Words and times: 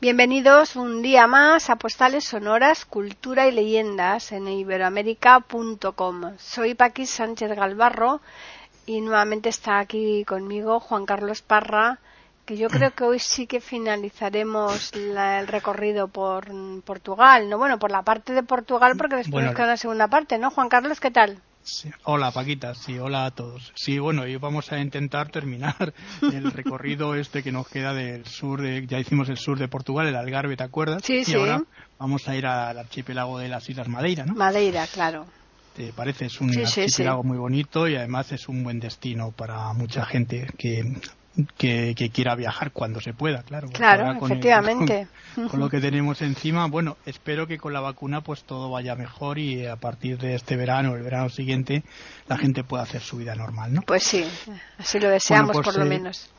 Bienvenidos 0.00 0.76
un 0.76 1.02
día 1.02 1.26
más 1.26 1.70
a 1.70 1.74
Postales 1.74 2.22
Sonoras, 2.22 2.84
Cultura 2.84 3.48
y 3.48 3.50
Leyendas 3.50 4.30
en 4.30 4.46
iberoamérica.com. 4.46 6.34
Soy 6.38 6.74
Paqui 6.74 7.04
Sánchez 7.04 7.56
Galvarro 7.56 8.20
y 8.86 9.00
nuevamente 9.00 9.48
está 9.48 9.80
aquí 9.80 10.24
conmigo 10.24 10.78
Juan 10.78 11.04
Carlos 11.04 11.42
Parra, 11.42 11.98
que 12.46 12.56
yo 12.56 12.68
creo 12.68 12.92
que 12.92 13.02
hoy 13.02 13.18
sí 13.18 13.48
que 13.48 13.60
finalizaremos 13.60 14.92
el 14.92 15.48
recorrido 15.48 16.06
por 16.06 16.46
Portugal, 16.82 17.50
no 17.50 17.58
bueno, 17.58 17.80
por 17.80 17.90
la 17.90 18.02
parte 18.02 18.34
de 18.34 18.44
Portugal 18.44 18.94
porque 18.96 19.16
después 19.16 19.44
nos 19.44 19.56
queda 19.56 19.64
una 19.64 19.76
segunda 19.76 20.06
parte, 20.06 20.38
¿no? 20.38 20.52
Juan 20.52 20.68
Carlos, 20.68 21.00
¿qué 21.00 21.10
tal? 21.10 21.42
Hola 22.04 22.30
Paquita, 22.30 22.74
sí, 22.74 22.98
hola 22.98 23.26
a 23.26 23.30
todos. 23.30 23.72
Sí, 23.74 23.98
bueno, 23.98 24.26
y 24.26 24.36
vamos 24.36 24.72
a 24.72 24.78
intentar 24.78 25.30
terminar 25.30 25.92
el 26.22 26.50
recorrido 26.50 27.14
este 27.14 27.42
que 27.42 27.52
nos 27.52 27.68
queda 27.68 27.92
del 27.94 28.24
sur, 28.26 28.60
de, 28.60 28.86
ya 28.86 28.98
hicimos 28.98 29.28
el 29.28 29.36
sur 29.36 29.58
de 29.58 29.68
Portugal, 29.68 30.06
el 30.06 30.16
Algarve, 30.16 30.56
¿te 30.56 30.64
acuerdas? 30.64 31.02
Sí, 31.04 31.22
y 31.26 31.34
ahora 31.34 31.62
vamos 31.98 32.28
a 32.28 32.36
ir 32.36 32.46
al 32.46 32.78
archipiélago 32.78 33.38
de 33.38 33.48
las 33.48 33.68
Islas 33.68 33.88
Madeira, 33.88 34.24
¿no? 34.24 34.34
Madeira, 34.34 34.86
claro. 34.86 35.26
¿Te 35.76 35.92
parece? 35.92 36.26
Es 36.26 36.40
un 36.40 36.50
archipiélago 36.58 37.22
muy 37.22 37.38
bonito 37.38 37.86
y 37.86 37.96
además 37.96 38.32
es 38.32 38.48
un 38.48 38.64
buen 38.64 38.80
destino 38.80 39.32
para 39.32 39.72
mucha 39.74 40.04
gente 40.04 40.48
que 40.58 40.82
que, 41.56 42.10
quiera 42.12 42.34
viajar 42.34 42.72
cuando 42.72 43.00
se 43.00 43.12
pueda, 43.12 43.42
claro. 43.42 43.68
Claro, 43.72 44.12
efectivamente. 44.24 45.08
con, 45.50 45.60
lo 45.60 45.68
que 45.68 45.80
tenemos 45.80 46.20
encima, 46.22 46.66
bueno, 46.66 46.96
espero 47.06 47.46
que 47.46 47.58
con 47.58 47.72
la 47.72 47.80
vacuna 47.80 48.22
pues 48.22 48.44
todo 48.44 48.70
vaya 48.70 48.94
mejor 48.96 49.38
y 49.38 49.66
a 49.66 49.76
partir 49.76 50.18
de 50.18 50.34
este 50.34 50.56
verano, 50.56 50.94
el 50.94 51.02
verano 51.02 51.28
siguiente, 51.28 51.82
la 52.26 52.36
gente 52.36 52.64
pueda 52.64 52.82
hacer 52.82 53.00
su 53.00 53.18
vida 53.18 53.34
normal, 53.34 53.72
¿no? 53.72 53.82
Pues 53.82 54.02
sí, 54.02 54.24
así 54.78 54.98
lo 54.98 55.08
deseamos 55.10 55.52
pues, 55.52 55.64
por 55.64 55.76
lo 55.76 55.84
eh, 55.84 55.88
menos. 55.88 56.30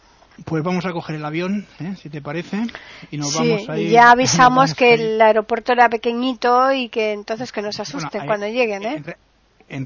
Pues 0.45 0.63
vamos 0.63 0.85
a 0.85 0.91
coger 0.91 1.17
el 1.17 1.25
avión, 1.25 1.67
¿eh? 1.79 1.95
si 2.01 2.09
te 2.09 2.21
parece, 2.21 2.63
y 3.11 3.17
nos 3.17 3.33
vamos 3.33 3.67
a 3.67 3.77
ir, 3.77 3.89
Ya 3.89 4.11
avisamos 4.11 4.73
que 4.75 4.93
el 4.93 5.21
aeropuerto 5.21 5.73
era 5.73 5.89
pequeñito 5.89 6.71
y 6.71 6.89
que 6.89 7.11
entonces 7.13 7.51
que 7.51 7.61
nos 7.61 7.79
asusten 7.79 8.25
cuando 8.25 8.47
lleguen, 8.47 8.83
¿eh? 8.83 8.95
En 8.95 9.03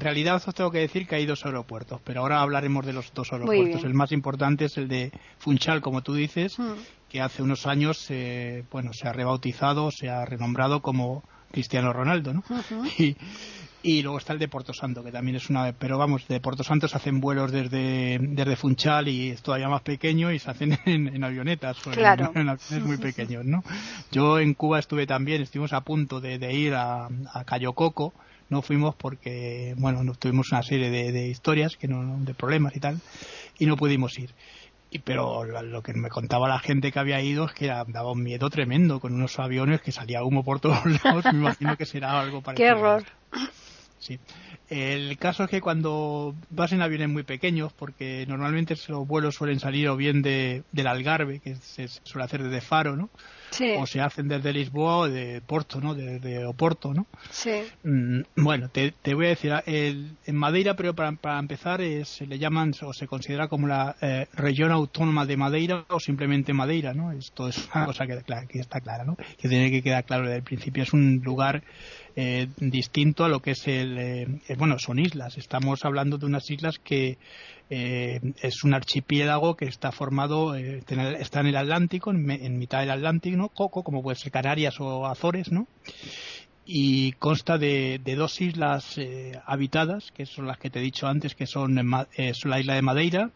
realidad 0.00 0.42
os 0.46 0.54
tengo 0.54 0.70
que 0.70 0.78
decir 0.78 1.06
que 1.06 1.16
hay 1.16 1.26
dos 1.26 1.44
aeropuertos, 1.44 2.00
pero 2.04 2.20
ahora 2.20 2.40
hablaremos 2.40 2.84
de 2.86 2.92
los 2.92 3.12
dos 3.14 3.32
aeropuertos. 3.32 3.84
El 3.84 3.94
más 3.94 4.12
importante 4.12 4.66
es 4.66 4.76
el 4.78 4.88
de 4.88 5.12
Funchal, 5.38 5.80
como 5.80 6.02
tú 6.02 6.14
dices, 6.14 6.58
mm. 6.58 6.72
que 7.08 7.20
hace 7.20 7.42
unos 7.42 7.66
años 7.66 8.08
bueno, 8.70 8.92
se 8.92 9.08
ha 9.08 9.12
rebautizado, 9.12 9.90
se 9.90 10.08
ha 10.08 10.24
renombrado 10.24 10.80
como 10.80 11.22
Cristiano 11.54 11.92
Ronaldo, 11.92 12.34
¿no? 12.34 12.42
y, 13.82 14.02
luego 14.02 14.18
está 14.18 14.32
el 14.32 14.40
de 14.40 14.48
Porto 14.48 14.72
Santo, 14.72 15.04
que 15.04 15.12
también 15.12 15.36
es 15.36 15.48
una... 15.50 15.72
Pero 15.72 15.96
vamos, 15.98 16.26
de 16.26 16.40
Porto 16.40 16.64
Santo 16.64 16.88
se 16.88 16.96
hacen 16.96 17.20
vuelos 17.20 17.52
desde, 17.52 18.18
desde 18.20 18.56
Funchal 18.56 19.06
y 19.06 19.30
es 19.30 19.42
todavía 19.42 19.68
más 19.68 19.82
pequeño 19.82 20.32
y 20.32 20.40
se 20.40 20.50
hacen 20.50 20.76
en, 20.84 21.22
avionetas, 21.22 21.78
claro. 21.92 22.32
en, 22.34 22.48
aviones 22.48 22.82
muy 22.84 22.96
pequeños, 22.96 23.44
¿no? 23.44 23.62
Yo 24.10 24.40
en 24.40 24.54
Cuba 24.54 24.80
estuve 24.80 25.06
también, 25.06 25.42
estuvimos 25.42 25.72
a 25.72 25.82
punto 25.82 26.20
de, 26.20 26.52
ir 26.52 26.74
a, 26.74 27.06
a 27.32 27.44
Cayo 27.44 27.72
Coco, 27.74 28.12
no 28.48 28.62
fuimos 28.62 28.94
porque, 28.94 29.74
bueno, 29.76 30.00
tuvimos 30.14 30.52
una 30.52 30.62
serie 30.62 30.90
de, 30.90 31.28
historias, 31.28 31.76
que 31.76 31.88
no, 31.88 32.18
de 32.24 32.34
problemas 32.34 32.76
y 32.76 32.80
tal, 32.80 33.00
y 33.58 33.66
no 33.66 33.76
pudimos 33.76 34.18
ir. 34.18 34.30
Y, 34.90 35.00
pero 35.00 35.44
lo, 35.44 35.82
que 35.82 35.92
me 35.92 36.08
contaba 36.08 36.48
la 36.48 36.60
gente 36.60 36.92
que 36.92 36.98
había 36.98 37.20
ido 37.20 37.46
es 37.46 37.52
que 37.52 37.66
daba 37.66 38.12
un 38.12 38.22
miedo 38.22 38.48
tremendo 38.48 39.00
con 39.00 39.12
unos 39.12 39.38
aviones 39.40 39.80
que 39.80 39.90
salía 39.90 40.22
humo 40.22 40.44
por 40.44 40.60
todos 40.60 40.78
lados. 41.04 41.24
me 41.32 41.38
imagino 41.38 41.76
que 41.76 41.86
será 41.86 42.20
algo 42.20 42.42
parecido. 42.42 42.68
¡Qué 42.68 42.80
horror! 42.80 43.04
Sí. 43.98 44.18
El 44.68 45.18
caso 45.18 45.44
es 45.44 45.50
que 45.50 45.60
cuando 45.60 46.34
vas 46.50 46.72
en 46.72 46.82
aviones 46.82 47.08
muy 47.08 47.22
pequeños, 47.22 47.72
porque 47.72 48.24
normalmente 48.26 48.76
los 48.88 49.06
vuelos 49.06 49.34
suelen 49.34 49.60
salir 49.60 49.88
o 49.88 49.96
bien 49.96 50.22
de, 50.22 50.62
del 50.72 50.86
Algarve, 50.86 51.40
que 51.40 51.56
se 51.56 51.88
suele 51.88 52.24
hacer 52.24 52.42
desde 52.42 52.60
Faro, 52.60 52.96
¿no? 52.96 53.10
O 53.78 53.86
se 53.86 54.00
hacen 54.00 54.28
desde 54.28 54.52
Lisboa 54.52 54.98
o 54.98 55.08
de 55.08 55.40
Porto, 55.40 55.80
¿no? 55.80 55.94
De, 55.94 56.44
Oporto, 56.46 56.92
¿no? 56.92 57.06
Sí. 57.30 57.62
Mm, 57.82 58.22
bueno, 58.36 58.68
te, 58.68 58.92
voy 59.14 59.26
a 59.26 59.28
decir, 59.30 59.52
el, 59.66 60.16
en 60.24 60.36
Madeira, 60.36 60.74
pero 60.74 60.94
para, 60.94 61.12
para 61.12 61.38
empezar, 61.38 61.80
se 62.04 62.26
le 62.26 62.38
llaman 62.38 62.72
o 62.82 62.92
se 62.92 63.06
considera 63.06 63.48
como 63.48 63.66
la 63.66 63.96
eh, 64.00 64.26
región 64.34 64.72
autónoma 64.72 65.26
de 65.26 65.36
Madeira 65.36 65.84
o 65.88 66.00
simplemente 66.00 66.52
Madeira, 66.52 66.94
¿no? 66.94 67.12
Esto 67.12 67.48
es 67.48 67.58
una 67.74 67.84
ah. 67.84 67.86
cosa 67.86 68.06
que, 68.06 68.18
que 68.48 68.58
está 68.58 68.80
clara, 68.80 69.04
¿no? 69.04 69.16
Que 69.16 69.48
tiene 69.48 69.70
que 69.70 69.82
quedar 69.82 70.04
claro 70.04 70.24
desde 70.24 70.36
el 70.38 70.42
principio. 70.42 70.82
Es 70.82 70.92
un 70.92 71.20
lugar 71.24 71.62
eh, 72.16 72.46
distinto 72.58 73.24
a 73.24 73.28
lo 73.28 73.40
que 73.40 73.52
es 73.52 73.66
el, 73.66 73.98
eh, 73.98 74.26
bueno, 74.56 74.78
son 74.78 74.98
islas. 74.98 75.36
Estamos 75.36 75.84
hablando 75.84 76.16
de 76.16 76.26
unas 76.26 76.48
islas 76.50 76.78
que 76.78 77.18
eh, 77.74 78.20
es 78.40 78.62
un 78.64 78.74
archipiélago 78.74 79.56
que 79.56 79.64
está 79.64 79.90
formado, 79.90 80.54
está 80.54 81.40
en 81.40 81.46
el 81.46 81.56
Atlántico, 81.56 82.10
en, 82.10 82.58
mitad 82.58 82.80
del 82.80 82.90
Atlántico, 82.90 83.36
¿no? 83.36 83.48
Coco, 83.48 83.82
como 83.82 84.02
puede 84.02 84.16
ser 84.16 84.30
Canarias 84.30 84.80
o 84.80 85.06
Azores, 85.06 85.50
¿no? 85.50 85.66
Y 86.64 87.12
consta 87.12 87.58
de, 87.58 88.00
dos 88.16 88.40
islas 88.40 88.98
habitadas, 89.44 90.12
que 90.12 90.24
son 90.24 90.46
las 90.46 90.58
que 90.58 90.70
te 90.70 90.78
he 90.78 90.82
dicho 90.82 91.06
antes, 91.06 91.34
que 91.34 91.46
son, 91.46 91.74
son 91.76 92.50
la 92.50 92.60
isla 92.60 92.74
de 92.74 92.82
Madeira 92.82 93.30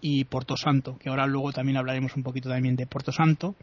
y 0.00 0.24
Porto 0.24 0.56
Santo, 0.56 0.98
que 0.98 1.08
ahora 1.08 1.26
luego 1.26 1.52
también 1.52 1.76
hablaremos 1.76 2.16
un 2.16 2.22
poquito 2.22 2.48
también 2.48 2.76
de 2.76 2.86
Porto 2.86 3.12
Santo 3.12 3.54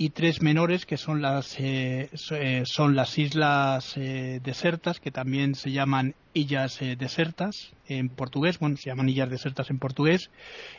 y 0.00 0.08
tres 0.08 0.40
menores 0.40 0.86
que 0.86 0.96
son 0.96 1.20
las 1.20 1.60
eh, 1.60 2.08
eh, 2.30 2.62
son 2.64 2.96
las 2.96 3.18
islas 3.18 3.98
eh, 3.98 4.40
desertas 4.42 4.98
que 4.98 5.10
también 5.10 5.54
se 5.54 5.72
llaman 5.72 6.14
illas 6.32 6.78
desertas 6.96 7.74
en 7.86 8.08
portugués 8.08 8.58
bueno 8.58 8.78
se 8.78 8.88
llaman 8.88 9.10
illas 9.10 9.28
desertas 9.28 9.68
en 9.68 9.78
portugués 9.78 10.30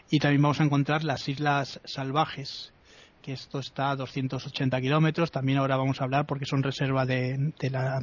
y 0.10 0.18
también 0.18 0.42
vamos 0.42 0.60
a 0.60 0.64
encontrar 0.64 1.04
las 1.04 1.30
islas 1.30 1.80
salvajes 1.86 2.74
que 3.22 3.34
esto 3.34 3.60
está 3.60 3.92
a 3.92 3.96
280 3.96 4.81
kilómetros 4.81 5.30
también 5.30 5.60
ahora 5.60 5.78
vamos 5.78 6.02
a 6.02 6.06
hablar 6.06 6.26
porque 6.26 6.48
son 6.48 6.64
reserva 6.64 7.06
de, 7.06 7.54
la 7.70 8.00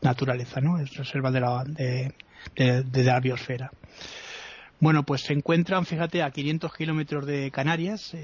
naturaleza 0.00 0.62
no 0.62 0.78
es 0.78 0.96
reserva 0.96 1.30
de 1.30 1.40
la 1.40 1.64
de, 1.66 2.14
de 2.56 3.04
la 3.04 3.20
biosfera. 3.20 3.70
Bueno, 4.80 5.02
pues 5.04 5.22
se 5.22 5.32
encuentran, 5.32 5.86
fíjate, 5.86 6.22
a 6.22 6.30
500 6.30 6.74
kilómetros 6.74 7.24
de 7.26 7.50
Canarias, 7.50 8.14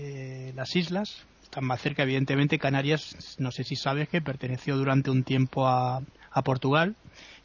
las 0.54 0.74
islas, 0.76 1.26
están 1.50 1.64
más 1.64 1.80
cerca, 1.80 2.04
evidentemente. 2.04 2.60
Canarias, 2.60 3.36
no 3.38 3.50
sé 3.50 3.64
si 3.64 3.74
sabes 3.74 4.08
que 4.08 4.22
perteneció 4.22 4.76
durante 4.76 5.10
un 5.10 5.24
tiempo 5.24 5.66
a, 5.66 6.00
Portugal 6.44 6.94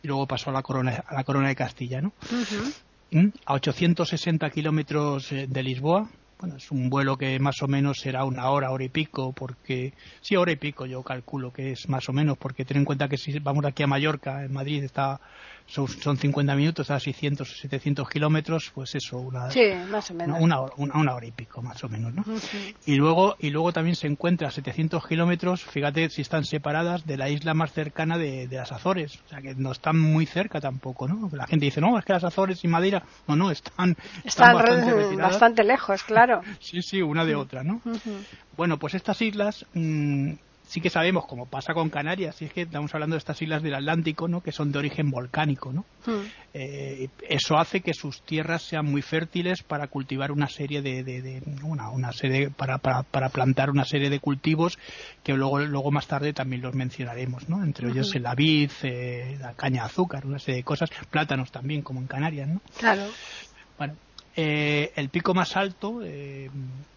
y 0.03 0.07
luego 0.07 0.27
pasó 0.27 0.51
a 0.51 0.53
la 0.53 0.61
corona, 0.61 1.03
a 1.07 1.15
la 1.15 1.23
corona 1.23 1.47
de 1.47 1.55
Castilla, 1.55 2.01
¿no? 2.01 2.13
¿Mm? 3.09 3.29
A 3.45 3.53
860 3.55 4.47
kilómetros 4.51 5.31
eh, 5.31 5.47
de 5.49 5.63
Lisboa. 5.63 6.07
Bueno, 6.39 6.57
es 6.57 6.69
un 6.69 6.91
vuelo 6.91 7.17
que 7.17 7.39
más 7.39 7.63
o 7.63 7.67
menos 7.67 7.97
será 7.99 8.25
una 8.25 8.47
hora, 8.51 8.69
hora 8.69 8.83
y 8.83 8.89
pico, 8.89 9.33
porque 9.33 9.93
sí, 10.21 10.35
hora 10.35 10.51
y 10.51 10.57
pico 10.57 10.85
yo 10.85 11.01
calculo 11.01 11.51
que 11.51 11.71
es 11.71 11.89
más 11.89 12.07
o 12.07 12.13
menos, 12.13 12.37
porque 12.37 12.63
ten 12.63 12.77
en 12.77 12.85
cuenta 12.85 13.07
que 13.07 13.17
si 13.17 13.39
vamos 13.39 13.65
aquí 13.65 13.81
a 13.81 13.87
Mallorca, 13.87 14.43
en 14.43 14.53
Madrid 14.53 14.83
está 14.83 15.19
son, 15.67 15.87
son 15.87 16.17
50 16.17 16.55
minutos 16.55 16.91
a 16.91 16.99
600 16.99 17.49
o 17.49 17.55
700 17.55 18.09
kilómetros, 18.09 18.71
pues 18.73 18.95
eso, 18.95 19.17
una, 19.17 19.49
Una, 20.37 20.59
hora, 20.61 20.73
una, 20.77 21.15
hora 21.15 21.25
y 21.25 21.31
pico 21.31 21.61
más 21.61 21.83
o 21.83 21.89
menos, 21.89 22.13
¿no? 22.13 22.23
Y 22.85 22.95
luego 22.95 23.35
y 23.39 23.49
luego 23.49 23.73
también 23.73 23.95
se 23.95 24.07
encuentra 24.07 24.49
a 24.49 24.51
700 24.51 25.07
kilómetros, 25.07 25.63
fíjate 25.63 26.09
si 26.09 26.21
están 26.21 26.45
separadas 26.45 27.05
de 27.05 27.17
la 27.17 27.29
isla 27.29 27.53
más 27.53 27.73
cercana 27.73 28.17
de, 28.17 28.47
las 28.51 28.71
Azores, 28.71 29.19
o 29.25 29.29
sea 29.29 29.41
que 29.41 29.55
no 29.55 29.71
están 29.71 29.99
muy 29.99 30.25
cerca 30.25 30.61
tampoco, 30.61 31.07
¿no? 31.07 31.29
La 31.33 31.47
gente 31.47 31.65
dice, 31.65 31.81
no, 31.81 31.97
es 31.97 32.05
que 32.05 32.13
las 32.13 32.23
Azores 32.23 32.63
y 32.63 32.67
Madeira, 32.67 33.03
no, 33.27 33.35
no, 33.35 33.51
están, 33.51 33.95
están, 34.23 34.55
bastante, 35.17 35.63
lejos, 35.63 36.03
claro. 36.03 36.41
sí, 36.59 36.81
sí, 36.81 37.01
una 37.01 37.25
de 37.25 37.35
otra, 37.35 37.63
¿no? 37.63 37.81
Bueno, 38.55 38.77
pues 38.77 38.93
estas 38.93 39.21
islas 39.21 39.65
mm, 39.73 40.33
sí 40.67 40.81
que 40.81 40.89
sabemos, 40.89 41.25
como 41.25 41.45
pasa 41.45 41.73
con 41.73 41.89
Canarias, 41.89 42.41
y 42.41 42.45
es 42.45 42.53
que 42.53 42.61
estamos 42.63 42.93
hablando 42.93 43.15
de 43.15 43.19
estas 43.19 43.41
islas 43.41 43.63
del 43.63 43.75
Atlántico, 43.75 44.27
¿no? 44.27 44.41
que 44.41 44.51
son 44.51 44.71
de 44.71 44.79
origen 44.79 45.09
volcánico. 45.09 45.71
¿no? 45.71 45.85
Hmm. 46.05 46.25
Eh, 46.53 47.09
eso 47.27 47.57
hace 47.57 47.81
que 47.81 47.93
sus 47.93 48.21
tierras 48.21 48.63
sean 48.63 48.85
muy 48.85 49.01
fértiles 49.01 49.63
para 49.63 49.87
cultivar 49.87 50.31
una 50.31 50.47
serie 50.47 50.81
de, 50.81 51.41
una, 51.63 51.89
una, 51.89 52.11
serie 52.11 52.49
para, 52.49 52.77
para, 52.77 53.03
para, 53.03 53.29
plantar 53.29 53.69
una 53.69 53.85
serie 53.85 54.09
de 54.09 54.19
cultivos 54.19 54.77
que 55.23 55.33
luego 55.33 55.59
luego 55.59 55.91
más 55.91 56.07
tarde 56.07 56.33
también 56.33 56.61
los 56.61 56.73
mencionaremos, 56.73 57.49
¿no? 57.49 57.63
Entre 57.63 57.89
ellos 57.89 58.13
el 58.15 58.23
la 58.23 58.35
vid, 58.35 58.71
eh, 58.83 59.37
la 59.39 59.53
caña 59.53 59.83
de 59.83 59.87
azúcar, 59.87 60.25
una 60.25 60.39
serie 60.39 60.57
de 60.57 60.63
cosas, 60.63 60.89
plátanos 61.11 61.51
también 61.51 61.81
como 61.81 61.99
en 61.99 62.07
Canarias, 62.07 62.47
¿no? 62.47 62.61
Claro. 62.77 63.03
Bueno, 63.77 63.95
eh, 64.37 64.91
el 64.95 65.09
pico 65.09 65.33
más 65.33 65.55
alto 65.55 66.01
eh, 66.03 66.49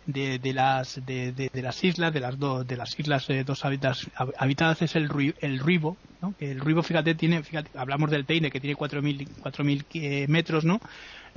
de, 0.06 0.52
las 0.52 1.00
de, 1.06 1.50
las 1.54 1.84
islas 1.84 2.12
de 2.12 2.20
las 2.20 2.38
dos 2.38 2.66
de 2.66 2.76
las 2.76 2.98
islas 2.98 3.30
eh, 3.30 3.44
dos 3.44 3.64
habitadas, 3.64 4.82
es 4.82 4.96
el 4.96 5.08
el 5.40 5.58
Ruibo 5.60 5.96
¿no? 6.20 6.34
el 6.40 6.58
Ruibo 6.58 6.82
fíjate 6.82 7.14
tiene 7.14 7.42
fíjate 7.44 7.70
hablamos 7.78 8.10
del 8.10 8.26
Teide 8.26 8.50
que 8.50 8.58
tiene 8.58 8.76
4.000 8.76 9.02
mil 9.62 10.26
metros 10.28 10.64
no 10.64 10.80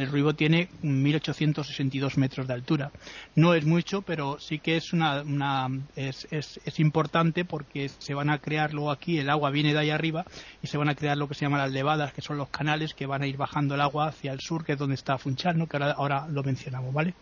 el 0.01 0.09
Ruibo 0.09 0.33
tiene 0.33 0.69
1.862 0.83 2.17
metros 2.17 2.47
de 2.47 2.53
altura. 2.53 2.91
No 3.35 3.53
es 3.53 3.65
mucho, 3.65 4.01
pero 4.01 4.39
sí 4.39 4.59
que 4.59 4.77
es, 4.77 4.93
una, 4.93 5.21
una 5.21 5.69
es, 5.95 6.27
es, 6.31 6.59
es, 6.65 6.79
importante 6.79 7.45
porque 7.45 7.89
se 7.89 8.13
van 8.13 8.29
a 8.29 8.39
crear 8.39 8.73
luego 8.73 8.91
aquí, 8.91 9.19
el 9.19 9.29
agua 9.29 9.49
viene 9.51 9.73
de 9.73 9.79
ahí 9.79 9.89
arriba 9.89 10.25
y 10.61 10.67
se 10.67 10.77
van 10.77 10.89
a 10.89 10.95
crear 10.95 11.17
lo 11.17 11.27
que 11.27 11.35
se 11.35 11.45
llama 11.45 11.57
las 11.57 11.71
levadas, 11.71 12.13
que 12.13 12.21
son 12.21 12.37
los 12.37 12.49
canales 12.49 12.93
que 12.93 13.05
van 13.05 13.21
a 13.21 13.27
ir 13.27 13.37
bajando 13.37 13.75
el 13.75 13.81
agua 13.81 14.07
hacia 14.07 14.33
el 14.33 14.39
sur, 14.39 14.65
que 14.65 14.73
es 14.73 14.79
donde 14.79 14.95
está 14.95 15.17
Funchal, 15.17 15.57
¿no? 15.57 15.67
que 15.67 15.77
ahora, 15.77 15.91
ahora 15.91 16.27
lo 16.29 16.43
mencionamos, 16.43 16.93
¿vale? 16.93 17.13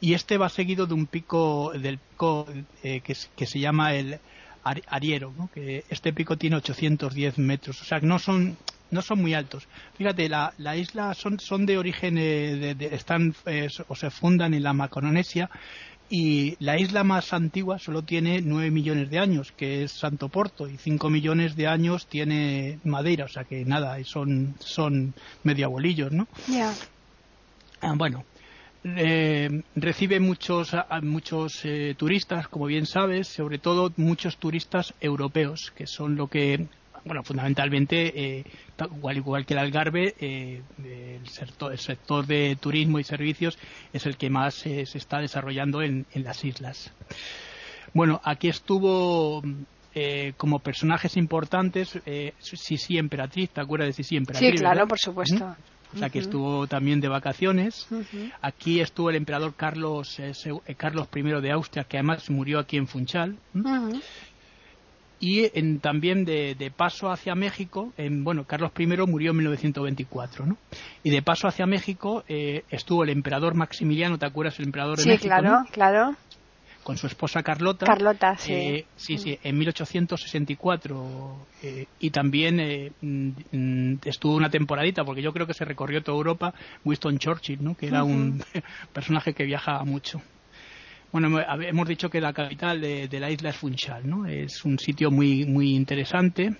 Y 0.00 0.14
este 0.14 0.38
va 0.38 0.48
seguido 0.48 0.86
de 0.86 0.94
un 0.94 1.06
pico, 1.06 1.72
del 1.74 1.98
pico 1.98 2.46
eh, 2.82 3.00
que, 3.00 3.16
que 3.36 3.46
se 3.46 3.58
llama 3.58 3.94
el 3.94 4.18
Ariero, 4.64 5.32
¿no? 5.36 5.50
que 5.52 5.84
este 5.88 6.12
pico 6.12 6.36
tiene 6.36 6.56
810 6.56 7.38
metros, 7.38 7.80
o 7.82 7.84
sea, 7.84 7.98
no 8.00 8.18
son 8.18 8.56
no 8.92 9.02
son 9.02 9.20
muy 9.20 9.34
altos. 9.34 9.66
Fíjate, 9.96 10.28
la, 10.28 10.52
la 10.58 10.76
isla 10.76 11.14
son, 11.14 11.40
son 11.40 11.66
de 11.66 11.78
origen, 11.78 12.16
eh, 12.18 12.74
de, 12.76 12.94
están 12.94 13.34
eh, 13.46 13.68
o 13.88 13.96
se 13.96 14.10
fundan 14.10 14.54
en 14.54 14.62
la 14.62 14.72
Macaronesia 14.72 15.50
y 16.08 16.62
la 16.62 16.78
isla 16.78 17.04
más 17.04 17.32
antigua 17.32 17.78
solo 17.78 18.02
tiene 18.02 18.42
9 18.42 18.70
millones 18.70 19.08
de 19.08 19.18
años, 19.18 19.50
que 19.56 19.84
es 19.84 19.92
Santo 19.92 20.28
Porto, 20.28 20.68
y 20.68 20.76
5 20.76 21.08
millones 21.08 21.56
de 21.56 21.66
años 21.66 22.06
tiene 22.06 22.80
Madeira, 22.84 23.24
o 23.24 23.28
sea 23.28 23.44
que 23.44 23.64
nada, 23.64 23.96
son, 24.04 24.54
son 24.60 25.14
medio 25.42 25.66
abuelillos, 25.66 26.12
¿no? 26.12 26.28
Ya. 26.48 26.74
Ah, 27.80 27.94
bueno, 27.96 28.24
eh, 28.84 29.48
recibe 29.74 30.20
muchos, 30.20 30.76
muchos 31.02 31.64
eh, 31.64 31.94
turistas, 31.96 32.46
como 32.48 32.66
bien 32.66 32.84
sabes, 32.84 33.28
sobre 33.28 33.58
todo 33.58 33.90
muchos 33.96 34.36
turistas 34.36 34.92
europeos, 35.00 35.72
que 35.74 35.86
son 35.86 36.16
lo 36.16 36.26
que 36.26 36.66
bueno, 37.04 37.22
fundamentalmente, 37.22 38.38
eh, 38.38 38.44
igual, 38.94 39.16
igual 39.16 39.46
que 39.46 39.54
el 39.54 39.60
Algarve, 39.60 40.14
eh, 40.20 40.62
el, 40.78 41.26
sector, 41.28 41.72
el, 41.72 41.78
sector, 41.78 42.26
de 42.26 42.56
turismo 42.60 42.98
y 42.98 43.04
servicios 43.04 43.58
es 43.92 44.06
el 44.06 44.16
que 44.16 44.30
más 44.30 44.64
eh, 44.66 44.86
se 44.86 44.98
está 44.98 45.18
desarrollando 45.18 45.82
en, 45.82 46.06
en, 46.12 46.24
las 46.24 46.44
islas. 46.44 46.92
Bueno, 47.92 48.20
aquí 48.24 48.48
estuvo 48.48 49.42
eh, 49.94 50.32
como 50.36 50.60
personajes 50.60 51.16
importantes 51.16 51.98
eh, 52.06 52.32
Sisi 52.38 52.98
Emperatriz, 52.98 53.50
¿te 53.50 53.60
acuerdas 53.60 53.88
de 53.88 53.92
Sisi 53.92 54.16
Emperatriz? 54.16 54.50
Sí, 54.50 54.56
claro, 54.56 54.76
¿verdad? 54.76 54.88
por 54.88 54.98
supuesto. 54.98 55.46
¿Mm? 55.46 55.94
O 55.94 55.98
sea, 55.98 56.08
que 56.08 56.20
estuvo 56.20 56.66
también 56.66 57.00
de 57.00 57.08
vacaciones. 57.08 57.86
Uh 57.90 57.96
-huh. 57.96 58.32
Aquí 58.40 58.80
estuvo 58.80 59.10
el 59.10 59.16
emperador 59.16 59.54
Carlos, 59.54 60.18
eh, 60.20 60.32
Carlos 60.74 61.06
I 61.14 61.22
de 61.42 61.52
Austria, 61.52 61.84
que 61.84 61.98
además 61.98 62.30
murió 62.30 62.60
aquí 62.60 62.78
en 62.78 62.86
Funchal. 62.86 63.36
Uh 63.52 63.58
-huh 63.58 64.02
y 65.22 65.48
en, 65.56 65.78
también 65.78 66.24
de, 66.24 66.56
de, 66.56 66.72
paso 66.72 67.08
hacia 67.08 67.36
México, 67.36 67.92
en, 67.96 68.24
bueno, 68.24 68.42
Carlos 68.42 68.72
I 68.76 68.86
murió 69.06 69.30
en 69.30 69.36
1924, 69.36 70.46
¿no? 70.46 70.56
Y 71.04 71.10
de 71.10 71.22
paso 71.22 71.46
hacia 71.46 71.64
México 71.64 72.24
eh, 72.26 72.64
estuvo 72.70 73.04
el 73.04 73.10
emperador 73.10 73.54
Maximiliano, 73.54 74.18
¿te 74.18 74.26
acuerdas? 74.26 74.58
El 74.58 74.66
emperador 74.66 74.96
de 74.96 75.04
sí, 75.04 75.08
México. 75.10 75.28
claro, 75.28 75.50
¿no? 75.50 75.66
claro. 75.70 76.16
Con 76.82 76.96
su 76.96 77.06
esposa 77.06 77.44
Carlota. 77.44 77.86
Carlota, 77.86 78.36
sí. 78.36 78.52
Eh, 78.52 78.86
sí, 78.96 79.16
sí, 79.16 79.38
en 79.44 79.58
1864. 79.58 81.46
Eh, 81.62 81.86
y 82.00 82.10
también 82.10 82.58
eh, 82.58 82.90
mm, 83.00 83.98
estuvo 84.04 84.34
una 84.34 84.50
temporadita, 84.50 85.04
porque 85.04 85.22
yo 85.22 85.32
creo 85.32 85.46
que 85.46 85.54
se 85.54 85.64
recorrió 85.64 86.02
toda 86.02 86.16
Europa, 86.18 86.52
Winston 86.84 87.18
Churchill, 87.18 87.62
¿no? 87.62 87.76
Que 87.76 87.86
era 87.86 88.02
uh 88.02 88.08
-huh. 88.08 88.12
un 88.12 88.44
personaje 88.92 89.34
que 89.34 89.44
viajaba 89.44 89.84
mucho. 89.84 90.20
Bueno, 91.12 91.40
hemos 91.60 91.86
dicho 91.86 92.08
que 92.08 92.22
la 92.22 92.32
capital 92.32 92.80
de, 92.80 93.06
de, 93.06 93.20
la 93.20 93.30
isla 93.30 93.50
es 93.50 93.56
Funchal, 93.56 94.08
¿no? 94.08 94.26
Es 94.26 94.64
un 94.64 94.78
sitio 94.78 95.10
muy, 95.10 95.44
muy 95.44 95.74
interesante. 95.74 96.56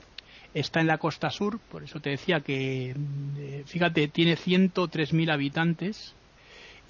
Está 0.52 0.81
en 0.81 0.88
la 0.88 0.99
costa 0.99 1.31
sur, 1.31 1.58
por 1.58 1.82
eso 1.82 2.00
te 2.00 2.10
decía 2.10 2.40
que, 2.40 2.90
eh, 2.90 3.62
fíjate, 3.64 4.08
tiene 4.08 4.37
103.000 4.37 5.32
habitantes 5.32 6.14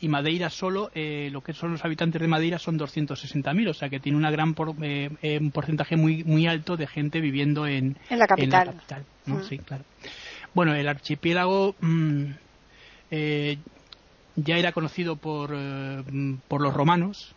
y 0.01 0.09
Madeira 0.09 0.51
solo, 0.51 0.91
eh, 0.97 1.29
lo 1.31 1.43
que 1.43 1.53
son 1.53 1.71
los 1.71 1.85
habitantes 1.85 2.21
de 2.21 2.27
Madeira 2.27 2.59
son 2.59 2.77
260.000, 2.77 3.69
o 3.69 3.75
sea 3.75 3.89
que 3.89 4.01
tiene 4.01 4.19
una 4.19 4.33
gran 4.33 4.55
por, 4.55 4.75
eh, 4.83 5.39
un 5.41 5.53
porcentaje 5.53 5.97
muy, 5.97 6.25
muy 6.25 6.49
alto 6.49 6.77
de 6.77 6.89
gente 6.89 7.21
viviendo 7.21 7.69
en, 7.69 7.97
en 8.11 8.19
la 8.19 8.27
capital. 8.27 8.63
En 8.63 8.67
la 8.67 8.73
capital 8.73 9.05
¿no? 9.27 9.37
mm. 9.37 9.45
Sí, 9.45 9.59
claro. 9.59 9.85
Bueno, 10.53 10.75
el 10.75 10.89
archipiélago 10.89 11.77
mmm, 11.81 12.25
ya 14.35 14.57
era 14.57 14.73
conocido 14.73 15.15
por, 15.15 15.55
por 16.49 16.61
los 16.61 16.75
romanos, 16.75 17.37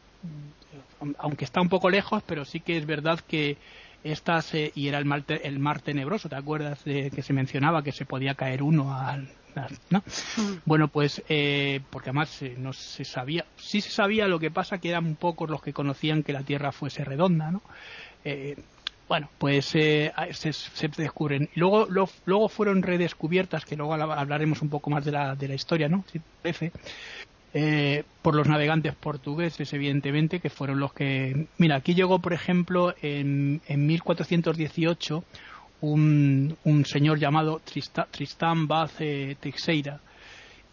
aunque 1.18 1.46
está 1.46 1.62
un 1.62 1.70
poco 1.70 1.90
lejos, 1.90 2.24
pero 2.26 2.46
sí 2.46 2.60
que 2.60 2.78
es 2.78 2.86
verdad 2.86 3.20
que 3.20 3.58
estas 4.04 4.54
eh, 4.54 4.72
y 4.76 4.88
era 4.88 4.98
el 4.98 5.06
mar, 5.06 5.24
el 5.28 5.60
mar 5.60 5.82
tenebroso, 5.82 6.30
¿te 6.30 6.36
acuerdas 6.36 6.84
de 6.86 7.12
que 7.12 7.22
se 7.22 7.34
mencionaba 7.34 7.84
que 7.84 7.92
se 7.92 8.06
podía 8.06 8.36
caer 8.36 8.62
uno 8.62 8.96
al 8.96 9.28
¿no? 9.90 10.00
Mm. 10.38 10.54
Bueno, 10.66 10.88
pues 10.88 11.24
eh, 11.30 11.82
porque 11.90 12.10
además 12.10 12.42
eh, 12.42 12.56
no 12.58 12.74
se 12.74 13.06
sabía, 13.06 13.46
sí 13.58 13.82
se 13.82 13.90
sabía, 13.90 14.28
lo 14.28 14.40
que 14.40 14.52
pasa 14.52 14.80
que 14.80 14.90
eran 14.90 15.16
pocos 15.16 15.50
los 15.50 15.62
que 15.62 15.74
conocían 15.74 16.24
que 16.24 16.34
la 16.34 16.44
Tierra 16.44 16.72
fuese 16.72 17.04
redonda, 17.04 17.52
¿no? 17.52 17.62
Eh, 18.24 18.58
bueno, 19.08 19.30
pues 19.38 19.66
se, 19.66 20.12
se, 20.32 20.88
descubren. 20.98 21.48
Luego, 21.54 21.86
lo, 21.88 22.10
luego 22.26 22.50
fueron 22.50 22.82
redescubiertas, 22.82 23.64
que 23.64 23.76
luego 23.76 23.94
hablaremos 23.94 24.64
un 24.64 24.70
poco 24.70 24.90
más 24.90 25.06
de 25.06 25.12
la, 25.12 25.36
de 25.36 25.48
la 25.48 25.54
historia, 25.54 25.88
¿no? 25.88 26.04
Si 26.12 26.20
parece. 26.42 26.72
Eh, 27.58 28.04
por 28.22 28.36
los 28.36 28.50
navegantes 28.50 28.96
portugueses, 28.96 29.72
evidentemente, 29.72 30.42
que 30.42 30.50
fueron 30.50 30.78
los 30.78 30.92
que... 30.92 31.48
Mira, 31.58 31.78
aquí 31.78 31.96
llegó, 31.96 32.20
por 32.20 32.34
ejemplo, 32.34 32.94
en, 33.02 33.62
en 33.70 33.88
1418 33.88 35.24
un, 35.80 36.58
un, 36.66 36.86
señor 36.86 37.18
llamado 37.18 37.62
Tristán 38.12 38.68
Vaz 38.68 38.96
eh, 39.00 39.38
Teixeira 39.40 40.02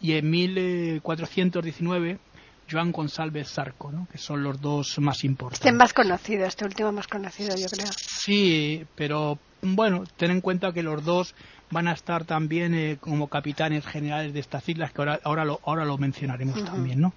y 0.01 0.11
en 0.11 0.29
1419 0.29 2.19
Joan 2.69 2.91
González 2.91 3.49
Zarco, 3.49 3.89
¿no? 3.89 4.05
que 4.11 4.17
son 4.17 4.43
los 4.43 4.59
dos 4.59 4.99
más 4.99 5.23
importantes. 5.23 5.65
Este 5.65 5.71
más 5.71 5.93
conocido, 5.93 6.45
este 6.45 6.65
último 6.65 6.91
más 6.91 7.07
conocido, 7.07 7.55
yo 7.55 7.67
creo. 7.67 7.87
Sí, 7.95 8.85
pero 8.95 9.39
bueno, 9.61 10.03
ten 10.17 10.31
en 10.31 10.41
cuenta 10.41 10.73
que 10.73 10.83
los 10.83 11.05
dos 11.05 11.33
van 11.73 11.87
a 11.87 11.93
estar 11.93 12.23
también 12.25 12.73
eh, 12.73 12.97
como 12.99 13.27
capitanes 13.27 13.85
generales 13.85 14.33
de 14.33 14.39
estas 14.39 14.67
islas, 14.69 14.93
que 14.93 15.01
ahora, 15.01 15.19
ahora, 15.23 15.45
lo, 15.45 15.59
ahora 15.65 15.85
lo 15.85 15.97
mencionaremos 15.97 16.57
uh 16.57 16.61
-huh. 16.61 16.65
también, 16.65 17.01
¿no? 17.01 17.13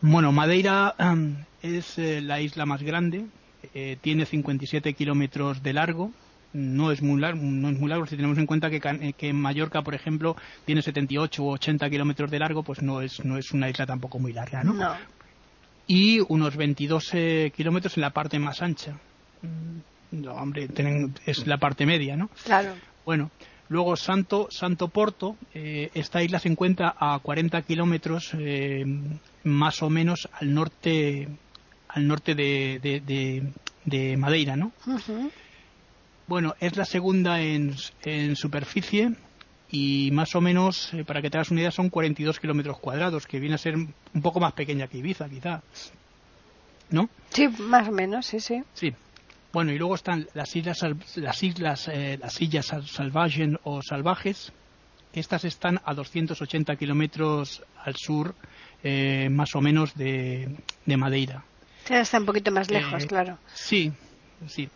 Bueno, 0.00 0.30
Madeira 0.32 0.94
um, 0.98 1.36
es 1.60 1.98
eh, 1.98 2.20
la 2.20 2.40
isla 2.40 2.66
más 2.66 2.82
grande, 2.82 3.26
eh, 3.74 3.96
tiene 4.00 4.26
57 4.26 4.92
kilómetros 4.94 5.62
de 5.62 5.72
largo, 5.72 6.12
no 6.52 6.92
es 6.92 7.02
muy 7.02 7.20
largo, 7.20 7.42
no 7.42 7.68
es 7.68 7.78
muy 7.78 7.88
largo 7.90 8.06
si 8.06 8.16
tenemos 8.16 8.38
en 8.38 8.46
cuenta 8.46 8.70
que, 8.70 8.80
que 9.16 9.32
Mallorca, 9.32 9.82
por 9.82 9.94
ejemplo, 9.94 10.36
tiene 10.64 10.82
78 10.82 11.42
u 11.42 11.50
80 11.50 11.90
kilómetros 11.90 12.30
de 12.30 12.38
largo, 12.38 12.62
pues 12.62 12.80
no 12.80 13.00
es, 13.00 13.24
no 13.24 13.36
es 13.36 13.52
una 13.52 13.68
isla 13.68 13.86
tampoco 13.86 14.18
muy 14.18 14.32
larga, 14.32 14.62
¿no? 14.62 14.72
no. 14.72 14.94
Y 15.86 16.20
unos 16.28 16.56
22 16.56 17.10
eh, 17.14 17.52
kilómetros 17.56 17.96
en 17.96 18.02
la 18.02 18.10
parte 18.10 18.38
más 18.38 18.62
ancha. 18.62 18.98
No, 20.10 20.32
hombre, 20.34 20.68
tienen, 20.68 21.14
es 21.26 21.46
la 21.46 21.58
parte 21.58 21.86
media, 21.86 22.16
¿no? 22.16 22.28
Claro. 22.44 22.74
Bueno, 23.04 23.30
luego 23.68 23.96
Santo, 23.96 24.48
Santo 24.50 24.88
Porto, 24.88 25.36
eh, 25.54 25.90
esta 25.94 26.22
isla 26.22 26.38
se 26.38 26.48
encuentra 26.48 26.94
a 26.98 27.18
40 27.18 27.62
kilómetros 27.62 28.32
eh, 28.38 28.84
más 29.44 29.82
o 29.82 29.90
menos 29.90 30.28
al 30.32 30.54
norte, 30.54 31.28
al 31.88 32.06
norte 32.06 32.34
de, 32.34 32.80
de, 32.82 33.00
de, 33.00 33.42
de 33.84 34.16
Madeira, 34.16 34.56
¿no? 34.56 34.72
Uh 34.86 34.96
-huh. 34.96 35.30
Bueno, 36.26 36.54
es 36.60 36.76
la 36.76 36.84
segunda 36.84 37.40
en, 37.40 37.74
en 38.04 38.36
superficie 38.36 39.14
y 39.70 40.10
más 40.12 40.34
o 40.34 40.40
menos, 40.40 40.92
eh, 40.94 41.04
para 41.04 41.20
que 41.22 41.30
te 41.30 41.38
hagas 41.38 41.50
una 41.50 41.60
idea, 41.60 41.70
son 41.70 41.90
42 41.90 42.38
kilómetros 42.40 42.78
cuadrados, 42.78 43.26
que 43.26 43.38
viene 43.38 43.54
a 43.54 43.58
ser 43.58 43.76
un 43.76 44.22
poco 44.22 44.40
más 44.40 44.52
pequeña 44.52 44.86
que 44.88 44.98
Ibiza, 44.98 45.28
quizá. 45.28 45.62
¿No? 46.90 47.08
Sí, 47.30 47.48
más 47.48 47.88
o 47.88 47.92
menos, 47.92 48.26
sí, 48.26 48.40
sí. 48.40 48.62
Sí. 48.72 48.94
Bueno, 49.52 49.72
y 49.72 49.78
luego 49.78 49.94
están 49.94 50.26
las 50.34 50.54
islas, 50.54 50.78
las 51.16 51.42
islas, 51.42 51.88
eh, 51.88 52.18
las 52.20 52.40
islas 52.40 52.66
salvajes 52.86 53.48
o 53.64 53.80
salvajes. 53.82 54.52
Estas 55.12 55.44
están 55.44 55.80
a 55.84 55.94
280 55.94 56.76
kilómetros 56.76 57.62
al 57.82 57.96
sur, 57.96 58.34
eh, 58.82 59.28
más 59.30 59.54
o 59.54 59.60
menos, 59.60 59.94
de, 59.94 60.54
de 60.84 60.96
Madeira. 60.96 61.44
Está 61.88 62.18
un 62.18 62.26
poquito 62.26 62.50
más 62.52 62.70
lejos, 62.70 63.04
Eh, 63.04 63.06
claro. 63.06 63.38
Sí, 63.54 63.90
sí. 64.46 64.68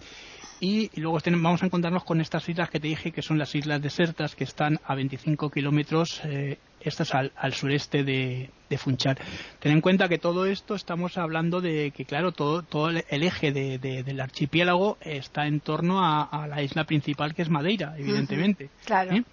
Y 0.64 0.90
luego 1.00 1.18
vamos 1.40 1.60
a 1.64 1.66
encontrarnos 1.66 2.04
con 2.04 2.20
estas 2.20 2.48
islas 2.48 2.70
que 2.70 2.78
te 2.78 2.86
dije 2.86 3.10
que 3.10 3.20
son 3.20 3.36
las 3.36 3.52
islas 3.56 3.82
desertas 3.82 4.36
que 4.36 4.44
están 4.44 4.78
a 4.84 4.94
25 4.94 5.50
kilómetros, 5.50 6.20
eh, 6.24 6.56
estas 6.80 7.16
al, 7.16 7.32
al 7.34 7.52
sureste 7.52 8.04
de, 8.04 8.48
de 8.70 8.78
Funchal. 8.78 9.18
Ten 9.58 9.72
en 9.72 9.80
cuenta 9.80 10.08
que 10.08 10.18
todo 10.18 10.46
esto 10.46 10.76
estamos 10.76 11.18
hablando 11.18 11.60
de 11.60 11.90
que, 11.90 12.04
claro, 12.04 12.30
todo, 12.30 12.62
todo 12.62 12.90
el 12.90 13.02
eje 13.24 13.50
de- 13.50 13.78
de- 13.78 14.04
del 14.04 14.20
archipiélago 14.20 14.98
está 15.00 15.48
en 15.48 15.58
torno 15.58 15.98
a, 16.04 16.22
a 16.22 16.46
la 16.46 16.62
isla 16.62 16.84
principal 16.84 17.34
que 17.34 17.42
es 17.42 17.48
Madeira, 17.50 17.96
evidentemente. 17.98 18.70
Claro. 18.84 19.16
¿Eh? 19.16 19.24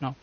No. 0.00 0.16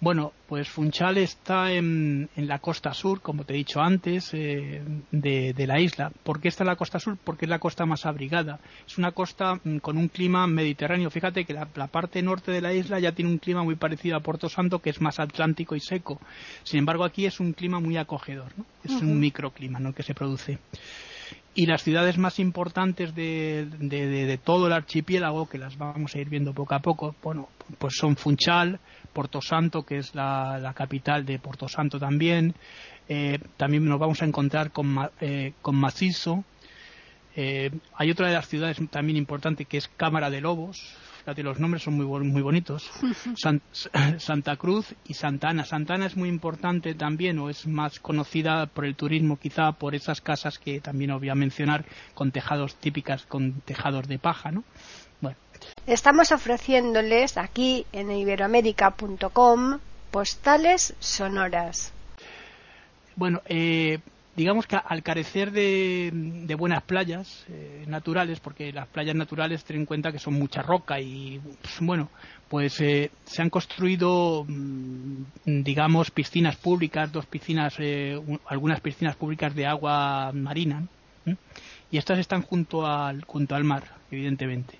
Bueno, 0.00 0.32
pues 0.48 0.66
Funchal 0.70 1.18
está 1.18 1.72
en, 1.72 2.30
la 2.34 2.58
costa 2.58 2.94
sur, 2.94 3.20
como 3.20 3.44
te 3.44 3.52
he 3.52 3.58
dicho 3.58 3.80
antes, 3.80 4.30
eh, 4.32 4.82
de, 5.10 5.66
la 5.66 5.78
isla. 5.78 6.10
¿Por 6.22 6.40
qué 6.40 6.48
está 6.48 6.64
en 6.64 6.68
la 6.68 6.76
costa 6.76 6.98
sur? 6.98 7.18
Porque 7.22 7.44
es 7.44 7.50
la 7.50 7.58
costa 7.58 7.84
más 7.84 8.06
abrigada. 8.06 8.60
Es 8.86 8.96
una 8.96 9.12
costa 9.12 9.60
mm, 9.62 9.76
con 9.78 9.98
un 9.98 10.08
clima 10.08 10.46
mediterráneo. 10.46 11.10
Fíjate 11.10 11.44
que 11.44 11.52
la, 11.52 11.66
parte 11.66 12.22
norte 12.22 12.50
de 12.50 12.62
la 12.62 12.72
isla 12.72 12.98
ya 12.98 13.12
tiene 13.12 13.30
un 13.30 13.38
clima 13.38 13.62
muy 13.62 13.74
parecido 13.74 14.16
a 14.16 14.20
Puerto 14.20 14.48
Santo, 14.48 14.78
que 14.78 14.88
es 14.88 15.02
más 15.02 15.20
atlántico 15.20 15.76
y 15.76 15.80
seco. 15.80 16.18
Sin 16.62 16.78
embargo, 16.78 17.04
aquí 17.04 17.26
es 17.26 17.38
un 17.38 17.52
clima 17.52 17.78
muy 17.78 17.98
acogedor. 17.98 18.52
Es 18.82 18.92
un 18.92 19.20
microclima 19.20 19.80
¿no? 19.80 19.92
que 19.92 20.02
se 20.02 20.14
produce 20.14 20.58
y 21.54 21.66
las 21.66 21.82
ciudades 21.82 22.16
más 22.16 22.38
importantes 22.38 23.14
de, 23.14 23.66
de, 23.66 24.38
todo 24.38 24.68
el 24.68 24.72
archipiélago, 24.72 25.48
que 25.48 25.58
las 25.58 25.76
vamos 25.76 26.14
a 26.14 26.18
ir 26.18 26.28
viendo 26.28 26.54
poco 26.54 26.74
a 26.74 26.80
poco, 26.80 27.14
bueno, 27.22 27.48
pues 27.78 27.96
son 27.96 28.16
Funchal, 28.16 28.78
Porto 29.12 29.40
Santo, 29.42 29.84
que 29.84 29.98
es 29.98 30.14
la, 30.14 30.72
capital 30.76 31.26
de 31.26 31.38
Porto 31.38 31.68
Santo 31.68 31.98
también. 31.98 32.54
Eh, 33.08 33.38
también 33.56 33.84
nos 33.84 33.98
vamos 33.98 34.22
a 34.22 34.26
encontrar 34.26 34.70
con, 34.70 34.96
eh, 35.20 35.54
con 35.60 35.74
Macizo. 35.74 36.44
Eh, 37.34 37.70
hay 37.94 38.10
otra 38.10 38.28
de 38.28 38.34
las 38.34 38.48
ciudades 38.48 38.78
también 38.90 39.16
importante 39.16 39.64
que 39.64 39.78
es 39.78 39.88
Cámara 39.88 40.30
de 40.30 40.40
Lobos. 40.40 40.96
Fíjate, 41.20 41.42
los 41.42 41.58
nombres 41.58 41.82
son 41.82 41.94
muy, 41.94 42.06
muy 42.06 42.42
bonitos. 42.42 42.90
Santa 44.18 44.56
Cruz 44.56 44.94
y 45.06 45.14
Santa 45.14 45.48
Ana. 45.48 45.64
Santa 45.64 45.94
Ana 45.94 46.06
es 46.06 46.16
muy 46.16 46.28
importante 46.28 46.94
también, 46.94 47.38
o 47.38 47.50
es 47.50 47.66
más 47.66 48.00
conocida 48.00 48.66
por 48.66 48.84
el 48.84 48.96
turismo, 48.96 49.38
quizá 49.38 49.72
por 49.72 49.94
esas 49.94 50.20
casas 50.20 50.58
que 50.58 50.80
también 50.80 51.10
os 51.10 51.20
voy 51.20 51.28
a 51.28 51.34
mencionar, 51.34 51.84
con 52.14 52.32
tejados 52.32 52.76
típicas, 52.76 53.26
con 53.26 53.60
tejados 53.60 54.08
de 54.08 54.18
paja, 54.18 54.50
¿no? 54.50 54.64
Estamos 55.86 56.32
ofreciéndoles 56.32 57.36
aquí 57.36 57.86
en 57.92 58.10
iberoamérica.com 58.10 59.78
postales 60.10 60.94
sonoras. 60.98 61.92
Bueno, 63.16 63.42
eh, 63.46 63.98
digamos 64.40 64.66
que 64.66 64.76
al 64.76 65.02
carecer 65.02 65.52
de, 65.52 66.54
buenas 66.58 66.82
playas 66.84 67.44
eh, 67.50 67.84
naturales, 67.86 68.40
porque 68.40 68.72
las 68.72 68.88
playas 68.88 69.14
naturales 69.14 69.64
ten 69.64 69.76
en 69.76 69.84
cuenta 69.84 70.12
que 70.12 70.18
son 70.18 70.32
mucha 70.32 70.62
roca 70.62 70.98
y 70.98 71.38
pues, 71.60 71.76
bueno, 71.80 72.08
pues 72.48 72.80
eh, 72.80 73.10
se 73.26 73.42
han 73.42 73.50
construido, 73.50 74.46
mm, 74.48 75.24
digamos, 75.44 76.10
piscinas 76.10 76.56
públicas, 76.56 77.12
dos 77.12 77.26
piscinas, 77.26 77.76
algunas 78.46 78.80
piscinas 78.80 79.14
públicas 79.14 79.54
de 79.54 79.66
agua 79.66 80.32
marina, 80.32 80.86
y 81.90 81.98
estas 81.98 82.18
están 82.18 82.40
junto 82.40 82.86
al 82.86 83.22
junto 83.24 83.54
al 83.54 83.64
mar, 83.64 83.84
evidentemente. 84.10 84.78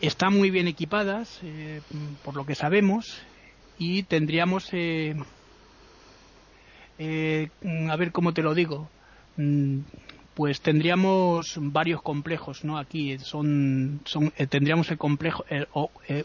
Están 0.00 0.38
muy 0.38 0.50
bien 0.50 0.68
equipadas, 0.68 1.40
eh, 1.42 1.80
por 2.22 2.36
lo 2.36 2.46
que 2.46 2.54
sabemos, 2.54 3.20
y 3.76 4.04
tendríamos, 4.04 4.70
eh, 6.98 7.48
eh, 7.62 7.88
a 7.90 7.96
ver 7.96 8.12
cómo 8.12 8.32
te 8.32 8.42
lo 8.42 8.54
digo, 8.54 8.88
mm, 9.36 9.80
pues 10.34 10.60
tendríamos 10.60 11.54
varios 11.60 12.02
complejos, 12.02 12.64
¿no? 12.64 12.78
Aquí 12.78 13.18
son, 13.18 14.00
son 14.04 14.30
tendríamos 14.48 14.90
el 14.90 14.98
complejo, 14.98 15.44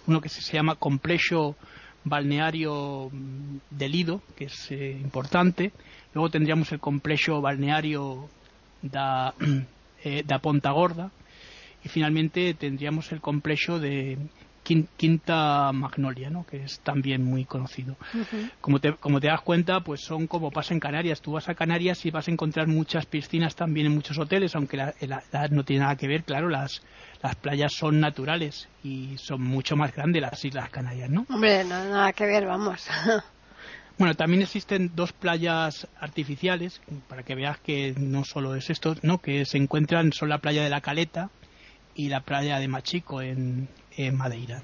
uno 0.07 0.21
que 0.21 0.29
se 0.29 0.53
llama 0.53 0.75
complejo 0.75 1.55
balneario 2.03 3.09
mm, 3.11 3.57
del 3.71 3.91
Lido, 3.91 4.21
que 4.35 4.45
es 4.45 4.71
importante. 4.71 5.71
Luego 6.13 6.29
tendríamos 6.29 6.71
el 6.71 6.79
complejo 6.79 7.41
balneario 7.41 8.29
da, 8.81 9.33
da 10.25 10.39
Ponta 10.39 10.71
Gorda, 10.71 11.11
y 11.83 11.89
finalmente 11.89 12.53
tendríamos 12.53 13.11
el 13.11 13.19
complejo 13.21 13.79
de 13.79 14.17
Quinta 14.63 15.71
Magnolia, 15.73 16.29
¿no? 16.29 16.45
que 16.45 16.63
es 16.63 16.79
también 16.79 17.23
muy 17.23 17.45
conocido. 17.45 17.95
como, 18.61 18.79
te, 18.79 18.93
como 18.93 19.19
te 19.19 19.27
das 19.27 19.41
cuenta, 19.41 19.81
pues 19.81 20.01
son 20.01 20.27
como 20.27 20.51
pasa 20.51 20.73
en 20.73 20.79
Canarias. 20.79 21.21
Tú 21.21 21.33
vas 21.33 21.49
a 21.49 21.55
Canarias 21.55 22.05
y 22.05 22.11
vas 22.11 22.27
a 22.27 22.31
encontrar 22.31 22.67
muchas 22.67 23.05
piscinas 23.05 23.55
también 23.55 23.87
en 23.87 23.95
muchos 23.95 24.17
hoteles, 24.17 24.55
aunque 24.55 24.77
la, 24.77 24.93
no 25.51 25.63
tiene 25.63 25.83
nada 25.83 25.95
que 25.95 26.07
ver, 26.07 26.23
claro, 26.23 26.49
las, 26.49 26.81
las 27.21 27.35
playas 27.35 27.73
son 27.73 27.99
naturales 27.99 28.69
y 28.83 29.17
son 29.17 29.41
mucho 29.41 29.75
más 29.75 29.93
grandes 29.93 30.21
las 30.21 30.43
Islas 30.43 30.69
Canarias, 30.69 31.09
¿no? 31.09 31.25
Hombre, 31.29 31.63
no, 31.63 31.69
nada 31.69 32.13
que 32.13 32.25
ver, 32.25 32.45
vamos. 32.45 32.87
Bueno, 33.95 34.15
también 34.15 34.41
existen 34.41 34.91
dos 34.95 35.13
playas 35.13 35.87
artificiales, 35.99 36.81
para 37.07 37.21
que 37.21 37.35
veas 37.35 37.59
que 37.59 37.93
no 37.95 38.23
solo 38.23 38.55
es 38.55 38.71
esto, 38.71 38.95
¿no? 39.03 39.19
que 39.19 39.45
se 39.45 39.59
encuentran, 39.59 40.11
son 40.13 40.29
la 40.29 40.39
playa 40.39 40.63
de 40.63 40.71
la 40.71 40.81
Caleta, 40.81 41.29
y 41.95 42.09
la 42.09 42.21
playa 42.21 42.59
de 42.59 42.67
Machico 42.67 43.21
en, 43.21 43.67
Madeira. 44.11 44.61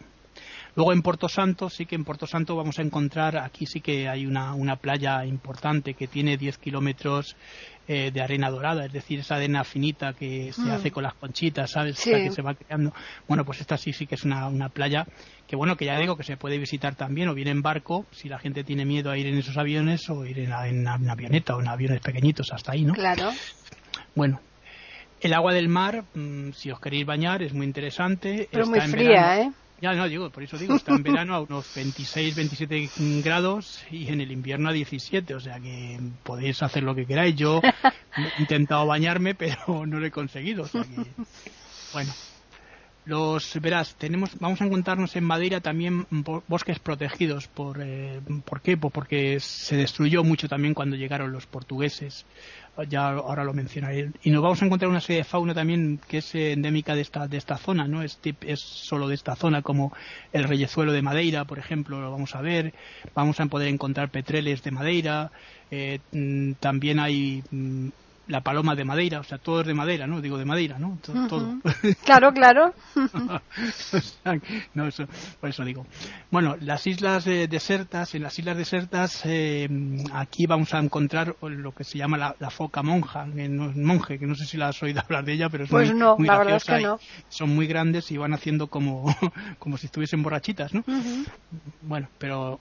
Luego 0.75 0.93
en 0.93 1.01
Puerto 1.01 1.27
Santo, 1.27 1.69
sí 1.69 1.85
que 1.85 1.95
en 1.95 2.05
Puerto 2.05 2.27
Santo 2.27 2.55
vamos 2.55 2.79
a 2.79 2.81
encontrar, 2.81 3.37
aquí 3.37 3.65
sí 3.65 3.81
que 3.81 4.07
hay 4.07 4.25
una, 4.25 4.53
una 4.53 4.75
playa 4.77 5.25
importante 5.25 5.93
que 5.93 6.07
tiene 6.07 6.37
10 6.37 6.57
kilómetros 6.57 7.35
eh, 7.87 8.11
de 8.11 8.21
arena 8.21 8.49
dorada, 8.49 8.85
es 8.85 8.93
decir, 8.93 9.19
esa 9.19 9.35
arena 9.35 9.63
finita 9.63 10.13
que 10.13 10.53
se 10.53 10.61
mm. 10.61 10.71
hace 10.71 10.91
con 10.91 11.03
las 11.03 11.15
conchitas, 11.15 11.71
¿sabes? 11.71 11.99
que 12.01 12.29
se 12.29 12.41
va 12.41 12.53
creando. 12.53 12.93
Bueno, 13.27 13.43
pues 13.43 13.61
esta 13.61 13.77
sí, 13.77 13.93
sí 13.93 14.05
que 14.05 14.15
es 14.15 14.23
una, 14.23 14.47
una 14.47 14.69
playa 14.69 15.05
que, 15.47 15.55
bueno, 15.55 15.75
que 15.75 15.85
ya 15.85 15.97
digo 15.97 16.15
que 16.15 16.23
se 16.23 16.37
puede 16.37 16.57
visitar 16.59 16.95
también, 16.95 17.29
o 17.29 17.33
bien 17.33 17.47
en 17.47 17.61
barco, 17.61 18.05
si 18.11 18.29
la 18.29 18.37
gente 18.37 18.63
tiene 18.63 18.85
miedo 18.85 19.09
a 19.09 19.17
ir 19.17 19.25
en 19.25 19.37
esos 19.37 19.57
aviones, 19.57 20.09
o 20.09 20.23
ir 20.23 20.39
en, 20.39 20.53
en, 20.53 20.87
en 20.87 21.09
avioneta 21.09 21.55
o 21.55 21.61
en 21.61 21.67
aviones 21.67 21.99
pequeñitos 21.99 22.53
hasta 22.53 22.73
ahí, 22.73 22.85
¿no? 22.85 22.93
Claro. 22.93 23.31
Bueno, 24.15 24.39
el 25.21 25.33
agua 25.33 25.53
del 25.53 25.67
mar, 25.67 26.03
mm, 26.13 26.51
si 26.51 26.71
os 26.71 26.79
queréis 26.79 27.05
bañar, 27.05 27.43
es 27.43 27.53
muy 27.53 27.65
interesante. 27.65 28.47
Pero 28.51 28.67
muy 28.67 28.81
fría, 28.81 29.41
¿eh? 29.41 29.51
Ya, 29.81 29.93
no, 29.93 30.09
digo, 30.09 30.29
por 30.29 30.43
eso 30.43 30.57
digo, 30.57 30.75
está 30.75 30.93
en 30.93 31.03
verano 31.03 31.35
a 31.35 31.41
unos 31.41 31.73
26, 31.73 32.35
27 32.35 32.89
grados 33.23 33.81
y 33.89 34.09
en 34.09 34.19
el 34.19 34.31
invierno 34.31 34.69
a 34.69 34.73
17, 34.73 35.33
o 35.35 35.39
sea 35.39 35.59
que 35.59 35.97
podéis 36.23 36.61
hacer 36.61 36.83
lo 36.83 36.93
que 36.95 37.05
queráis. 37.05 37.35
Yo 37.35 37.61
he 37.63 38.41
intentado 38.41 38.85
bañarme, 38.85 39.35
pero 39.35 39.85
no 39.85 39.99
lo 39.99 40.05
he 40.05 40.11
conseguido, 40.11 40.63
o 40.63 40.67
sea 40.67 40.83
que, 40.83 41.05
bueno. 41.93 42.11
Los, 43.09 43.59
verás, 43.59 43.95
tenemos, 43.95 44.37
vamos 44.39 44.61
a 44.61 44.65
encontrarnos 44.65 45.15
en 45.15 45.23
Madeira 45.23 45.61
también 45.61 46.05
bosques 46.47 46.77
protegidos. 46.77 47.47
¿Por, 47.47 47.81
eh, 47.81 48.21
¿por 48.45 48.61
qué? 48.61 48.77
Pues 48.77 48.93
porque 48.93 49.39
se 49.39 49.77
destruyó 49.77 50.23
mucho 50.23 50.47
también 50.47 50.75
cuando 50.75 50.95
llegaron 50.95 51.31
los 51.31 51.47
portugueses 51.47 52.23
ya 52.87 53.09
ahora 53.09 53.43
lo 53.43 53.53
mencionaré. 53.53 54.11
Y 54.23 54.31
nos 54.31 54.41
vamos 54.41 54.61
a 54.61 54.65
encontrar 54.65 54.89
una 54.89 55.01
serie 55.01 55.19
de 55.19 55.23
fauna 55.23 55.53
también 55.53 55.99
que 56.07 56.19
es 56.19 56.35
endémica 56.35 56.95
de 56.95 57.01
esta, 57.01 57.27
de 57.27 57.37
esta 57.37 57.57
zona, 57.57 57.87
no 57.87 58.01
es, 58.03 58.19
es 58.41 58.59
solo 58.59 59.07
de 59.07 59.15
esta 59.15 59.35
zona, 59.35 59.61
como 59.61 59.93
el 60.31 60.43
reyezuelo 60.45 60.91
de 60.91 61.01
Madeira, 61.01 61.45
por 61.45 61.59
ejemplo, 61.59 61.99
lo 61.99 62.11
vamos 62.11 62.35
a 62.35 62.41
ver. 62.41 62.73
Vamos 63.15 63.39
a 63.39 63.45
poder 63.47 63.67
encontrar 63.67 64.09
petreles 64.09 64.63
de 64.63 64.71
Madeira. 64.71 65.31
Eh, 65.71 65.99
mm, 66.11 66.53
también 66.53 66.99
hay 66.99 67.43
mm, 67.51 67.89
la 68.29 68.41
paloma 68.41 68.75
de 68.75 68.85
madera, 68.85 69.19
o 69.19 69.23
sea, 69.23 69.39
todo 69.39 69.61
es 69.61 69.67
de 69.67 69.73
madera, 69.73 70.07
¿no? 70.07 70.21
Digo 70.21 70.37
de 70.37 70.45
madera, 70.45 70.77
¿no? 70.79 70.97
Todo. 71.01 71.57
Claro, 72.05 72.31
claro. 72.31 72.73
no, 74.73 74.87
eso, 74.87 75.05
por 75.39 75.49
eso 75.49 75.63
digo. 75.63 75.85
Bueno, 76.31 76.55
las 76.61 76.85
islas 76.87 77.25
desertas, 77.25 78.15
en 78.15 78.23
las 78.23 78.37
islas 78.37 78.57
desertas, 78.57 79.21
eh, 79.25 79.67
aquí 80.13 80.45
vamos 80.45 80.73
a 80.73 80.79
encontrar 80.79 81.35
lo 81.41 81.71
que 81.73 81.83
se 81.83 81.97
llama 81.97 82.17
la, 82.17 82.49
foca 82.49 82.83
monja, 82.83 83.27
que 83.33 83.49
no 83.49 83.69
es 83.69 83.75
monje, 83.75 84.19
que 84.19 84.27
no 84.27 84.35
sé 84.35 84.45
si 84.45 84.57
la 84.57 84.69
has 84.69 84.81
oído 84.81 85.01
hablar 85.01 85.25
de 85.25 85.33
ella, 85.33 85.49
pero 85.49 85.63
es 85.63 85.69
pues 85.69 85.89
muy, 85.89 85.99
no, 85.99 86.17
la 86.19 86.37
verdad 86.37 86.57
es 86.57 86.63
que 86.65 86.81
no. 86.81 86.99
Son 87.29 87.49
muy 87.49 87.67
grandes 87.67 88.11
y 88.11 88.17
van 88.17 88.33
haciendo 88.33 88.67
como, 88.67 89.15
como 89.59 89.77
si 89.77 89.87
estuviesen 89.87 90.21
borrachitas, 90.23 90.73
¿no? 90.73 90.83
Bueno, 91.81 92.07
pero 92.17 92.59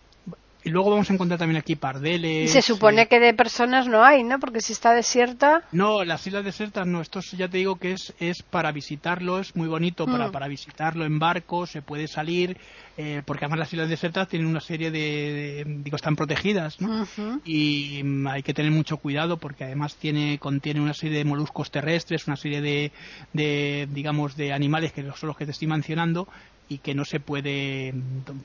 y 0.64 0.70
luego 0.70 0.90
vamos 0.90 1.08
a 1.10 1.14
encontrar 1.14 1.38
también 1.38 1.58
aquí 1.58 1.76
pardeles. 1.76 2.44
Y 2.44 2.52
se 2.52 2.62
supone 2.62 3.06
que 3.06 3.20
de 3.20 3.32
personas 3.32 3.86
no 3.86 4.02
hay, 4.04 4.24
¿no? 4.24 4.40
Porque 4.40 4.60
si 4.60 4.72
está 4.72 4.92
desierta. 4.92 5.62
No, 5.72 6.04
las 6.04 6.26
islas 6.26 6.44
desiertas 6.44 6.86
no. 6.86 7.00
Esto 7.00 7.20
ya 7.20 7.48
te 7.48 7.58
digo 7.58 7.76
que 7.76 7.92
es, 7.92 8.12
es 8.18 8.42
para 8.42 8.72
visitarlo, 8.72 9.38
es 9.38 9.54
muy 9.54 9.68
bonito 9.68 10.06
para, 10.06 10.28
mm. 10.28 10.32
para 10.32 10.48
visitarlo 10.48 11.04
en 11.04 11.18
barco, 11.18 11.66
se 11.66 11.80
puede 11.80 12.08
salir, 12.08 12.56
eh, 12.96 13.22
porque 13.24 13.44
además 13.44 13.60
las 13.60 13.72
islas 13.72 13.88
desiertas 13.88 14.26
tienen 14.26 14.48
una 14.48 14.60
serie 14.60 14.90
de, 14.90 15.64
digo, 15.84 15.96
están 15.96 16.16
protegidas, 16.16 16.80
¿no? 16.80 17.06
Y 17.44 18.02
mm, 18.02 18.26
hay 18.26 18.42
que 18.42 18.52
tener 18.52 18.72
mucho 18.72 18.96
cuidado 18.96 19.36
porque 19.36 19.64
además 19.64 19.94
tiene, 19.94 20.38
contiene 20.38 20.80
una 20.80 20.94
serie 20.94 21.18
de 21.18 21.24
moluscos 21.24 21.70
terrestres, 21.70 22.26
una 22.26 22.36
serie 22.36 22.60
de, 22.60 22.92
de 23.32 23.88
digamos, 23.92 24.36
de 24.36 24.52
animales 24.52 24.92
que 24.92 25.02
son 25.02 25.28
los 25.28 25.36
que 25.36 25.44
te 25.44 25.52
estoy 25.52 25.68
mencionando, 25.68 26.26
y 26.68 26.78
que 26.78 26.94
no 26.94 27.04
se 27.04 27.20
puede 27.20 27.94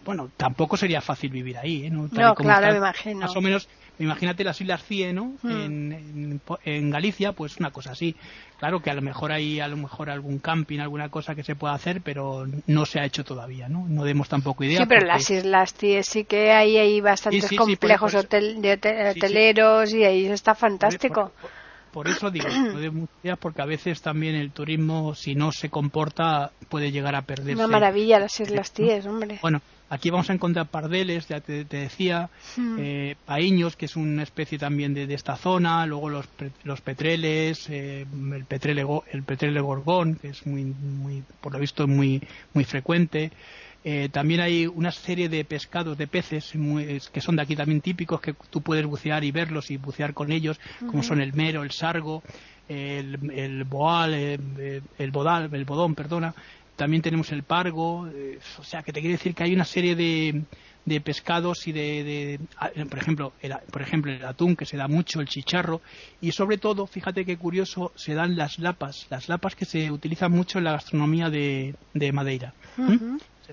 bueno 0.05 0.29
tampoco 0.37 0.77
sería 0.77 1.01
fácil 1.01 1.29
vivir 1.29 1.57
ahí 1.57 1.85
¿eh? 1.85 1.89
no, 1.89 2.07
claro 2.09 2.71
me 2.71 2.77
imagino. 2.77 3.19
más 3.19 3.35
o 3.35 3.41
menos 3.41 3.67
imagínate 3.99 4.43
las 4.43 4.59
islas 4.59 4.83
Cie 4.83 5.13
no 5.13 5.33
hmm. 5.41 5.51
en, 5.51 6.41
en, 6.65 6.89
Galicia 6.89 7.33
pues 7.33 7.57
una 7.57 7.71
cosa 7.71 7.91
así. 7.91 8.15
Claro 8.57 8.81
que 8.81 8.89
a 8.89 8.93
lo 8.93 9.01
mejor 9.01 9.31
hay 9.31 9.59
a 9.59 9.67
lo 9.67 9.77
mejor 9.77 10.09
algún 10.09 10.39
camping 10.39 10.79
alguna 10.79 11.09
cosa 11.09 11.35
que 11.35 11.43
se 11.43 11.55
pueda 11.55 11.73
hacer 11.73 12.01
pero 12.01 12.47
no 12.65 12.85
se 12.85 12.99
ha 12.99 13.05
hecho 13.05 13.23
todavía 13.23 13.67
no 13.67 13.87
no 13.87 14.03
demos 14.03 14.29
tampoco 14.29 14.63
idea 14.63 14.79
sí 14.79 14.85
pero 14.87 15.05
las 15.05 15.29
islas 15.29 15.73
Cie 15.73 16.01
sí 16.03 16.23
que 16.23 16.51
hay 16.51 16.77
ahí 16.77 17.01
bastantes 17.01 17.51
complejos 17.51 18.13
de 18.13 18.73
hoteleros 19.15 19.93
y 19.93 20.05
ahí 20.05 20.25
está 20.27 20.55
fantástico. 20.55 21.31
Por 21.41 21.62
eso 22.07 22.31
digo, 22.31 22.47
de 23.23 23.37
porque 23.37 23.61
a 23.61 23.65
veces 23.65 24.01
también 24.01 24.35
el 24.35 24.51
turismo, 24.51 25.15
si 25.15 25.35
no 25.35 25.51
se 25.51 25.69
comporta, 25.69 26.51
puede 26.69 26.91
llegar 26.91 27.15
a 27.15 27.21
perderse. 27.21 27.55
Una 27.55 27.67
maravilla 27.67 28.19
las 28.19 28.39
Islas 28.39 28.71
Tíes, 28.71 29.05
hombre. 29.05 29.39
Bueno, 29.41 29.61
aquí 29.89 30.09
vamos 30.09 30.29
a 30.29 30.33
encontrar 30.33 30.67
pardeles, 30.67 31.27
ya 31.27 31.39
te, 31.39 31.63
decía, 31.65 32.29
hmm. 32.57 32.75
eh, 32.79 33.15
paíños, 33.25 33.75
que 33.75 33.85
es 33.85 33.95
una 33.95 34.23
especie 34.23 34.57
también 34.57 34.93
de, 34.93 35.11
esta 35.13 35.35
zona, 35.35 35.85
luego 35.85 36.09
los, 36.09 36.27
los 36.63 36.81
petreles, 36.81 37.69
eh, 37.69 38.05
el, 38.33 38.45
petrele, 38.45 38.85
el 39.11 39.23
petrele 39.23 39.61
gorgón, 39.61 40.15
que 40.15 40.29
es 40.29 40.45
muy, 40.47 40.63
muy, 40.63 41.23
por 41.41 41.53
lo 41.53 41.59
visto, 41.59 41.87
muy, 41.87 42.21
muy 42.53 42.63
frecuente. 42.63 43.31
Eh, 43.85 44.09
también 44.09 44.39
hay 44.39 44.65
una 44.65 44.91
serie 44.91 45.27
de 45.27 45.43
pescados, 45.43 45.97
de 45.97 46.07
peces, 46.07 46.53
que 47.11 47.21
son 47.21 47.35
de 47.35 47.41
aquí 47.41 47.55
también 47.55 47.81
típicos, 47.81 48.21
que 48.21 48.33
tú 48.49 48.61
puedes 48.61 48.85
bucear 48.85 49.23
y 49.23 49.31
verlos 49.31 49.71
y 49.71 49.77
bucear 49.77 50.13
con 50.13 50.31
ellos, 50.31 50.59
como 50.79 51.03
son 51.03 51.21
el 51.21 51.33
mero, 51.33 51.63
el 51.63 51.71
sargo, 51.71 52.23
el, 52.69 53.63
boal, 53.65 54.13
el, 54.13 55.11
bodal, 55.11 55.53
el 55.53 55.65
bodón, 55.65 55.95
perdona. 55.95 56.33
También 56.75 57.01
tenemos 57.03 57.31
el 57.31 57.43
pargo, 57.43 58.07
eh, 58.07 58.39
o 58.57 58.63
sea, 58.63 58.81
que 58.81 58.91
te 58.91 58.99
quiere 58.99 59.17
decir 59.17 59.35
que 59.35 59.43
hay 59.43 59.53
una 59.53 59.65
serie 59.65 59.95
de, 59.95 60.43
de 60.85 61.01
pescados 61.01 61.67
y 61.67 61.71
de, 61.71 62.39
ah, 62.57 62.71
por 62.89 62.99
ejemplo 62.99 63.33
el, 63.41 63.53
por 63.71 63.81
ejemplo 63.81 64.11
el 64.11 64.25
atún 64.25 64.55
que 64.55 64.65
se 64.65 64.77
da 64.77 64.87
mucho 64.87 65.21
el 65.21 65.27
chicharro. 65.27 65.81
Y 66.21 66.31
sobre 66.31 66.57
todo 66.57 66.87
fíjate 66.87 67.25
qué 67.25 67.37
curioso 67.37 67.91
se 67.95 68.13
dan 68.13 68.35
las 68.35 68.59
lapas 68.59 69.07
las 69.09 69.29
lapas 69.29 69.55
que 69.55 69.65
se 69.65 69.91
utilizan 69.91 70.31
mucho 70.31 70.57
en 70.57 70.65
la 70.65 70.71
gastronomía 70.71 71.29
de, 71.29 71.75
Madeira 72.11 72.53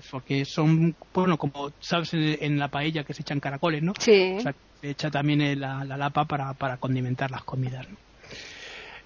porque 0.09 0.45
son, 0.45 0.95
bueno, 1.13 1.37
como 1.37 1.71
sabes 1.79 2.13
en, 2.13 2.59
la 2.59 2.69
paella 2.69 3.03
que 3.03 3.13
se 3.13 3.21
echan 3.21 3.39
caracoles, 3.39 3.83
¿no? 3.83 3.93
Sí. 3.99 4.35
O 4.37 4.41
sea, 4.41 4.55
se 4.79 4.89
echa 4.89 5.11
también 5.11 5.59
la, 5.59 5.83
lapa 5.83 6.25
para, 6.25 6.53
para, 6.53 6.77
condimentar 6.77 7.31
las 7.31 7.43
comidas, 7.43 7.87
¿no? 7.89 7.97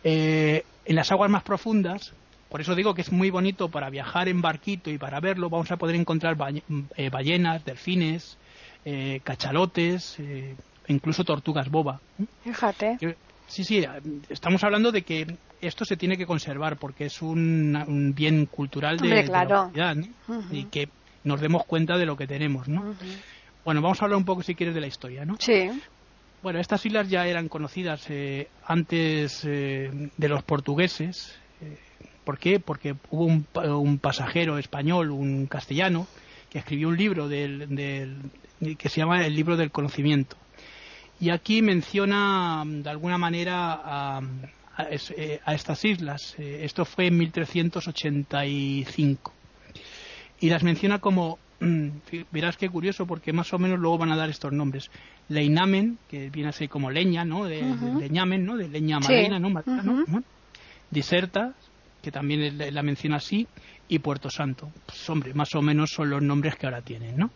Eh, 0.04 0.63
en 0.86 0.96
las 0.96 1.12
aguas 1.12 1.32
más 1.32 1.44
profundas, 1.44 2.13
por 2.50 2.62
eso 2.62 2.75
digo 2.75 2.94
que 2.94 3.01
es 3.01 3.12
muy 3.12 3.32
bonito 3.32 3.70
para 3.70 3.89
viajar 3.89 4.30
en 4.30 4.42
barquito 4.42 4.92
y 4.92 5.00
para 5.00 5.20
verlo, 5.20 5.50
vamos 5.50 5.72
a 5.72 5.77
poder 5.77 5.96
encontrar 5.96 6.38
eh, 6.96 7.10
ballenas, 7.10 7.65
delfines, 7.65 8.38
eh, 8.86 9.20
cachalotes, 9.24 10.20
incluso 10.88 11.24
tortugas 11.24 11.70
boba. 11.70 12.00
Fíjate. 12.44 13.18
Sí, 13.48 13.64
sí, 13.64 13.86
estamos 14.30 14.64
hablando 14.64 14.92
de 14.92 15.04
que 15.04 15.38
esto 15.62 15.86
se 15.86 15.98
tiene 15.98 16.18
que 16.18 16.25
conservar 16.25 16.78
porque 16.78 17.06
es 17.06 17.22
un, 17.22 18.14
bien 18.16 18.46
cultural 18.48 18.98
de, 18.98 19.24
la 19.24 19.44
humanidad 19.44 19.98
y 20.52 20.66
que 20.66 20.90
nos 21.24 21.42
demos 21.42 21.66
cuenta 21.66 21.98
de 21.98 22.06
lo 22.06 22.18
que 22.18 22.28
tenemos, 22.28 22.68
¿no? 22.68 22.96
Bueno, 23.64 23.82
vamos 23.82 24.02
a 24.02 24.06
hablar 24.06 24.18
un 24.18 24.25
poco, 24.25 24.44
si 24.44 24.56
quieres, 24.56 24.75
de 24.75 24.82
la 24.82 24.88
historia, 24.88 25.25
¿no? 25.25 25.38
Sí. 25.40 25.70
Bueno, 26.44 26.60
estas 26.60 26.86
islas 26.86 27.10
ya 27.10 27.25
eran 27.25 27.50
conocidas 27.50 28.06
eh, 28.10 28.50
antes 28.66 29.44
eh, 29.46 30.12
de 30.16 30.30
los 30.30 30.44
portugueses. 30.44 31.36
Eh, 31.62 31.78
¿Por 32.24 32.38
qué? 32.38 32.60
Porque 32.60 32.96
hubo 33.10 33.25
un, 33.25 33.98
pasajero 33.98 34.60
español, 34.60 35.10
un 35.10 35.48
castellano, 35.48 36.08
que 36.52 36.60
escribió 36.60 36.90
un 36.90 36.98
libro 36.98 37.28
del, 37.28 38.30
que 38.78 38.90
se 38.90 39.02
llama 39.02 39.25
El 39.25 39.36
libro 39.36 39.58
del 39.58 39.72
conocimiento 39.72 40.38
y 41.20 41.30
aquí 41.30 41.62
menciona 41.62 42.64
mm, 42.66 42.84
de 42.84 42.90
alguna 42.90 43.18
manera 43.18 43.82
a, 43.84 44.22
eh, 44.90 45.40
estas 45.48 45.86
islas. 45.86 46.36
Eh, 46.38 46.60
esto 46.64 46.86
fue 46.86 47.08
en 47.08 47.18
1385. 47.18 49.34
Y 50.42 50.50
las 50.50 50.64
menciona 50.64 51.00
como, 51.00 51.40
mm, 51.62 51.88
verás 52.32 52.58
qué 52.58 52.68
curioso, 52.70 53.08
porque 53.08 53.32
más 53.32 53.54
o 53.54 53.60
menos 53.60 53.80
luego 53.80 53.98
van 53.98 54.12
a 54.12 54.18
dar 54.18 54.30
estos 54.30 54.52
nombres. 54.52 54.92
Leinamen, 55.30 55.98
que 56.10 56.30
viene 56.30 56.50
así 56.50 56.68
como 56.68 56.92
leña, 56.92 57.24
¿no? 57.24 57.46
De, 57.46 57.62
leñamen, 58.00 58.46
¿no? 58.46 58.58
De 58.58 58.68
leña 58.68 59.00
marina, 59.00 59.40
¿no? 59.40 59.64
Diserta, 60.92 61.54
que 62.02 62.12
también 62.12 62.58
la 62.74 62.84
menciona 62.84 63.16
así, 63.16 63.48
y 63.88 64.00
Puerto 64.00 64.30
Santo. 64.30 64.70
Pues 64.86 65.10
hombre, 65.10 65.34
más 65.34 65.56
o 65.56 65.62
menos 65.62 65.92
son 65.92 66.10
los 66.10 66.22
nombres 66.22 66.58
que 66.58 66.68
ahora 66.68 66.82
tienen, 66.82 67.16
¿no? 67.18 67.32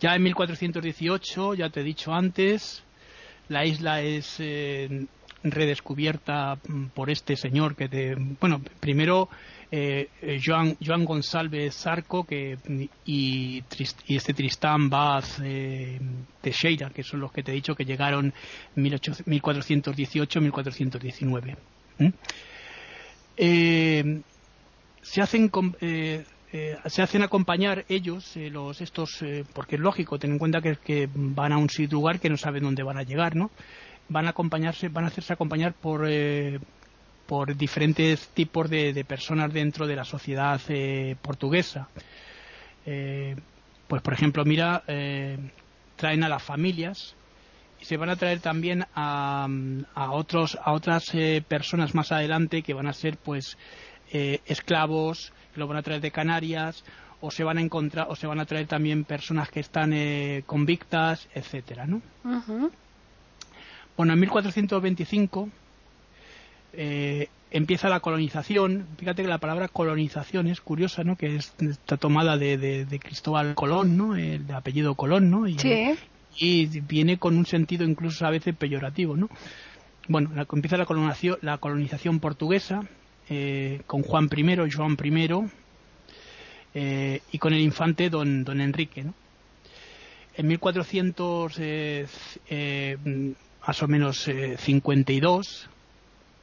Ya 0.00 0.14
en 0.14 0.22
1418, 0.22 1.54
ya 1.54 1.70
te 1.70 1.80
he 1.80 1.84
dicho 1.84 2.12
antes, 2.12 2.84
la 3.48 3.64
isla 3.64 4.02
es 4.02 4.36
eh, 4.38 5.06
redescubierta 5.42 6.58
mm, 6.66 6.86
por 6.88 7.10
este 7.10 7.36
señor 7.36 7.76
que 7.76 7.88
te, 7.88 8.16
bueno, 8.40 8.60
primero 8.80 9.28
eh, 9.70 10.08
Joan, 10.44 10.76
Joan 10.84 11.04
González 11.04 11.72
Zarco 11.74 12.24
que, 12.24 12.58
y, 13.06 13.62
este 14.08 14.34
Tristán 14.34 14.90
Baz 14.90 15.40
eh, 15.42 16.00
Teixeira, 16.40 16.90
que 16.90 17.02
son 17.02 17.20
los 17.20 17.32
que 17.32 17.42
te 17.42 17.52
he 17.52 17.54
dicho 17.54 17.74
que 17.74 17.84
llegaron 17.84 18.32
en 18.76 18.84
1418-1419. 18.84 21.56
Eh, 23.36 24.20
se 25.00 25.22
hacen 25.22 25.50
eh, 25.80 26.24
se 26.86 27.00
hacen 27.00 27.22
acompañar 27.22 27.86
ellos, 27.88 28.36
eh, 28.36 28.50
los 28.50 28.82
estos, 28.82 29.22
eh, 29.22 29.44
porque 29.54 29.76
es 29.76 29.80
lógico, 29.80 30.18
ten 30.18 30.32
en 30.32 30.38
cuenta 30.38 30.60
que, 30.60 31.08
van 31.14 31.52
a 31.52 31.56
un 31.56 31.70
sitio 31.70 31.96
lugar 31.96 32.20
que 32.20 32.28
no 32.28 32.36
saben 32.36 32.64
dónde 32.64 32.82
van 32.82 32.98
a 32.98 33.04
llegar, 33.04 33.34
¿no? 33.36 33.50
Van 34.10 34.26
a 34.26 34.30
acompañarse, 34.30 34.88
van 34.88 35.04
a 35.04 35.08
hacerse 35.08 35.32
acompañar 35.32 35.72
por 35.72 36.08
por 37.26 37.56
diferentes 37.56 38.28
tipos 38.28 38.68
de, 38.68 39.04
personas 39.08 39.52
dentro 39.54 39.86
de 39.86 39.96
la 39.96 40.04
sociedad 40.04 40.60
portuguesa. 41.22 41.88
pues 42.84 44.02
por 44.02 44.12
ejemplo, 44.12 44.44
mira, 44.44 44.82
traen 45.96 46.24
a 46.24 46.28
las 46.28 46.42
familias 46.42 47.14
y 47.80 47.86
se 47.86 47.96
van 47.96 48.10
a 48.10 48.16
traer 48.16 48.40
también 48.40 48.84
a, 48.94 49.48
a 49.94 50.10
otros 50.10 50.58
a 50.62 50.72
otras 50.72 51.10
personas 51.48 51.94
más 51.94 52.12
adelante 52.12 52.62
que 52.62 52.74
van 52.74 52.88
a 52.88 52.92
ser 52.92 53.16
pues 53.16 53.56
esclavos 54.12 55.32
lo 55.54 55.66
van 55.66 55.78
a 55.78 55.82
traer 55.82 56.00
de 56.00 56.10
Canarias 56.10 56.84
o 57.22 57.30
se 57.30 57.44
van 57.44 57.58
a 57.58 57.60
encontrar 57.60 58.08
o 58.10 58.16
se 58.16 58.26
van 58.26 58.40
a 58.40 58.46
traer 58.46 58.66
también 58.66 59.04
personas 59.04 59.48
que 59.48 59.60
están 59.60 59.92
eh, 59.92 60.42
convictas, 60.44 61.28
etcétera, 61.34 61.86
¿no? 61.86 62.02
Bueno, 63.96 64.12
en 64.12 64.20
1425 64.20 65.48
eh, 66.72 67.28
empieza 67.52 67.88
la 67.88 68.00
colonización. 68.00 68.88
Fíjate 68.98 69.22
que 69.22 69.28
la 69.28 69.38
palabra 69.38 69.68
colonización 69.68 70.48
es 70.48 70.60
curiosa, 70.60 71.04
¿no? 71.04 71.16
Que 71.16 71.36
está 71.36 71.96
tomada 71.96 72.36
de, 72.36 73.00
Cristóbal 73.00 73.54
Colón, 73.54 73.96
¿no? 73.96 74.16
El 74.16 74.46
de 74.46 74.54
apellido 74.54 74.96
Colón, 74.96 75.30
¿no? 75.30 75.46
Y, 75.46 75.56
y 76.36 76.80
viene 76.80 77.18
con 77.18 77.36
un 77.36 77.46
sentido 77.46 77.84
incluso 77.84 78.26
a 78.26 78.30
veces 78.30 78.56
peyorativo, 78.56 79.16
¿no? 79.16 79.28
Bueno, 80.08 80.30
empieza 80.52 80.76
la 80.76 80.86
colonización, 80.86 81.38
la 81.40 81.58
colonización 81.58 82.18
portuguesa 82.18 82.80
eh, 83.28 83.82
con 83.86 84.02
Juan 84.02 84.28
I, 84.34 84.56
Joan 84.70 84.96
I, 85.02 85.28
eh, 86.74 87.20
y 87.30 87.38
con 87.38 87.52
el 87.52 87.60
infante 87.60 88.10
don, 88.10 88.44
don 88.44 88.60
Enrique. 88.60 89.04
¿no? 89.04 89.14
En 90.34 90.48
1400, 90.48 91.54
eh, 91.58 92.06
más 93.66 93.82
o 93.82 93.88
menos 93.88 94.28
52, 94.58 95.68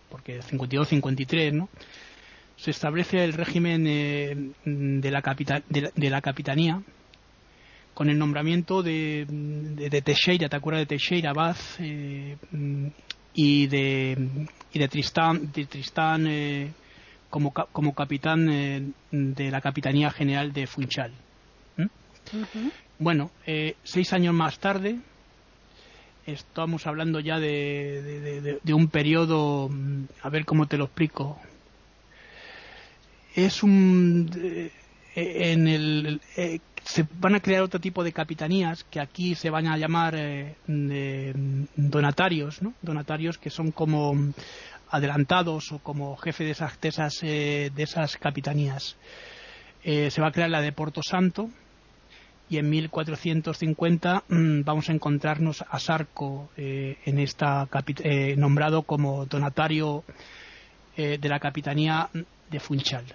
porque 0.09 0.39
52-53, 0.39 1.53
¿no? 1.53 1.69
se 2.55 2.71
establece 2.71 3.23
el 3.23 3.33
régimen 3.33 3.83
de, 3.85 5.11
la 5.11 5.21
de, 5.69 6.09
la, 6.09 6.21
capitanía 6.21 6.81
con 7.93 8.09
el 8.09 8.17
nombramiento 8.17 8.83
de, 8.83 9.25
de, 9.29 10.01
Teixeira, 10.01 10.49
¿te 10.49 10.55
acuerdas 10.57 10.81
de 10.81 10.85
Teixeira 10.87 11.31
Baz? 11.31 11.77
Y 13.33 13.67
de, 13.67 14.17
y 14.73 14.79
de 14.79 14.87
Tristán, 14.87 15.51
de 15.51 15.65
Tristán 15.65 16.25
eh, 16.27 16.71
como, 17.29 17.53
como 17.53 17.93
capitán 17.93 18.49
eh, 18.49 18.83
de 19.11 19.51
la 19.51 19.61
Capitanía 19.61 20.11
General 20.11 20.51
de 20.53 20.67
Funchal. 20.67 21.11
Bueno, 22.99 23.31
eh, 23.45 23.75
seis 23.83 24.13
años 24.13 24.33
más 24.33 24.59
tarde, 24.59 24.99
estamos 26.25 26.85
hablando 26.85 27.19
ya 27.19 27.39
de, 27.39 28.59
de, 28.61 28.73
un 28.73 28.87
periodo, 28.89 29.69
mm, 29.69 30.03
a 30.21 30.29
ver 30.29 30.45
cómo 30.45 30.67
te 30.67 30.77
lo 30.77 30.85
explico. 30.85 31.39
Es 33.35 33.63
un. 33.63 34.29
en 35.15 35.67
el, 35.67 36.21
se 36.83 37.05
van 37.19 37.35
a 37.35 37.39
crear 37.39 37.61
otro 37.61 37.79
tipo 37.79 38.03
de 38.03 38.13
capitanías 38.13 38.83
que 38.83 38.99
aquí 38.99 39.35
se 39.35 39.49
van 39.49 39.67
a 39.67 39.77
llamar 39.77 40.15
eh, 40.15 41.33
donatarios. 41.75 42.59
Donatarios 42.81 43.37
que 43.37 43.49
son 43.49 43.71
como 43.71 44.15
adelantados 44.89 45.71
o 45.71 45.79
como 45.79 46.17
jefe 46.17 46.43
de 46.43 46.51
esas, 46.51 46.79
de 46.81 46.89
esas, 46.89 47.23
eh, 47.23 47.71
de 47.73 47.83
esas 47.83 48.17
capitanías. 48.17 48.97
Eh, 49.83 50.11
se 50.11 50.21
va 50.21 50.27
a 50.27 50.31
crear 50.31 50.49
la 50.49 50.61
de 50.61 50.71
Porto 50.71 51.01
Santo 51.03 51.49
y 52.49 52.57
en 52.57 52.69
1450 52.69 54.23
mm, 54.27 54.61
vamos 54.63 54.89
a 54.89 54.93
encontrarnos 54.93 55.63
a 55.69 55.79
Sarco 55.79 56.49
en 56.57 57.19
esta 57.19 57.67
nombrado 58.35 58.83
como 58.83 59.25
donatario 59.25 60.03
de 60.97 61.29
la 61.29 61.39
capitanía 61.39 62.09
de 62.49 62.59
Funchal. 62.59 63.05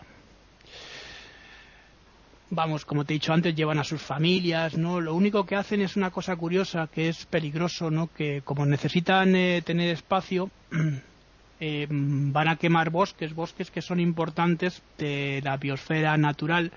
Vamos, 2.54 2.84
como 2.84 3.04
te 3.04 3.12
he 3.12 3.16
dicho 3.16 3.32
antes, 3.32 3.54
llevan 3.54 3.78
a 3.78 3.84
sus 3.84 4.00
familias, 4.00 4.76
¿no? 4.76 5.00
Lo 5.00 5.14
único 5.14 5.44
que 5.44 5.56
hacen 5.56 5.80
es 5.80 5.96
una 5.96 6.10
cosa 6.10 6.36
curiosa, 6.36 6.88
que 6.92 7.08
es 7.08 7.26
peligroso, 7.26 7.90
¿no? 7.90 8.08
Que 8.08 8.42
como 8.42 8.66
necesitan 8.66 9.34
eh, 9.36 9.62
tener 9.64 9.90
espacio, 9.90 10.50
eh, 11.60 11.86
van 11.90 12.48
a 12.48 12.56
quemar 12.56 12.90
bosques, 12.90 13.34
bosques 13.34 13.70
que 13.70 13.82
son 13.82 14.00
importantes 14.00 14.82
de 14.98 15.40
la 15.44 15.56
biosfera 15.56 16.16
natural 16.16 16.72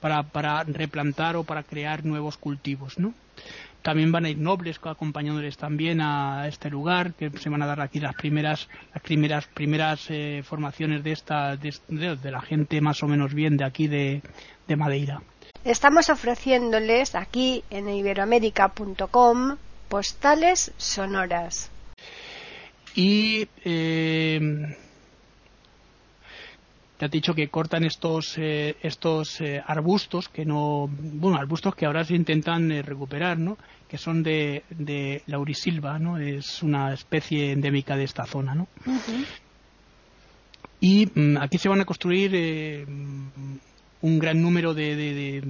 para, 0.00 0.22
para 0.22 0.62
replantar 0.64 1.36
o 1.36 1.44
para 1.44 1.62
crear 1.62 2.04
nuevos 2.04 2.36
cultivos, 2.36 2.98
¿no? 2.98 3.14
También 3.82 4.10
van 4.10 4.24
a 4.24 4.30
ir 4.30 4.38
nobles 4.38 4.80
acompañándoles 4.82 5.56
también 5.56 6.00
a 6.00 6.48
este 6.48 6.70
lugar, 6.70 7.14
que 7.14 7.30
se 7.38 7.48
van 7.48 7.62
a 7.62 7.66
dar 7.66 7.80
aquí 7.80 8.00
las 8.00 8.14
primeras, 8.14 8.68
las 8.92 9.02
primeras, 9.02 9.46
primeras 9.46 10.06
eh, 10.10 10.42
formaciones 10.44 11.04
de 11.04 11.12
esta, 11.12 11.56
de, 11.56 11.72
de, 11.88 12.30
la 12.30 12.40
gente 12.40 12.80
más 12.80 13.02
o 13.02 13.06
menos 13.06 13.32
bien 13.32 13.56
de 13.56 13.64
aquí 13.64 13.86
de, 13.86 14.22
de 14.66 14.76
Madeira. 14.76 15.22
Estamos 15.64 16.10
ofreciéndoles 16.10 17.14
aquí 17.14 17.64
en 17.70 17.88
iberoamérica.com 17.88 19.56
postales 19.88 20.72
sonoras. 20.76 21.70
Y 22.94 23.48
eh, 23.64 24.40
te 26.96 27.04
ha 27.04 27.08
dicho 27.08 27.34
que 27.34 27.48
cortan 27.48 27.84
estos 27.84 28.38
eh, 28.38 28.76
estos 28.82 29.40
eh, 29.40 29.62
arbustos 29.64 30.28
que 30.28 30.44
no 30.44 30.88
bueno 30.90 31.36
arbustos 31.36 31.74
que 31.74 31.86
ahora 31.86 32.04
se 32.04 32.14
intentan 32.14 32.72
eh, 32.72 32.82
recuperar 32.82 33.38
no 33.38 33.58
que 33.88 33.98
son 33.98 34.22
de, 34.22 34.64
de 34.70 35.22
laurisilva 35.26 35.98
no 35.98 36.18
es 36.18 36.62
una 36.62 36.92
especie 36.92 37.52
endémica 37.52 37.96
de 37.96 38.04
esta 38.04 38.24
zona 38.24 38.54
no 38.54 38.68
y 40.80 41.06
mm, 41.14 41.36
aquí 41.38 41.58
se 41.58 41.68
van 41.68 41.80
a 41.80 41.84
construir 41.84 42.86
un 44.02 44.18
gran 44.18 44.42
número 44.42 44.74
de, 44.74 44.94
de, 44.94 45.42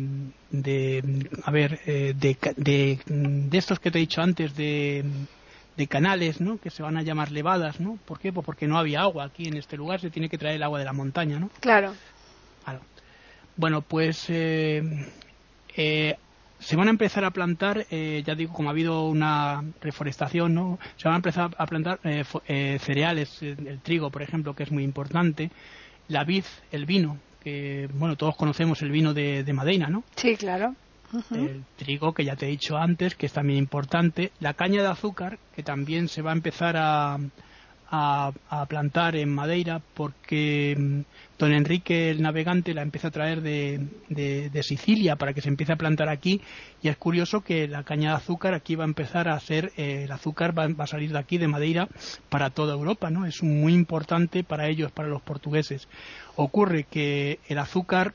de, 0.50 1.28
a 1.44 1.50
ver 1.50 1.80
de, 1.84 2.98
de 3.06 3.58
estos 3.58 3.78
que 3.78 3.90
te 3.90 3.98
he 3.98 4.00
dicho 4.00 4.20
antes 4.20 4.54
de 4.56 5.04
de 5.76 5.86
canales, 5.86 6.40
¿no? 6.40 6.58
Que 6.58 6.70
se 6.70 6.82
van 6.82 6.96
a 6.96 7.02
llamar 7.02 7.30
levadas, 7.30 7.80
¿no? 7.80 7.98
¿Por 8.04 8.18
qué? 8.18 8.32
Pues 8.32 8.44
porque 8.44 8.66
no 8.66 8.78
había 8.78 9.02
agua 9.02 9.24
aquí 9.24 9.46
en 9.46 9.56
este 9.56 9.76
lugar, 9.76 10.00
se 10.00 10.10
tiene 10.10 10.28
que 10.28 10.38
traer 10.38 10.56
el 10.56 10.62
agua 10.62 10.78
de 10.78 10.84
la 10.84 10.92
montaña, 10.92 11.38
¿no? 11.38 11.50
Claro. 11.60 11.94
claro. 12.64 12.80
Bueno, 13.56 13.82
pues 13.82 14.26
eh, 14.28 14.82
eh, 15.76 16.16
se 16.58 16.76
van 16.76 16.88
a 16.88 16.90
empezar 16.90 17.24
a 17.24 17.30
plantar, 17.30 17.86
eh, 17.90 18.22
ya 18.26 18.34
digo, 18.34 18.52
como 18.52 18.70
ha 18.70 18.72
habido 18.72 19.06
una 19.06 19.62
reforestación, 19.80 20.54
¿no? 20.54 20.78
Se 20.96 21.08
van 21.08 21.14
a 21.14 21.16
empezar 21.16 21.50
a 21.56 21.66
plantar 21.66 22.00
cereales, 22.78 23.42
el 23.42 23.80
trigo, 23.82 24.10
por 24.10 24.22
ejemplo, 24.22 24.54
que 24.54 24.62
es 24.62 24.72
muy 24.72 24.84
importante, 24.84 25.50
la 26.08 26.24
vid, 26.24 26.44
el 26.72 26.86
vino, 26.86 27.18
que, 27.42 27.88
bueno, 27.94 28.16
todos 28.16 28.36
conocemos 28.36 28.80
el 28.82 28.90
vino 28.90 29.12
de, 29.12 29.44
de 29.44 29.52
Madeira, 29.52 29.88
¿no? 29.88 30.04
Sí, 30.16 30.36
claro 30.36 30.74
el 31.30 31.64
trigo, 31.76 32.12
que 32.12 32.24
ya 32.24 32.36
te 32.36 32.46
he 32.46 32.50
dicho 32.50 32.76
antes, 32.76 33.14
que 33.14 33.26
es 33.26 33.32
también 33.32 33.58
importante, 33.58 34.32
la 34.40 34.54
caña 34.54 34.82
de 34.82 34.88
azúcar, 34.88 35.38
que 35.54 35.62
también 35.62 36.08
se 36.08 36.22
va 36.22 36.30
a 36.30 36.34
empezar 36.34 36.76
a, 36.76 37.18
a, 37.90 38.66
plantar 38.68 39.16
en 39.16 39.32
Madeira, 39.32 39.80
porque 39.94 40.74
mm, 40.76 41.00
don 41.38 41.52
Enrique 41.52 42.10
el 42.10 42.22
navegante 42.22 42.74
la 42.74 42.82
empieza 42.82 43.08
a 43.08 43.12
traer 43.12 43.42
de, 43.42 43.80
de, 44.08 44.62
Sicilia 44.62 45.16
para 45.16 45.32
que 45.32 45.40
se 45.40 45.48
empiece 45.48 45.72
a 45.72 45.76
plantar 45.76 46.08
aquí, 46.08 46.40
y 46.82 46.88
es 46.88 46.96
curioso 46.96 47.42
que 47.42 47.68
la 47.68 47.84
caña 47.84 48.10
de 48.10 48.16
azúcar 48.16 48.54
aquí 48.54 48.74
va 48.74 48.84
a 48.84 48.88
empezar 48.88 49.28
a 49.28 49.38
ser, 49.38 49.72
eh, 49.76 50.04
el 50.04 50.12
azúcar 50.12 50.58
va, 50.58 50.66
va, 50.68 50.84
a 50.84 50.88
salir 50.88 51.12
de 51.12 51.18
aquí, 51.18 51.38
de 51.38 51.48
Madeira, 51.48 51.88
para 52.28 52.50
toda 52.50 52.74
Europa, 52.74 53.10
¿no? 53.10 53.26
Es 53.26 53.42
muy 53.42 53.74
importante 53.74 54.42
para 54.42 54.68
ellos, 54.68 54.90
para 54.92 55.08
los 55.08 55.22
portugueses. 55.22 55.88
Ocurre 56.34 56.84
que 56.84 57.38
el 57.48 57.58
azúcar 57.58 58.14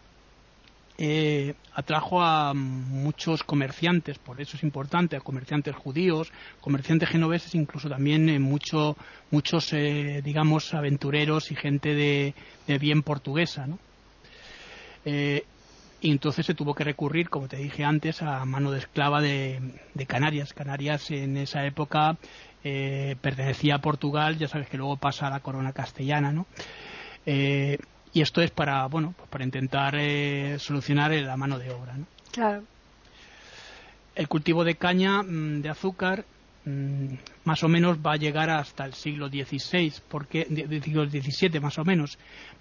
eh, 0.97 1.56
atrajo 1.73 2.21
a 2.21 2.54
muchos 2.54 3.43
comerciantes, 3.43 4.19
por 4.19 4.41
eso 4.41 4.58
es 4.58 4.63
importante, 4.63 5.15
a 5.15 5.21
comerciantes 5.21 5.75
judíos, 5.75 6.32
comerciantes 6.60 7.10
genoveses, 7.10 7.56
incluso 7.56 7.89
también 7.89 8.30
eh, 8.30 8.39
mucho, 8.39 8.97
muchos, 9.32 9.73
eh, 9.73 10.21
digamos, 10.23 10.73
aventureros 10.73 11.51
y 11.51 11.56
gente 11.56 11.95
de, 11.95 12.34
bien 12.80 13.04
portuguesa, 13.04 13.67
¿no? 13.67 13.80
y 15.04 16.10
entonces 16.10 16.45
se 16.45 16.54
tuvo 16.54 16.75
que 16.75 16.84
recurrir, 16.84 17.30
como 17.30 17.47
te 17.47 17.58
dije 17.58 17.84
antes, 17.84 18.21
a 18.21 18.45
mano 18.45 18.71
de 18.71 18.80
esclava 18.80 19.21
de, 19.21 19.60
Canarias. 20.08 20.54
Canarias 20.54 21.10
en 21.12 21.38
esa 21.38 21.65
época 21.65 22.17
pertenecía 22.62 23.75
a 23.75 23.82
Portugal, 23.82 24.38
ya 24.38 24.47
sabes 24.47 24.67
que 24.69 24.77
luego 24.77 24.97
pasa 24.97 25.27
a 25.27 25.32
la 25.32 25.39
corona 25.39 25.73
castellana, 25.73 26.32
¿no? 26.32 26.45
Y 28.13 28.21
esto 28.21 28.41
es 28.41 28.52
para 28.52 28.86
bueno 28.88 29.13
pues 29.17 29.30
para 29.30 29.43
intentar 29.43 29.95
eh, 29.97 30.58
solucionar 30.60 31.12
la 31.12 31.38
mano 31.38 31.60
de 31.60 31.71
obra 31.71 31.95
¿no? 31.97 32.06
claro 32.32 32.63
el 34.15 34.28
cultivo 34.28 34.63
de 34.63 34.76
caña 34.76 35.24
mm, 35.24 35.62
de 35.62 35.69
azúcar 35.69 36.26
mm, 36.65 37.13
más 37.45 37.63
o 37.63 37.67
menos 37.67 37.97
va 37.97 38.13
a 38.13 38.17
llegar 38.17 38.50
hasta 38.50 38.86
el 38.86 38.93
siglo 38.93 39.30
XVI 39.30 39.93
porque 40.10 40.45
siglo 40.84 41.06
XVII 41.06 41.60
más 41.60 41.78
o 41.78 41.86
menos 41.86 42.17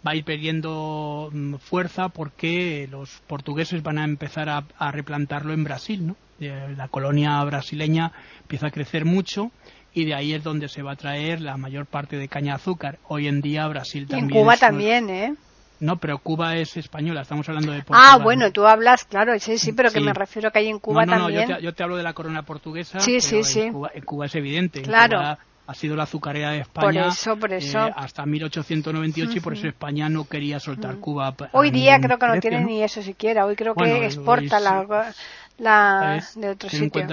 va 0.06 0.12
a 0.12 0.16
ir 0.16 0.24
perdiendo 0.24 1.30
mm, 1.32 1.56
fuerza 1.56 2.08
porque 2.08 2.88
los 2.90 3.20
portugueses 3.26 3.82
van 3.82 3.98
a 3.98 4.04
empezar 4.04 4.48
a, 4.48 4.64
a 4.78 4.90
replantarlo 4.92 5.52
en 5.52 5.64
Brasil 5.64 6.06
no 6.06 6.16
eh, 6.40 6.74
la 6.74 6.88
colonia 6.88 7.42
brasileña 7.44 8.12
empieza 8.40 8.68
a 8.68 8.70
crecer 8.70 9.04
mucho 9.04 9.50
y 9.92 10.04
de 10.04 10.14
ahí 10.14 10.32
es 10.32 10.42
donde 10.44 10.68
se 10.68 10.82
va 10.82 10.92
a 10.92 10.96
traer 10.96 11.40
la 11.40 11.56
mayor 11.56 11.86
parte 11.86 12.16
de 12.16 12.28
caña 12.28 12.52
de 12.52 12.56
azúcar. 12.56 12.98
Hoy 13.08 13.26
en 13.26 13.40
día 13.40 13.66
Brasil 13.68 14.06
también. 14.06 14.30
En 14.30 14.42
Cuba 14.42 14.56
también, 14.56 15.10
¿eh? 15.10 15.34
No, 15.80 15.96
pero 15.96 16.18
Cuba 16.18 16.56
es 16.56 16.76
española, 16.76 17.22
estamos 17.22 17.48
hablando 17.48 17.72
de 17.72 17.78
Portugal. 17.78 18.02
Ah, 18.06 18.18
bueno, 18.22 18.52
tú 18.52 18.66
hablas, 18.66 19.04
claro, 19.04 19.38
sí, 19.38 19.56
sí, 19.56 19.72
pero 19.72 19.90
que 19.90 20.00
me 20.00 20.12
refiero 20.12 20.50
que 20.52 20.58
hay 20.58 20.68
en 20.68 20.78
Cuba 20.78 21.06
no, 21.06 21.12
no, 21.12 21.22
también. 21.22 21.40
No, 21.40 21.48
yo 21.48 21.56
te, 21.56 21.62
yo 21.62 21.74
te 21.74 21.82
hablo 21.82 21.96
de 21.96 22.02
la 22.02 22.12
corona 22.12 22.42
portuguesa. 22.42 23.00
Sí, 23.00 23.20
sí, 23.22 23.42
sí. 23.42 23.62
En 23.62 24.04
Cuba, 24.04 24.26
es 24.26 24.34
evidente. 24.34 24.82
Claro. 24.82 25.18
ha 25.18 25.74
sido 25.74 25.96
la 25.96 26.02
azucarera 26.02 26.50
de 26.50 26.60
España 26.60 27.04
por 27.04 27.12
eso, 27.12 27.36
por 27.36 27.52
eso. 27.52 27.86
Eh, 27.86 27.92
hasta 27.96 28.26
1898 28.26 29.38
y 29.38 29.40
por 29.40 29.54
eso 29.54 29.68
España 29.68 30.08
no 30.10 30.26
quería 30.26 30.60
soltar 30.60 30.96
Cuba. 30.96 31.34
Hoy 31.52 31.70
día 31.70 31.98
creo 31.98 32.18
que 32.18 32.26
no 32.26 32.40
tiene 32.40 32.62
ni 32.62 32.82
eso 32.82 33.02
siquiera. 33.02 33.46
Hoy 33.46 33.56
creo 33.56 33.74
que 33.74 34.04
exporta 34.04 34.60
la, 34.60 35.14
la 35.56 36.22
de 36.36 36.50
otro 36.50 36.68
sitio 36.68 37.06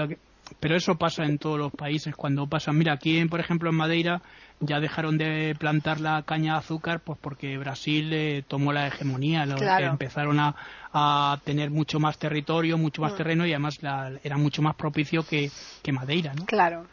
pero 0.60 0.76
eso 0.76 0.96
pasa 0.96 1.24
en 1.24 1.38
todos 1.38 1.58
los 1.58 1.72
países 1.72 2.14
cuando 2.14 2.46
pasa. 2.46 2.72
Mira, 2.72 2.92
aquí, 2.92 3.24
por 3.26 3.40
ejemplo, 3.40 3.70
en 3.70 3.76
Madeira 3.76 4.22
ya 4.60 4.80
dejaron 4.80 5.18
de 5.18 5.54
plantar 5.58 6.00
la 6.00 6.22
caña 6.22 6.54
de 6.54 6.58
azúcar 6.58 7.00
pues 7.00 7.18
porque 7.20 7.56
Brasil 7.58 8.12
eh, 8.12 8.44
tomó 8.46 8.72
la 8.72 8.88
hegemonía, 8.88 9.44
empezaron 9.80 10.40
a, 10.40 10.54
a, 10.92 11.38
tener 11.44 11.70
mucho 11.70 12.00
más 12.00 12.18
territorio, 12.18 12.76
mucho 12.76 13.02
más 13.02 13.12
mm. 13.12 13.16
terreno 13.16 13.46
y 13.46 13.52
además 13.52 13.78
era 14.22 14.36
mucho 14.36 14.62
más 14.62 14.74
propicio 14.74 15.22
que, 15.22 15.50
que 15.82 15.92
Madeira, 15.92 16.34
¿no? 16.34 16.44
Claro. 16.46 16.86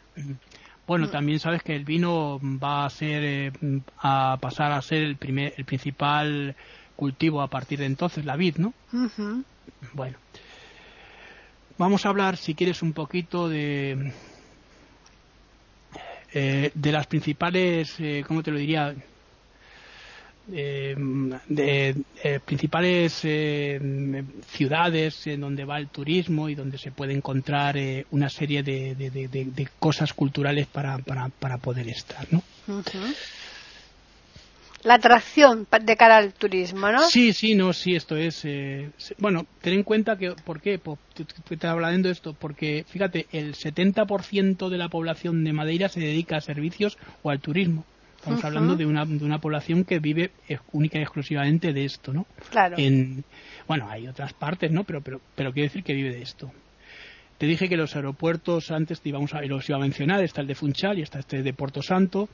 Bueno, 0.86 1.06
mm. 1.06 1.10
también 1.10 1.40
sabes 1.40 1.62
que 1.62 1.74
el 1.74 1.84
vino 1.84 2.38
va 2.42 2.86
a 2.86 2.90
ser 2.90 3.24
eh, 3.24 3.52
a 3.98 4.38
pasar 4.40 4.72
a 4.72 4.80
ser 4.80 5.02
el 5.02 5.16
primer, 5.16 5.54
el 5.56 5.64
principal 5.64 6.54
cultivo 6.94 7.42
a 7.42 7.48
partir 7.48 7.80
de 7.80 7.86
entonces, 7.86 8.24
la 8.24 8.36
vid, 8.36 8.56
¿no? 8.56 8.72
Bueno. 9.92 10.16
Vamos 11.78 12.06
a 12.06 12.08
hablar, 12.08 12.38
si 12.38 12.54
quieres, 12.54 12.80
un 12.80 12.94
poquito 12.94 13.50
de, 13.50 14.10
eh, 16.32 16.70
de 16.74 16.92
las 16.92 17.06
principales, 17.06 17.94
eh, 17.98 18.24
¿cómo 18.26 18.42
te 18.42 18.50
lo 18.50 18.58
diría? 18.58 18.94
de 20.48 21.96
eh, 22.22 22.40
principales 22.44 23.14
ciudades 23.14 25.26
en 25.26 25.40
donde 25.40 25.64
va 25.64 25.76
el 25.76 25.88
turismo 25.88 26.48
y 26.48 26.54
donde 26.54 26.78
se 26.78 26.92
puede 26.92 27.14
encontrar 27.14 27.76
una 28.12 28.28
serie 28.28 28.62
de, 28.62 28.94
de, 28.94 29.68
cosas 29.80 30.12
culturales 30.12 30.68
para, 30.68 30.98
para, 30.98 31.30
para 31.30 31.58
poder 31.58 31.88
estar, 31.88 32.28
¿no? 32.30 32.44
La 34.82 34.94
atracción 34.94 35.66
de 35.82 35.96
cara 35.96 36.16
al 36.16 36.32
turismo, 36.32 36.90
¿no? 36.90 37.00
Sí, 37.08 37.32
sí, 37.32 37.54
no, 37.54 37.72
sí, 37.72 37.94
esto 37.94 38.16
es. 38.16 38.44
Eh, 38.44 38.90
bueno, 39.18 39.46
ten 39.60 39.74
en 39.74 39.82
cuenta 39.82 40.16
que, 40.16 40.32
¿por 40.44 40.60
qué? 40.60 40.78
Pues, 40.78 40.98
te 41.58 41.66
hablando 41.66 42.08
de 42.08 42.12
esto, 42.12 42.34
porque 42.34 42.84
fíjate, 42.88 43.26
el 43.32 43.54
70% 43.54 44.68
de 44.68 44.78
la 44.78 44.88
población 44.88 45.44
de 45.44 45.52
Madeira 45.52 45.88
se 45.88 46.00
dedica 46.00 46.36
a 46.36 46.40
servicios 46.40 46.98
o 47.22 47.30
al 47.30 47.40
turismo. 47.40 47.84
Estamos 48.16 48.44
hablando 48.44 48.74
de 48.74 48.86
una, 48.86 49.04
de 49.04 49.24
una 49.24 49.38
población 49.38 49.84
que 49.84 50.00
vive 50.00 50.32
única 50.72 50.98
y 50.98 51.02
exclusivamente 51.02 51.72
de 51.72 51.84
esto, 51.84 52.12
¿no? 52.12 52.26
Claro. 52.50 52.74
En, 52.76 53.24
bueno, 53.68 53.88
hay 53.88 54.08
otras 54.08 54.32
partes, 54.32 54.72
¿no? 54.72 54.82
Pero, 54.82 55.00
pero, 55.00 55.20
pero 55.36 55.52
quiero 55.52 55.68
decir 55.68 55.84
que 55.84 55.94
vive 55.94 56.10
de 56.10 56.22
esto. 56.22 56.50
Te 57.38 57.46
dije 57.46 57.68
que 57.68 57.76
los 57.76 57.94
aeropuertos 57.94 58.70
antes 58.70 59.00
te 59.00 59.10
íbamos 59.10 59.34
a, 59.34 59.42
los 59.42 59.68
iba 59.68 59.78
a 59.78 59.80
mencionar, 59.80 60.24
está 60.24 60.40
el 60.40 60.46
de 60.46 60.54
Funchal 60.54 60.98
y 60.98 61.02
está 61.02 61.20
este 61.20 61.42
de 61.42 61.52
Puerto 61.52 61.82
Santo 61.82 62.28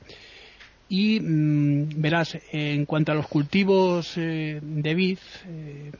y 0.93 1.19
mm, 1.19 1.99
verás, 1.99 2.37
en 2.51 2.85
cuanto 2.85 3.11
a 3.11 3.15
los 3.15 3.27
cultivos 3.27 4.13
eh, 4.15 4.59
de 4.61 4.93
vid, 4.93 5.17
eh, 5.47 5.91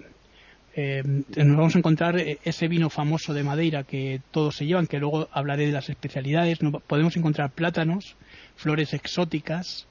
eh, 0.75 1.01
nos 1.03 1.57
vamos 1.57 1.75
a 1.75 1.79
encontrar 1.79 2.15
ese 2.19 2.67
vino 2.67 2.91
famoso 2.91 3.33
de 3.33 3.43
Madeira 3.43 3.85
que 3.85 4.21
todos 4.29 4.55
se 4.55 4.67
llevan, 4.67 4.85
que 4.85 4.99
luego 4.99 5.27
hablaré 5.31 5.65
de 5.65 5.71
las 5.71 5.89
especialidades. 5.89 6.59
podemos 6.85 7.17
encontrar 7.17 7.49
plátanos, 7.49 8.15
flores 8.55 8.93
exóticas, 8.93 9.87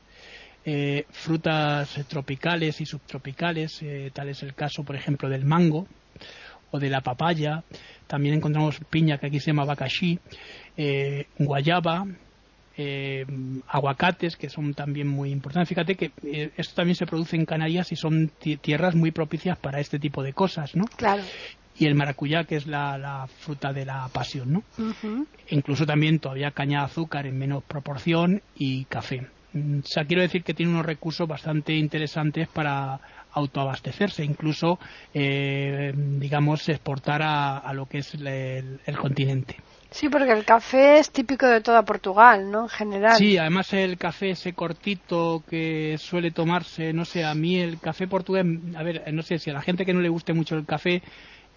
frutas 1.11 1.99
tropicales 2.07 2.81
y 2.81 2.87
subtropicales, 2.87 3.81
tal 4.13 4.29
es 4.29 4.45
el 4.45 4.55
caso, 4.55 4.85
por 4.85 4.95
ejemplo, 4.95 5.29
del 5.29 5.45
mango, 5.45 5.89
o 6.71 6.79
de 6.79 6.91
la 6.91 7.01
papaya. 7.01 7.65
También 8.07 8.37
encontramos 8.37 8.79
piña, 8.89 9.19
que 9.19 9.27
aquí 9.27 9.41
se 9.41 9.49
llama 9.49 9.65
bakashi, 9.65 10.19
eh, 10.77 11.27
guayaba, 11.39 12.07
eh, 12.77 13.27
aguacates, 13.69 14.37
que 14.37 14.49
son 14.49 14.75
también 14.75 15.09
muy 15.09 15.31
importantes. 15.31 15.69
Fíjate 15.69 15.95
que 15.95 16.13
eh, 16.25 16.51
esto 16.57 16.75
también 16.75 16.97
se 16.97 17.07
produce 17.07 17.37
en 17.37 17.45
Canarias 17.45 17.93
y 17.93 17.97
son 17.97 18.31
tierras 18.39 18.95
muy 18.95 19.11
propicias 19.11 19.59
para 19.59 19.81
este 19.81 19.99
tipo 19.99 20.23
de 20.23 20.33
cosas, 20.33 20.75
¿no? 20.75 20.85
Claro. 20.97 21.23
Y 21.79 21.87
el 21.87 21.95
maracuyá, 21.95 22.45
que 22.45 22.57
es 22.57 22.67
la, 22.67 23.27
fruta 23.41 23.73
de 23.73 23.85
la 23.87 24.09
pasión, 24.09 24.53
¿no? 24.53 24.63
Incluso 25.49 25.87
también 25.87 26.19
todavía 26.19 26.51
caña 26.51 26.81
de 26.81 26.85
azúcar 26.87 27.27
en 27.27 27.39
menos 27.39 27.65
proporción 27.65 28.43
y 28.57 28.85
café. 28.85 29.27
Mm, 29.53 29.79
o 29.81 29.87
sea, 29.87 30.05
quiero 30.05 30.23
decir 30.23 30.43
que 30.43 30.55
tiene 30.55 30.73
unos 30.73 30.87
recursos 30.87 31.29
bastante 31.29 31.75
interesantes 31.75 32.49
para 32.49 33.01
autoabastecerse, 33.33 34.25
incluso, 34.25 34.79
eh, 35.15 35.93
digamos, 35.97 36.69
exportar 36.69 37.23
a, 37.23 37.73
lo 37.73 37.87
que 37.87 37.99
es 37.99 38.15
el 38.15 38.97
continente. 38.99 39.57
Sí, 39.93 40.09
porque 40.09 40.33
el 40.33 40.45
café 40.45 40.99
es 40.99 41.11
típico 41.11 41.47
de 41.47 41.61
toda 41.61 41.83
Portugal, 41.85 42.51
¿no? 42.51 42.63
En 42.63 42.69
general. 42.69 43.17
Sí, 43.17 43.39
además 43.39 43.73
el 43.73 43.99
café 43.99 44.31
ese 44.31 44.55
cortito 44.55 45.43
que 45.49 45.97
suele 45.99 46.31
tomarse, 46.31 46.93
no 46.93 47.05
sé, 47.05 47.25
a 47.25 47.35
mí 47.35 47.61
el 47.61 47.79
café 47.79 48.09
portugués, 48.09 48.45
a 48.77 48.83
ver, 48.83 49.13
no 49.13 49.23
sé 49.23 49.39
si 49.39 49.51
a 49.51 49.55
la 49.55 49.63
gente 49.63 49.85
que 49.85 49.93
no 49.93 50.01
le 50.01 50.09
guste 50.09 50.33
mucho 50.33 50.57
el 50.57 50.65
café, 50.65 51.03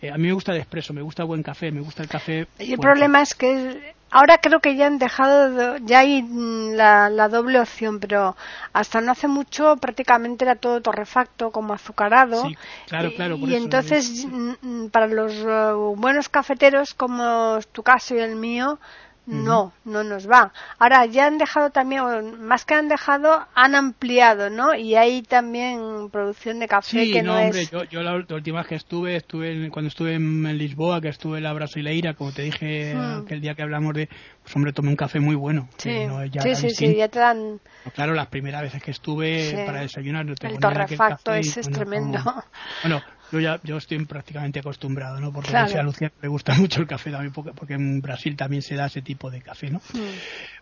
eh, 0.02 0.12
a 0.12 0.17
mí 0.17 0.28
me 0.28 0.34
gusta 0.34 0.52
el 0.52 0.60
expreso, 0.60 0.93
me 0.93 1.02
gusta 1.02 1.24
el 1.24 1.28
buen 1.28 1.43
café, 1.43 1.71
me 1.71 1.82
gusta 1.82 2.04
el 2.04 2.10
café. 2.10 2.48
Y 2.60 2.74
el 2.74 2.80
problema 2.80 3.21
es 3.21 3.34
que 3.34 3.94
ahora 4.15 4.38
creo 4.38 4.62
que 4.62 4.78
ya 4.78 4.88
han 4.88 4.97
dejado, 4.97 5.75
ya 5.78 5.99
hay 5.99 6.23
mm, 6.23 6.71
la, 6.75 7.28
doble 7.28 7.60
opción, 7.60 7.99
pero 7.99 8.36
hasta 8.71 9.01
no 9.01 9.12
hace 9.12 9.28
mucho 9.28 9.75
prácticamente 9.75 10.45
era 10.45 10.56
todo 10.56 10.82
torrefacto, 10.82 11.51
como 11.51 11.73
azucarado. 11.73 12.43
Sí, 12.43 12.58
claro, 12.88 13.12
claro. 13.13 13.36
y 13.36 13.56
entonces, 13.56 14.25
mm, 14.25 14.54
mm, 14.62 14.89
para 14.89 15.08
los 15.08 15.34
eh, 15.34 15.73
buenos 15.97 16.30
cafeteros, 16.30 16.93
como 16.93 17.60
tu 17.73 17.84
caso 17.84 18.15
y 18.15 18.19
el 18.19 18.38
mío, 18.38 18.80
no, 19.25 19.73
no 19.85 20.03
nos 20.03 20.29
va. 20.29 20.51
Ahora 20.77 21.05
ya 21.05 21.25
han 21.25 21.38
dejado 21.38 21.69
también, 21.69 22.03
más 22.41 22.65
que 22.65 22.75
han 22.75 22.88
dejado, 22.88 23.47
han 23.55 23.75
ampliado, 23.75 24.49
¿no? 24.49 24.75
Y 24.75 24.95
hay 24.95 25.23
también 25.23 26.09
producción 26.11 26.59
de 26.59 26.67
café 26.67 27.11
que 27.11 27.23
no, 27.23 27.35
hombre, 27.38 27.67
yo, 27.89 28.03
la, 28.03 28.15
última 28.15 28.59
vez 28.59 28.67
que 28.67 28.75
estuve, 28.75 29.15
estuve 29.15 29.69
cuando 29.69 29.89
estuve 29.89 30.15
en, 30.15 30.57
Lisboa, 30.57 31.01
que 31.01 31.09
estuve 31.09 31.38
en 31.38 31.43
la 31.43 31.53
Brasileira, 31.53 32.13
como 32.13 32.31
te 32.31 32.43
dije 32.43 32.93
hmm. 32.93 33.23
aquel 33.23 33.41
día 33.41 33.55
que 33.55 33.63
hablamos 33.63 33.93
de, 33.93 34.07
pues 34.43 34.55
hombre, 34.55 34.73
tomé 34.73 34.89
un 34.89 34.95
café 34.95 35.19
muy 35.19 35.35
bueno. 35.35 35.67
Sí, 35.77 36.07
sí, 36.55 36.69
sí, 36.69 36.95
ya 36.95 37.07
te 37.07 37.19
dan... 37.19 37.59
claro, 37.93 38.13
las 38.13 38.27
primeras 38.27 38.61
veces 38.61 38.81
que 38.81 38.91
estuve 38.91 39.63
para 39.65 39.81
desayunar, 39.81 40.25
no 40.25 40.35
te 40.35 40.47
El 40.47 40.59
torrefacto 40.59 41.33
ese 41.33 41.61
es 41.61 41.69
tremendo. 41.69 42.19
bueno, 42.83 43.01
yo 43.36 43.39
ya 43.39 43.60
yo 43.63 43.78
estoy 43.78 44.04
prácticamente 44.06 44.60
acostumbrado, 44.60 45.19
¿no? 45.19 45.32
Porque 45.32 45.56
a 45.56 45.84
Lucía 45.84 46.12
le 46.21 46.28
gusta 46.28 46.54
mucho 46.58 46.82
el 46.82 46.88
café 46.88 47.12
también, 47.12 47.34
porque, 47.34 47.74
en 47.74 48.02
Brasil 48.02 48.36
también 48.36 48.62
se 48.62 48.76
da 48.76 48.86
ese 48.86 49.02
tipo 49.02 49.30
de 49.30 49.41
café, 49.41 49.69
¿no? 49.69 49.80
Hmm. 49.93 50.00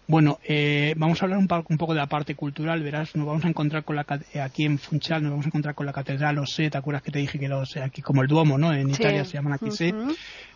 Bueno, 0.07 0.39
eh, 0.43 0.93
vamos 0.97 1.21
a 1.21 1.25
hablar 1.25 1.39
un, 1.39 1.47
un, 1.49 1.77
poco 1.77 1.93
de 1.93 1.99
la 1.99 2.07
parte 2.07 2.35
cultural, 2.35 2.81
verás, 2.83 3.15
nos 3.15 3.25
vamos 3.25 3.45
a 3.45 3.47
encontrar 3.47 3.83
con 3.83 3.95
la 3.95 4.05
eh, 4.33 4.41
aquí 4.41 4.65
en 4.65 4.77
Funchal, 4.77 5.21
nos 5.21 5.31
vamos 5.31 5.45
a 5.45 5.49
encontrar 5.49 5.75
con 5.75 5.85
la 5.85 5.93
catedral 5.93 6.37
Osé, 6.39 6.69
¿te 6.69 6.77
acuerdas 6.77 7.03
que 7.03 7.11
te 7.11 7.19
dije 7.19 7.39
que 7.39 7.47
los 7.47 7.77
aquí 7.77 8.01
como 8.01 8.21
el 8.21 8.27
Duomo, 8.27 8.57
¿no? 8.57 8.73
En 8.73 8.89
Italia 8.89 9.23
se 9.23 9.33
llaman 9.33 9.53
aquí 9.53 9.71
sé, 9.71 9.93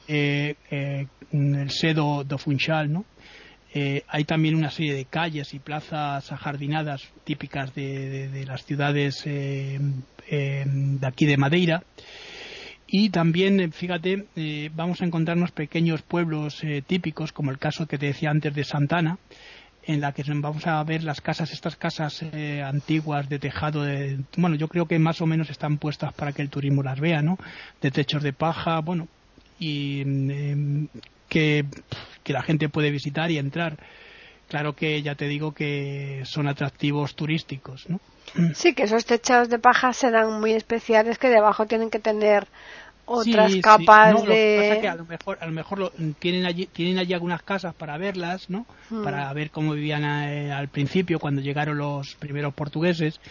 eh, 0.08 0.56
el 1.32 1.70
Sedo 1.70 2.24
do 2.24 2.38
Funchal, 2.38 2.92
¿no? 2.92 3.06
hay 4.08 4.24
también 4.24 4.56
una 4.56 4.72
serie 4.72 4.96
de 4.96 5.06
calles 5.06 5.54
y 5.54 5.60
plazas 5.60 6.32
ajardinadas 6.32 7.04
típicas 7.26 7.76
de, 7.76 8.44
las 8.48 8.66
ciudades 8.66 9.24
de 10.30 11.08
aquí 11.08 11.26
de 11.26 11.38
Madeira. 11.38 11.84
Y 12.88 13.10
también, 13.10 13.60
eh, 13.60 13.70
fíjate, 13.70 14.26
eh, 14.38 14.70
vamos 14.74 15.02
a 15.02 15.06
encontrarnos 15.06 15.52
pequeños 15.52 16.02
pueblos 16.02 16.64
eh, 16.64 16.82
típicos, 16.86 17.34
como 17.34 17.52
el 17.52 17.60
caso 17.60 17.86
que 17.86 17.98
te 17.98 18.08
decía 18.08 18.30
antes 18.30 18.56
de 18.56 18.64
Santana, 18.64 19.18
en 19.84 20.00
la 20.00 20.14
que 20.14 20.24
vamos 20.26 20.66
a 20.68 20.82
ver 20.84 21.04
las 21.04 21.20
casas, 21.22 21.52
estas 21.52 21.76
casas 21.78 22.22
antiguas 22.66 23.30
de 23.30 23.40
tejado, 23.40 23.84
de, 23.84 24.20
bueno, 24.36 24.58
yo 24.58 24.68
creo 24.68 24.86
que 24.86 25.00
más 25.00 25.22
o 25.22 25.26
menos 25.26 25.50
están 25.50 25.78
puestas 25.78 26.14
para 26.14 26.34
que 26.34 26.42
el 26.42 26.50
turismo 26.50 26.84
las 26.84 27.00
vea, 27.00 27.22
¿no? 27.22 27.38
De 27.82 27.90
techos 27.90 28.22
de 28.22 28.34
paja, 28.34 28.82
bueno, 28.82 29.08
y 29.60 30.04
mm, 30.06 30.88
que, 31.30 31.66
que 32.22 32.34
la 32.34 32.44
gente 32.44 32.68
puede 32.68 32.92
visitar 32.92 33.32
y 33.32 33.38
entrar. 33.38 33.78
Claro 34.48 34.74
que 34.74 35.02
ya 35.02 35.16
te 35.16 35.28
digo 35.28 35.54
que 35.54 36.22
son 36.26 36.48
atractivos 36.48 37.16
turísticos, 37.16 37.90
¿no? 37.90 38.00
Sí, 38.54 38.74
que 38.74 38.84
esos 38.84 39.06
techados 39.06 39.50
de 39.50 39.60
paja 39.60 39.94
serán 39.94 40.40
muy 40.40 40.54
especiales 40.54 41.18
que 41.18 41.30
debajo 41.30 41.66
tienen 41.66 41.90
que 41.90 42.00
tener 42.00 42.48
otras 43.08 43.56
capas 43.62 44.24
de 44.26 44.86
a 44.88 44.96
lo 44.96 45.06
mejor 45.06 45.38
a 45.40 45.46
lo 45.46 45.52
mejor 45.54 45.94
tienen 46.20 46.46
allí 46.46 46.66
tienen 46.66 47.00
allí 47.00 47.14
algunas 47.14 47.42
casas 47.42 47.74
para 47.74 47.98
verlas 47.98 48.50
no 48.50 48.66
hmm. 48.90 49.04
para 49.04 49.32
ver 49.32 49.50
cómo 49.50 49.74
vivían 49.74 50.04
eh, 50.04 50.52
al 50.52 50.68
principio 50.68 51.18
cuando 51.18 51.42
llegaron 51.42 51.78
los 51.78 52.16
primeros 52.16 52.54
portugueses 52.54 53.22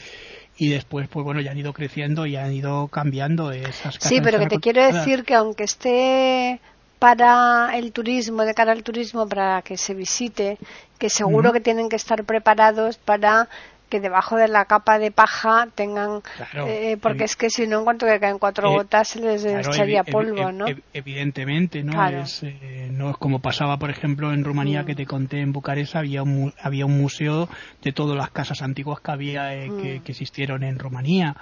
y 0.57 0.71
después 0.71 1.09
pues 1.09 1.25
bueno 1.25 1.43
ya 1.43 1.51
han 1.51 1.59
ido 1.59 1.75
creciendo 1.75 2.25
y 2.25 2.37
han 2.37 2.55
ido 2.55 2.89
cambiando 2.89 3.53
esas 3.53 3.99
casas 3.99 4.09
sí 4.09 4.21
pero 4.23 4.39
que 4.39 4.47
te 4.47 4.61
quiero 4.61 4.83
decir 4.83 5.25
que 5.25 5.35
aunque 5.35 5.65
esté 5.65 6.59
para 6.99 7.77
el 7.77 7.93
turismo 7.93 8.45
de 8.45 8.55
cara 8.55 8.73
al 8.73 8.83
turismo 8.83 9.29
para 9.29 9.61
que 9.61 9.77
se 9.77 9.93
visite 9.93 10.57
que 10.99 11.11
seguro 11.11 11.53
que 11.53 11.61
tienen 11.61 11.89
que 11.89 11.97
estar 11.97 12.25
preparados 12.25 12.99
para 12.99 13.49
que 13.89 14.01
debajo 14.01 14.37
de 14.37 14.49
la 14.49 14.65
capa 14.65 14.99
de 14.99 15.11
paja 15.11 15.69
tengan 15.75 16.23
eh, 16.67 16.97
porque 17.01 17.25
es 17.25 17.37
que 17.37 17.51
si 17.51 17.67
no 17.67 17.79
en 17.79 17.85
cuanto 17.85 18.07
que 18.07 18.19
caen 18.19 18.39
cuatro 18.39 18.69
eh, 18.71 18.77
gotas 18.79 19.09
se 19.09 19.21
les 19.21 19.45
echaría 19.45 20.03
polvo 20.03 20.51
no 20.51 20.67
evidentemente 20.93 21.83
no 21.83 22.05
es 22.09 22.43
eh, 22.43 22.89
no 22.91 23.11
es 23.11 23.17
como 23.17 23.41
pasaba 23.41 23.79
por 23.79 23.91
ejemplo 23.91 24.33
en 24.33 24.45
Rumanía 24.45 24.83
mm. 24.83 24.87
que 24.87 24.95
te 24.97 25.07
conté 25.07 25.41
en 25.41 25.53
Bucarest 25.53 25.95
había 25.95 26.23
un 26.23 26.53
había 26.61 26.85
un 26.85 26.99
museo 26.99 27.49
de 27.83 27.93
todas 27.93 28.17
las 28.17 28.31
casas 28.31 28.61
antiguas 28.63 29.01
que 29.01 29.13
había 29.13 29.51
que, 29.51 30.01
mm. 30.01 30.03
que 30.03 30.13
existieron 30.13 30.65
en 30.65 30.79
Rumanía 30.79 31.37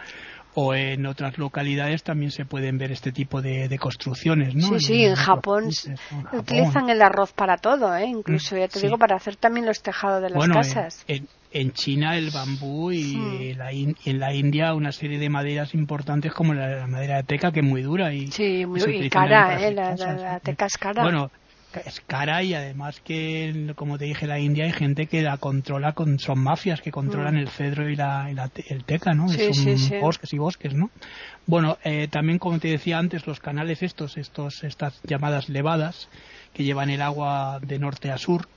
o 0.55 0.75
en 0.75 1.07
otras 1.07 1.39
localidades 1.39 2.03
también 2.03 2.31
se 2.31 2.45
pueden 2.45 2.79
ver 2.79 2.93
este 2.93 3.13
tipo 3.13 3.43
de, 3.43 3.77
construcciones, 3.79 4.55
¿no? 4.55 4.79
Sí, 4.79 4.81
sí, 4.81 5.05
en, 5.05 5.17
Japón, 5.17 5.71
utilizan 6.33 6.89
el 6.91 7.03
arroz 7.03 7.33
para 7.33 7.57
todo, 7.57 7.95
¿eh? 7.97 8.07
Incluso, 8.07 8.57
ya 8.57 8.69
te 8.69 8.81
digo, 8.81 8.99
para 8.99 9.17
hacer 9.17 9.37
también 9.37 9.67
los 9.67 9.83
tejados 9.83 10.23
de 10.23 10.31
las 10.31 10.49
casas 10.49 11.05
en 11.55 11.73
China 11.73 12.17
el 12.17 12.31
bambú 12.31 12.91
y, 12.91 13.57
en 14.05 14.19
la 14.19 14.35
India 14.35 14.75
una 14.75 14.93
serie 14.93 15.19
de 15.19 15.31
maderas 15.31 15.73
importantes 15.75 16.33
como 16.33 16.53
la, 16.53 16.87
madera 16.89 17.17
de 17.17 17.23
teca 17.23 17.53
que 17.53 17.61
es 17.61 17.67
muy 17.67 17.81
dura 17.81 18.13
y, 18.13 18.27
sí, 18.33 18.67
muy, 18.67 19.09
cara, 19.09 19.65
eh, 19.65 19.73
la, 19.73 20.41
teca 20.41 20.67
es 20.67 20.77
cara. 20.77 21.03
Bueno, 21.03 21.31
es 21.81 22.01
cara 22.01 22.43
y 22.43 22.55
además 22.55 23.01
que, 23.01 23.73
como 23.77 23.99
te 23.99 24.05
dije, 24.05 24.27
la 24.27 24.39
India 24.39 24.65
hay 24.65 24.73
gente 24.73 25.07
que 25.07 25.23
la 25.23 25.37
controla, 25.37 25.93
con, 25.93 26.19
son 26.19 26.39
mafias 26.41 26.81
que 26.81 26.91
controlan 26.91 27.35
mm. 27.35 27.39
el 27.39 27.49
cedro 27.49 27.89
y, 27.89 27.97
la, 27.97 28.31
el 28.69 28.85
teca, 28.85 29.15
¿no? 29.15 29.29
son 29.29 30.01
bosques 30.01 30.33
y 30.33 30.39
bosques, 30.39 30.75
¿no? 30.75 30.91
Bueno, 31.47 31.79
eh, 31.85 32.09
también 32.11 32.39
como 32.39 32.59
te 32.59 32.69
decía 32.69 32.99
antes, 32.99 33.27
los 33.27 33.41
canales 33.41 33.83
estos, 33.83 34.17
estos, 34.17 34.65
estas 34.65 35.01
llamadas 35.03 35.49
levadas 35.49 36.09
que 36.53 36.65
llevan 36.65 36.91
el 36.91 37.03
agua 37.03 37.61
de 37.61 37.79
norte 37.79 38.11
a 38.11 38.19
sur, 38.19 38.49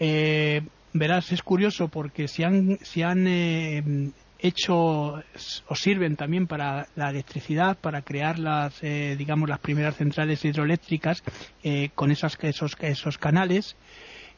eh, 0.00 0.62
verás, 0.92 1.32
es 1.32 1.42
curioso 1.42 1.88
porque 1.88 2.28
se 2.28 2.44
han, 2.44 2.78
se 2.82 3.04
han 3.04 3.26
eh, 3.26 4.10
hecho 4.38 4.76
o 4.76 5.74
sirven 5.74 6.16
también 6.16 6.46
para 6.46 6.88
la 6.96 7.10
electricidad, 7.10 7.76
para 7.78 8.02
crear 8.02 8.38
las, 8.38 8.82
eh, 8.82 9.16
digamos, 9.18 9.48
las 9.48 9.58
primeras 9.58 9.96
centrales 9.96 10.44
hidroeléctricas 10.44 11.22
eh, 11.62 11.90
con 11.94 12.10
esas, 12.10 12.36
esos, 12.42 12.76
esos 12.80 13.18
canales. 13.18 13.76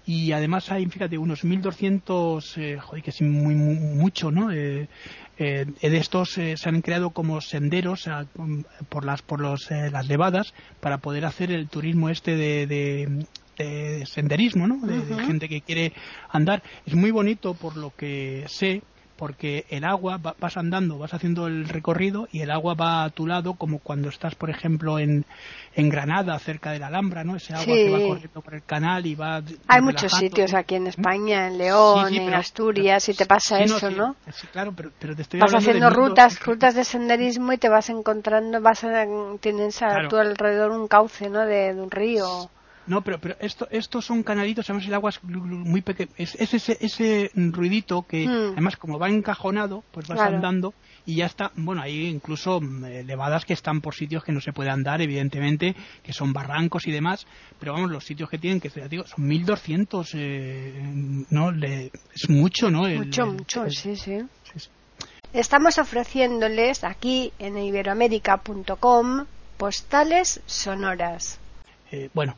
Y 0.06 0.32
además 0.32 0.72
hay, 0.72 0.86
fíjate, 0.86 1.18
unos 1.18 1.44
1.200, 1.44 2.80
joder, 2.80 3.02
que 3.02 3.10
es 3.10 3.20
muy, 3.20 3.54
mucho, 3.54 4.30
¿no? 4.30 4.48
de 4.48 4.88
estos 5.80 6.32
se 6.32 6.56
han 6.64 6.82
creado 6.82 7.10
como 7.10 7.40
senderos 7.40 8.08
por 8.88 9.04
las 9.06 9.22
por 9.22 9.40
los, 9.40 9.70
las 9.70 10.06
levadas 10.06 10.52
para 10.80 10.98
poder 10.98 11.24
hacer 11.24 11.50
el 11.50 11.68
turismo 11.68 12.10
este 12.10 12.36
de, 12.36 12.66
de 12.66 13.26
senderismo, 14.06 14.66
¿no? 14.66 14.86
De, 14.86 15.24
gente 15.24 15.48
que 15.48 15.60
quiere 15.60 15.92
andar. 16.30 16.62
Es 16.86 16.94
muy 16.94 17.10
bonito 17.10 17.54
por 17.54 17.76
lo 17.76 17.94
que 17.94 18.44
sé, 18.48 18.82
porque 19.20 19.66
el 19.68 19.84
agua 19.84 20.18
vas 20.18 20.56
andando, 20.56 20.96
vas 20.96 21.12
haciendo 21.12 21.46
el 21.46 21.68
recorrido 21.68 22.26
y 22.32 22.40
el 22.40 22.50
agua 22.50 22.72
va 22.72 23.04
a 23.04 23.10
tu 23.10 23.26
lado, 23.26 23.52
como 23.52 23.78
cuando 23.78 24.08
estás, 24.08 24.34
por 24.34 24.48
ejemplo, 24.48 24.98
en, 24.98 25.26
en 25.74 25.90
Granada, 25.90 26.38
cerca 26.38 26.72
de 26.72 26.78
la 26.78 26.86
Alhambra, 26.86 27.22
¿no? 27.22 27.36
Ese 27.36 27.52
agua 27.52 27.66
que 27.66 27.90
va 27.90 27.98
corriendo 27.98 28.40
por 28.40 28.54
el 28.54 28.62
canal 28.62 29.04
y 29.04 29.14
va. 29.14 29.42
Hay 29.68 29.82
muchos 29.82 30.12
sitios 30.12 30.54
aquí 30.54 30.76
en 30.76 30.86
España, 30.86 31.48
en 31.48 31.58
León, 31.58 32.14
en 32.14 32.32
Asturias, 32.32 33.10
y 33.10 33.14
te 33.14 33.26
pasa 33.26 33.60
eso, 33.60 33.90
¿no? 33.90 34.16
Sí, 34.32 34.46
claro, 34.46 34.72
pero, 34.74 34.90
pero 34.98 35.14
te 35.14 35.20
estoy 35.20 35.38
Vas 35.38 35.52
haciendo 35.52 35.90
rutas, 35.90 36.40
rutas 36.40 36.74
de 36.74 36.84
senderismo 36.84 37.52
y 37.52 37.58
te 37.58 37.68
vas 37.68 37.90
encontrando, 37.90 38.62
vas 38.62 38.84
a, 38.84 39.04
tienes 39.38 39.82
a 39.82 40.08
tu 40.08 40.16
alrededor 40.16 40.70
un 40.70 40.88
cauce, 40.88 41.28
¿no? 41.28 41.44
De, 41.44 41.74
de 41.74 41.82
un 41.82 41.90
río 41.90 42.48
No, 42.86 43.02
pero, 43.02 43.20
pero 43.20 43.36
esto, 43.40 43.68
estos 43.70 44.04
son 44.04 44.22
canalitos, 44.22 44.68
además 44.68 44.86
el 44.86 44.94
agua 44.94 45.10
es 45.10 45.22
muy 45.22 45.82
pequeño. 45.82 46.10
Es, 46.16 46.34
ese, 46.34 46.76
ese 46.80 47.30
ruidito 47.34 48.02
que, 48.02 48.26
mm. 48.26 48.52
además, 48.52 48.76
como 48.76 48.98
va 48.98 49.08
encajonado, 49.08 49.84
pues 49.92 50.08
vas 50.08 50.20
andando 50.20 50.74
y 51.06 51.16
ya 51.16 51.26
está. 51.26 51.52
Bueno, 51.56 51.82
hay 51.82 52.06
incluso 52.06 52.60
mm, 52.60 52.84
elevadas 52.84 53.44
que 53.44 53.52
están 53.52 53.80
por 53.80 53.94
sitios 53.94 54.24
que 54.24 54.32
no 54.32 54.40
se 54.40 54.52
puede 54.52 54.70
andar, 54.70 55.00
evidentemente, 55.00 55.74
que 56.02 56.12
son 56.12 56.32
barrancos 56.32 56.86
y 56.86 56.90
demás. 56.90 57.26
Pero 57.58 57.74
vamos, 57.74 57.90
los 57.90 58.04
sitios 58.04 58.28
que 58.28 58.38
tienen, 58.38 58.60
que 58.60 58.70
digo, 58.88 59.06
son 59.06 59.26
1200, 59.26 60.10
eh, 60.14 60.82
¿no? 61.30 61.50
es 61.50 62.28
mucho, 62.28 62.70
¿no? 62.70 62.88
mucho, 62.88 63.26
mucho, 63.26 63.70
sí, 63.70 63.96
sí. 63.96 64.18
Estamos 65.32 65.78
ofreciéndoles 65.78 66.82
aquí 66.82 67.32
en 67.38 67.56
iberoamérica.com 67.56 69.26
postales 69.56 70.40
sonoras. 70.46 71.38
Eh, 71.92 72.10
bueno, 72.14 72.34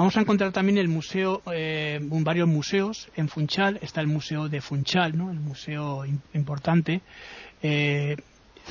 Vamos 0.00 0.16
a 0.16 0.22
encontrar 0.22 0.50
también 0.50 0.78
el 0.78 0.88
museo, 0.88 1.42
eh, 1.52 1.98
varios 2.00 2.48
museos 2.48 3.10
en 3.16 3.28
Funchal. 3.28 3.78
Está 3.82 4.00
el 4.00 4.06
museo 4.06 4.48
de 4.48 4.62
Funchal, 4.62 5.14
¿no? 5.14 5.30
el 5.30 5.40
museo 5.40 6.06
importante. 6.32 7.02
Eh, 7.62 8.16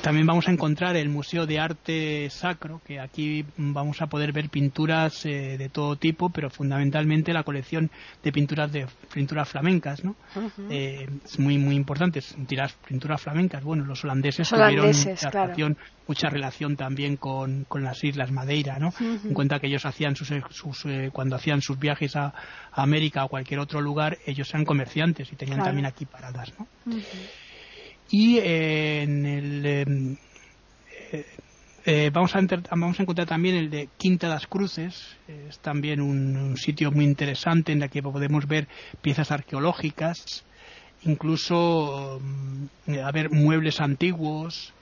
también 0.00 0.26
vamos 0.26 0.48
a 0.48 0.50
encontrar 0.50 0.96
el 0.96 1.08
Museo 1.08 1.46
de 1.46 1.58
Arte 1.58 2.28
Sacro, 2.30 2.80
que 2.86 3.00
aquí 3.00 3.44
vamos 3.56 4.00
a 4.00 4.06
poder 4.06 4.32
ver 4.32 4.48
pinturas 4.48 5.24
eh, 5.26 5.56
de 5.58 5.68
todo 5.68 5.96
tipo, 5.96 6.30
pero 6.30 6.50
fundamentalmente 6.50 7.32
la 7.32 7.42
colección 7.42 7.90
de 8.22 8.32
pinturas 8.32 8.72
de 8.72 8.86
pinturas 9.12 9.48
flamencas, 9.48 10.02
¿no? 10.04 10.16
Eh, 10.70 11.08
es 11.24 11.38
muy 11.38 11.58
muy 11.58 11.76
importante, 11.76 12.20
tiras 12.46 12.74
pinturas 12.86 13.20
flamencas. 13.20 13.62
Bueno, 13.62 13.84
los 13.84 14.02
holandeses, 14.04 14.48
tuvieron 14.48 14.86
mucha, 14.86 15.30
relación, 15.30 15.76
mucha 16.06 16.30
relación 16.30 16.76
también 16.76 17.16
con, 17.16 17.66
las 17.74 18.02
Islas 18.02 18.30
Madeira, 18.30 18.78
¿no? 18.78 18.92
En 19.00 19.34
cuenta 19.34 19.60
que 19.60 19.66
ellos 19.66 19.84
hacían 19.84 20.16
sus, 20.16 20.30
eh, 20.86 21.10
cuando 21.12 21.36
hacían 21.36 21.60
sus 21.62 21.78
viajes 21.78 22.16
a, 22.16 22.32
América 22.72 23.24
o 23.24 23.28
cualquier 23.28 23.60
otro 23.60 23.80
lugar, 23.80 24.18
ellos 24.26 24.48
eran 24.50 24.64
comerciantes 24.64 25.32
y 25.32 25.36
tenían 25.36 25.62
también 25.62 25.86
aquí 25.86 26.06
paradas, 26.06 26.52
¿no? 26.58 26.66
Y 28.10 28.38
en 28.38 29.24
el 29.24 29.66
em, 29.66 30.16
eh, 31.12 31.26
eh, 31.86 32.10
vamos, 32.12 32.34
a 32.34 32.40
vamos 32.70 32.98
a 32.98 33.02
encontrar 33.02 33.28
también 33.28 33.54
el 33.54 33.70
de 33.70 33.88
Quinta 33.96 34.28
das 34.28 34.46
Cruces. 34.46 35.16
Es 35.28 35.58
también 35.60 36.00
un, 36.00 36.56
sitio 36.56 36.90
muy 36.90 37.04
interesante 37.04 37.72
en 37.72 37.82
el 37.82 37.90
que 37.90 38.02
podemos 38.02 38.46
ver 38.46 38.68
piezas 39.00 39.30
arqueológicas 39.30 40.44
incluso 41.02 42.20
mm, 42.20 42.98
a 43.02 43.10
ver 43.10 43.30
muebles 43.30 43.80
antiguos 43.80 44.74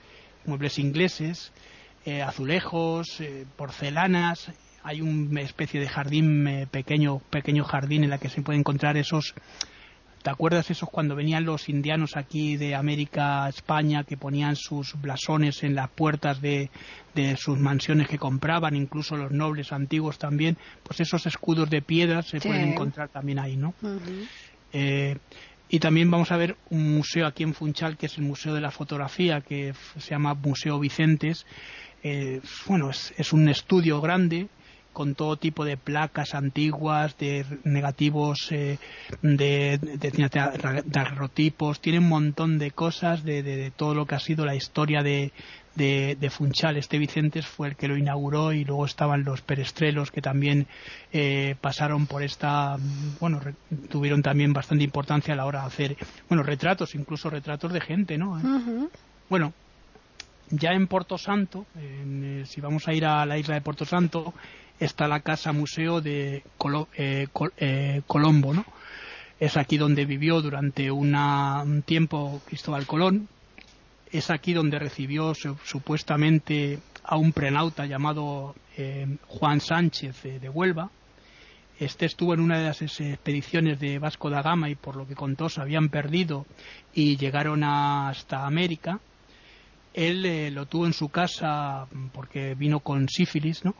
muebles 0.45 0.77
ingleses 0.77 1.53
eh, 2.05 2.21
azulejos 2.21 3.21
porcelanas. 3.55 4.51
Hay 4.83 5.01
una 5.01 5.41
especie 5.41 5.79
de 5.79 5.87
jardín 5.87 6.67
pequeño 6.71 7.19
pequeño 7.29 7.63
jardín 7.63 8.03
en 8.03 8.09
la 8.09 8.17
que 8.17 8.29
se 8.29 8.41
puede 8.41 8.59
encontrar 8.59 8.97
esos 8.97 9.35
¿Te 10.21 10.29
acuerdas 10.29 10.69
esos 10.69 10.89
cuando 10.89 11.15
venían 11.15 11.45
los 11.45 11.69
indianos 11.69 12.17
aquí 12.17 12.57
de 12.57 12.75
América, 12.75 13.47
España, 13.47 14.03
que 14.03 14.17
ponían 14.17 14.57
sus 14.57 14.99
blasones 15.01 15.63
en 15.63 15.75
las 15.75 15.89
puertas 15.89 16.41
de, 16.41 16.69
sus 17.37 17.57
mansiones 17.57 18.07
que 18.09 18.17
compraban, 18.17 18.75
incluso 18.75 19.15
los 19.15 19.31
nobles 19.31 19.71
antiguos 19.71 20.17
también? 20.17 20.57
Pues 20.83 20.99
esos 20.99 21.25
escudos 21.25 21.69
de 21.69 21.81
piedra 21.81 22.21
se 22.21 22.41
pueden 22.41 22.69
encontrar 22.69 23.07
también 23.09 23.39
ahí, 23.39 23.55
¿no? 23.55 23.73
Eh, 24.73 25.17
y 25.69 25.79
también 25.79 26.11
vamos 26.11 26.31
a 26.31 26.37
ver 26.37 26.57
un 26.69 26.95
museo 26.95 27.25
aquí 27.25 27.43
en 27.43 27.53
Funchal, 27.53 27.95
que 27.95 28.07
es 28.07 28.17
el 28.17 28.23
Museo 28.25 28.53
de 28.53 28.61
la 28.61 28.71
Fotografía, 28.71 29.39
que 29.39 29.73
se 29.97 30.09
llama 30.09 30.33
Museo 30.33 30.79
Vicentes. 30.79 31.45
Eh, 32.03 32.41
bueno, 32.65 32.89
es 32.89 33.33
un 33.33 33.47
estudio 33.47 34.01
grande 34.01 34.49
con 34.93 35.15
todo 35.15 35.37
tipo 35.37 35.65
de 35.65 35.77
placas 35.77 36.33
antiguas, 36.33 37.17
de 37.17 37.45
negativos, 37.63 38.51
eh, 38.51 38.77
de, 39.21 39.77
de, 39.77 40.99
agarrotipos, 40.99 41.79
tiene 41.79 41.99
un 41.99 42.09
montón 42.09 42.57
de 42.57 42.71
cosas 42.71 43.23
de, 43.23 43.71
todo 43.75 43.93
lo 43.93 44.05
que 44.05 44.15
ha 44.15 44.19
sido 44.19 44.45
la 44.45 44.55
historia 44.55 45.01
de, 45.03 45.31
de, 45.75 46.29
Funchal. 46.29 46.77
Este 46.77 46.97
Vicentes 46.97 47.45
fue 47.45 47.69
el 47.69 47.75
que 47.75 47.87
lo 47.87 47.97
inauguró 47.97 48.51
y 48.51 48.65
luego 48.65 48.85
estaban 48.85 49.23
los 49.23 49.41
perestrelos 49.41 50.11
que 50.11 50.21
también 50.21 50.67
eh, 51.13 51.55
pasaron 51.61 52.05
por 52.07 52.23
esta, 52.23 52.77
bueno, 53.19 53.39
tuvieron 53.89 54.21
también 54.21 54.53
bastante 54.53 54.83
importancia 54.83 55.33
a 55.33 55.37
la 55.37 55.45
hora 55.45 55.61
de 55.61 55.67
hacer, 55.67 55.97
bueno, 56.27 56.43
retratos, 56.43 56.95
incluso 56.95 57.29
retratos 57.29 57.71
de 57.71 57.81
gente, 57.81 58.17
¿no? 58.17 58.41
Bueno, 59.29 59.53
ya 60.49 60.71
en 60.71 60.87
Porto 60.87 61.17
Santo, 61.17 61.65
eh, 61.77 62.43
si 62.45 62.59
vamos 62.59 62.87
a 62.87 62.93
ir 62.93 63.05
a 63.05 63.25
la 63.25 63.37
isla 63.37 63.55
de 63.55 63.61
Porto 63.61 63.85
Santo, 63.85 64.33
está 64.79 65.07
la 65.07 65.19
casa 65.19 65.51
museo 65.51 66.01
de 66.01 66.43
eh, 66.95 67.27
eh, 67.57 68.01
Colombo, 68.07 68.53
¿no? 68.53 68.65
Es 69.39 69.57
aquí 69.57 69.77
donde 69.77 70.05
vivió 70.05 70.41
durante 70.41 70.91
un 70.91 71.83
tiempo 71.85 72.41
Cristóbal 72.45 72.85
Colón. 72.85 73.29
Es 74.11 74.31
aquí 74.31 74.53
donde 74.53 74.79
recibió 74.79 75.33
supuestamente 75.63 76.79
a 77.03 77.15
un 77.15 77.31
prenauta 77.31 77.85
llamado 77.85 78.55
eh, 78.75 79.07
Juan 79.27 79.61
Sánchez 79.61 80.23
de 80.23 80.49
Huelva. 80.49 80.89
Este 81.79 82.05
estuvo 82.05 82.33
en 82.33 82.41
una 82.41 82.57
de 82.57 82.65
las 82.65 82.81
expediciones 82.81 83.79
de 83.79 83.99
Vasco 83.99 84.29
da 84.29 84.41
Gama 84.41 84.69
y 84.69 84.75
por 84.75 84.97
lo 84.97 85.07
que 85.07 85.15
contó 85.15 85.47
se 85.47 85.61
habían 85.61 85.87
perdido 85.87 86.45
y 86.93 87.15
llegaron 87.15 87.63
hasta 87.63 88.45
América 88.45 88.99
él 89.99 90.25
eh, 90.25 90.49
lo 90.49 90.65
tuvo 90.65 90.85
en 90.85 90.93
su 90.93 91.09
casa 91.09 91.85
porque 92.13 92.55
vino 92.55 92.79
con 92.79 93.09
sífilis, 93.09 93.65
¿no? 93.65 93.75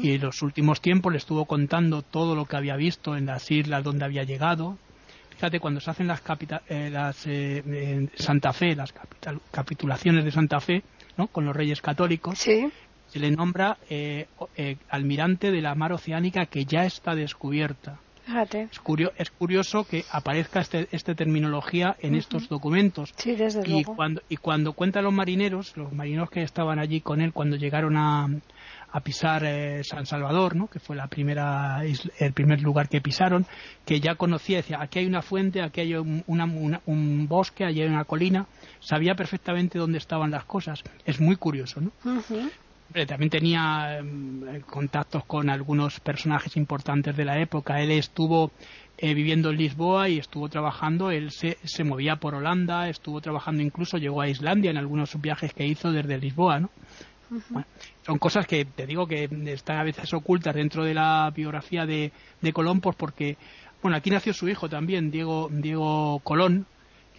Y 0.00 0.12
en 0.12 0.22
los 0.22 0.40
últimos 0.40 0.80
tiempos 0.80 1.12
le 1.12 1.18
estuvo 1.18 1.44
contando 1.44 2.00
todo 2.00 2.34
lo 2.34 2.46
que 2.46 2.56
había 2.56 2.74
visto 2.76 3.16
en 3.16 3.26
las 3.26 3.50
islas 3.50 3.84
donde 3.84 4.06
había 4.06 4.24
llegado. 4.24 4.78
Fíjate, 5.28 5.60
cuando 5.60 5.78
se 5.80 5.90
hacen 5.90 6.06
las, 6.06 6.22
eh, 6.70 6.88
las 6.90 7.26
eh, 7.26 8.08
Santa 8.14 8.54
Fe, 8.54 8.74
las 8.74 8.94
capitulaciones 9.50 10.24
de 10.24 10.30
Santa 10.30 10.58
Fe, 10.60 10.82
¿no? 11.18 11.26
Con 11.26 11.44
los 11.44 11.54
reyes 11.54 11.82
católicos, 11.82 12.38
se 12.38 13.18
le 13.18 13.30
nombra 13.30 13.76
almirante 14.88 15.50
de 15.50 15.60
la 15.60 15.74
mar 15.74 15.92
oceánica 15.92 16.46
que 16.46 16.64
ya 16.64 16.86
está 16.86 17.14
descubierta. 17.14 18.00
Es, 19.16 19.30
curioso 19.30 19.84
que 19.84 20.04
aparezca 20.10 20.60
esta 20.60 20.80
este 20.80 21.14
terminología 21.14 21.96
en 22.00 22.14
estos 22.14 22.48
documentos. 22.48 23.12
y 23.64 23.84
Cuando, 23.84 24.22
y 24.28 24.36
cuando 24.36 24.74
cuentan 24.74 25.04
los 25.04 25.12
marineros, 25.12 25.76
los 25.76 25.92
marineros 25.92 26.30
que 26.30 26.42
estaban 26.42 26.78
allí 26.78 27.00
con 27.00 27.20
él 27.20 27.32
cuando 27.32 27.56
llegaron 27.56 27.96
a, 27.96 28.28
pisar 29.02 29.44
eh, 29.44 29.82
San 29.84 30.06
Salvador, 30.06 30.56
¿no? 30.56 30.66
que 30.66 30.80
fue 30.80 30.96
la 30.96 31.06
primera 31.06 31.82
el 31.84 32.32
primer 32.32 32.60
lugar 32.62 32.88
que 32.88 33.00
pisaron, 33.00 33.46
que 33.84 34.00
ya 34.00 34.16
conocía, 34.16 34.58
decía, 34.58 34.78
aquí 34.80 34.98
hay 34.98 35.06
una 35.06 35.22
fuente, 35.22 35.62
aquí 35.62 35.80
hay 35.82 35.94
un, 35.94 36.24
un 36.26 37.28
bosque, 37.28 37.64
allí 37.64 37.82
hay 37.82 37.88
una 37.88 38.04
colina, 38.04 38.46
sabía 38.80 39.14
perfectamente 39.14 39.78
dónde 39.78 39.98
estaban 39.98 40.30
las 40.30 40.44
cosas. 40.44 40.82
Es 41.04 41.20
muy 41.20 41.36
curioso, 41.36 41.80
¿no? 41.80 41.92
También 43.06 43.30
tenía 43.30 43.98
em, 43.98 44.60
contactos 44.62 45.24
con 45.24 45.50
algunos 45.50 46.00
personajes 46.00 46.56
importantes 46.56 47.16
de 47.16 47.24
la 47.24 47.38
época. 47.38 47.80
Él 47.80 47.90
estuvo 47.90 48.50
eh, 48.96 49.14
viviendo 49.14 49.50
en 49.50 49.58
Lisboa 49.58 50.08
y 50.08 50.18
estuvo 50.18 50.48
trabajando, 50.48 51.10
él 51.10 51.30
se, 51.30 51.58
se, 51.64 51.84
movía 51.84 52.16
por 52.16 52.34
Holanda, 52.34 52.88
estuvo 52.88 53.20
trabajando 53.20 53.62
incluso, 53.62 53.98
llegó 53.98 54.22
a 54.22 54.28
Islandia 54.28 54.70
en 54.70 54.76
algunos 54.76 55.20
viajes 55.20 55.52
que 55.52 55.66
hizo 55.66 55.92
desde 55.92 56.18
Lisboa, 56.18 56.60
¿no? 56.60 56.70
son 58.06 58.18
cosas 58.18 58.46
que 58.46 58.64
te 58.64 58.86
digo 58.86 59.06
que 59.06 59.28
están 59.46 59.76
a 59.76 59.84
veces 59.84 60.12
ocultas 60.14 60.54
dentro 60.54 60.82
de 60.82 60.94
la 60.94 61.30
biografía 61.34 61.84
de, 61.84 62.10
de 62.40 62.52
Colón, 62.52 62.80
pues 62.80 62.96
porque, 62.96 63.36
bueno, 63.82 63.96
aquí 63.96 64.10
nació 64.10 64.32
su 64.32 64.48
hijo 64.48 64.68
también, 64.68 65.10
Diego, 65.10 65.48
Diego 65.52 66.20
Colón, 66.20 66.66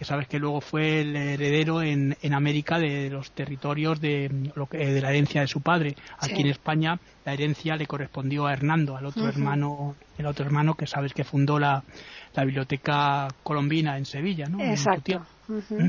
que 0.00 0.06
sabes 0.06 0.28
que 0.28 0.38
luego 0.38 0.62
fue 0.62 1.02
el 1.02 1.14
heredero 1.14 1.82
en, 1.82 2.16
en 2.22 2.32
América 2.32 2.78
de 2.78 3.10
los 3.10 3.32
territorios 3.32 4.00
de, 4.00 4.50
que, 4.70 4.78
de 4.78 5.00
la 5.02 5.10
herencia 5.10 5.42
de 5.42 5.46
su 5.46 5.60
padre. 5.60 5.94
Aquí 6.18 6.40
en 6.40 6.46
España 6.46 6.98
la 7.26 7.34
herencia 7.34 7.76
le 7.76 7.86
correspondió 7.86 8.46
a 8.46 8.54
Hernando, 8.54 8.96
al 8.96 9.04
otro 9.04 9.28
hermano, 9.28 9.96
el 10.16 10.24
otro 10.24 10.46
hermano 10.46 10.72
que 10.72 10.86
sabes 10.86 11.12
que 11.12 11.22
fundó 11.22 11.58
la, 11.58 11.84
la 12.32 12.44
biblioteca 12.46 13.28
colombina 13.42 13.98
en 13.98 14.06
Sevilla, 14.06 14.46
¿no? 14.46 14.58
Exacto. 14.62 15.20
Mm. 15.48 15.88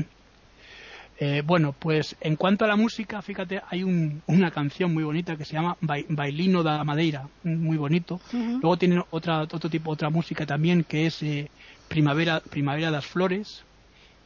Eh, 1.18 1.42
bueno, 1.46 1.74
pues 1.78 2.14
en 2.20 2.36
cuanto 2.36 2.66
a 2.66 2.68
la 2.68 2.76
música, 2.76 3.22
fíjate, 3.22 3.62
hay 3.66 3.82
una 3.82 4.50
canción 4.50 4.92
muy 4.92 5.04
bonita 5.04 5.36
que 5.36 5.46
se 5.46 5.54
llama 5.54 5.78
Bailino 5.80 6.62
da 6.62 6.84
Madeira, 6.84 7.26
muy 7.44 7.78
bonito. 7.78 8.20
Luego 8.30 8.76
tienen 8.76 9.02
otra, 9.08 9.44
otro 9.44 9.70
tipo, 9.70 9.90
otra 9.90 10.10
música 10.10 10.44
también 10.44 10.84
que 10.84 11.06
es 11.06 11.22
eh, 11.22 11.48
Primavera, 11.88 12.40
Primavera 12.40 12.90
das 12.90 13.06
Flores, 13.06 13.64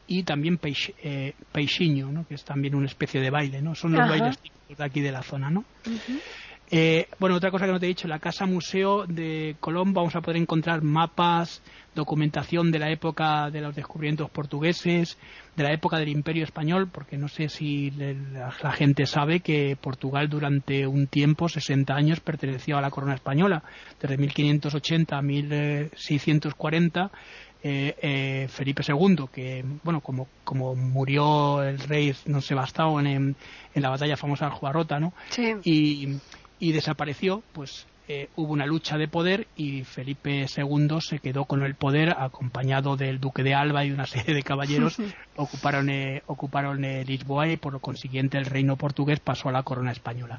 y 0.06 0.22
también 0.22 0.58
eh, 1.02 1.34
peixinho, 1.52 2.10
¿no? 2.12 2.26
que 2.26 2.34
es 2.34 2.44
también 2.44 2.74
una 2.74 2.86
especie 2.86 3.20
de 3.20 3.30
baile, 3.30 3.60
¿no? 3.60 3.74
Son 3.74 3.92
los 3.92 4.08
bailes 4.08 4.38
típicos 4.38 4.78
de 4.78 4.84
aquí 4.84 5.00
de 5.00 5.12
la 5.12 5.22
zona, 5.22 5.50
¿no? 5.50 5.64
Eh, 6.68 7.06
bueno, 7.20 7.36
otra 7.36 7.52
cosa 7.52 7.66
que 7.66 7.72
no 7.72 7.78
te 7.78 7.86
he 7.86 7.90
dicho, 7.90 8.06
en 8.06 8.10
la 8.10 8.18
Casa 8.18 8.44
Museo 8.44 9.06
de 9.06 9.56
Colón 9.60 9.92
vamos 9.92 10.16
a 10.16 10.20
poder 10.20 10.40
encontrar 10.40 10.82
mapas, 10.82 11.62
documentación 11.94 12.72
de 12.72 12.80
la 12.80 12.90
época 12.90 13.50
de 13.50 13.60
los 13.60 13.74
descubrimientos 13.74 14.30
portugueses, 14.30 15.16
de 15.54 15.62
la 15.62 15.72
época 15.72 15.96
del 15.96 16.08
Imperio 16.08 16.42
Español, 16.42 16.88
porque 16.90 17.16
no 17.16 17.28
sé 17.28 17.48
si 17.48 17.92
la, 17.92 18.50
gente 18.72 19.06
sabe 19.06 19.40
que 19.40 19.76
Portugal 19.80 20.28
durante 20.28 20.88
un 20.88 21.06
tiempo, 21.06 21.48
60 21.48 21.94
años, 21.94 22.20
perteneció 22.20 22.76
a 22.76 22.80
la 22.80 22.90
corona 22.90 23.14
española, 23.14 23.62
desde 24.00 24.18
1580 24.18 25.16
a 25.16 25.22
1640. 25.22 27.10
Eh, 27.68 27.96
eh, 28.00 28.46
Felipe 28.48 28.84
II, 28.86 29.24
que 29.32 29.64
bueno, 29.82 30.00
como, 30.00 30.28
como 30.44 30.76
murió 30.76 31.64
el 31.64 31.80
rey 31.80 32.14
no 32.26 32.40
Sebastao 32.40 33.00
en, 33.00 33.08
en, 33.08 33.36
en 33.74 33.82
la 33.82 33.88
batalla 33.90 34.16
famosa 34.16 34.44
de 34.44 34.52
Juarrota, 34.52 35.00
¿no? 35.00 35.12
Sí. 35.30 35.52
Y, 35.64 36.16
y 36.60 36.70
desapareció, 36.70 37.42
pues 37.52 37.88
eh, 38.08 38.28
hubo 38.36 38.52
una 38.52 38.66
lucha 38.66 38.96
de 38.96 39.08
poder 39.08 39.48
y 39.56 39.82
Felipe 39.82 40.46
II 40.56 40.98
se 41.00 41.18
quedó 41.18 41.44
con 41.44 41.64
el 41.64 41.74
poder 41.74 42.10
acompañado 42.16 42.96
del 42.96 43.18
duque 43.18 43.42
de 43.42 43.52
Alba 43.52 43.84
y 43.84 43.90
una 43.90 44.06
serie 44.06 44.32
de 44.32 44.44
caballeros 44.44 44.98
ocuparon 45.36 45.90
eh, 45.90 46.22
ocuparon 46.26 46.84
eh, 46.84 47.04
Lisboa 47.04 47.48
y 47.48 47.56
por 47.56 47.72
lo 47.72 47.80
consiguiente 47.80 48.38
el 48.38 48.44
reino 48.44 48.76
portugués 48.76 49.18
pasó 49.18 49.48
a 49.48 49.52
la 49.52 49.64
corona 49.64 49.90
española. 49.90 50.38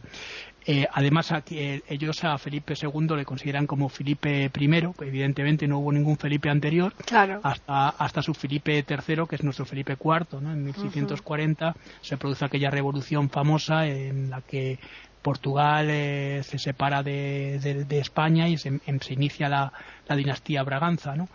Además 0.92 1.34
ellos 1.50 2.26
a 2.26 2.38
Felipe 2.38 2.74
II 2.74 3.16
le 3.16 3.24
consideran 3.24 3.66
como 3.68 3.88
Felipe 3.88 4.52
I 4.54 4.84
evidentemente 5.00 5.66
no 5.66 5.80
hubo 5.80 5.94
ningún 5.94 6.18
Felipe 6.18 6.50
anterior 6.50 6.94
hasta 7.42 7.88
hasta 7.88 8.22
su 8.22 8.34
Felipe 8.34 8.84
III 8.86 9.28
que 9.30 9.38
es 9.38 9.44
nuestro 9.46 9.64
Felipe 9.64 9.94
IV 9.94 10.42
¿no? 10.42 10.52
en 10.52 10.66
1640 10.66 11.74
se 12.02 12.18
produce 12.18 12.44
aquella 12.44 12.70
revolución 12.70 13.30
famosa 13.30 13.88
en 13.88 14.30
la 14.30 14.42
que 14.42 14.78
Portugal 15.22 15.88
eh, 15.90 16.42
se 16.44 16.58
separa 16.58 17.04
de, 17.04 17.86
España 17.90 18.48
y 18.48 18.58
se, 18.58 18.80
inicia 19.10 19.50
la, 19.50 19.74
dinastía 20.16 20.64
Braganza, 20.64 21.16
¿no? 21.16 21.28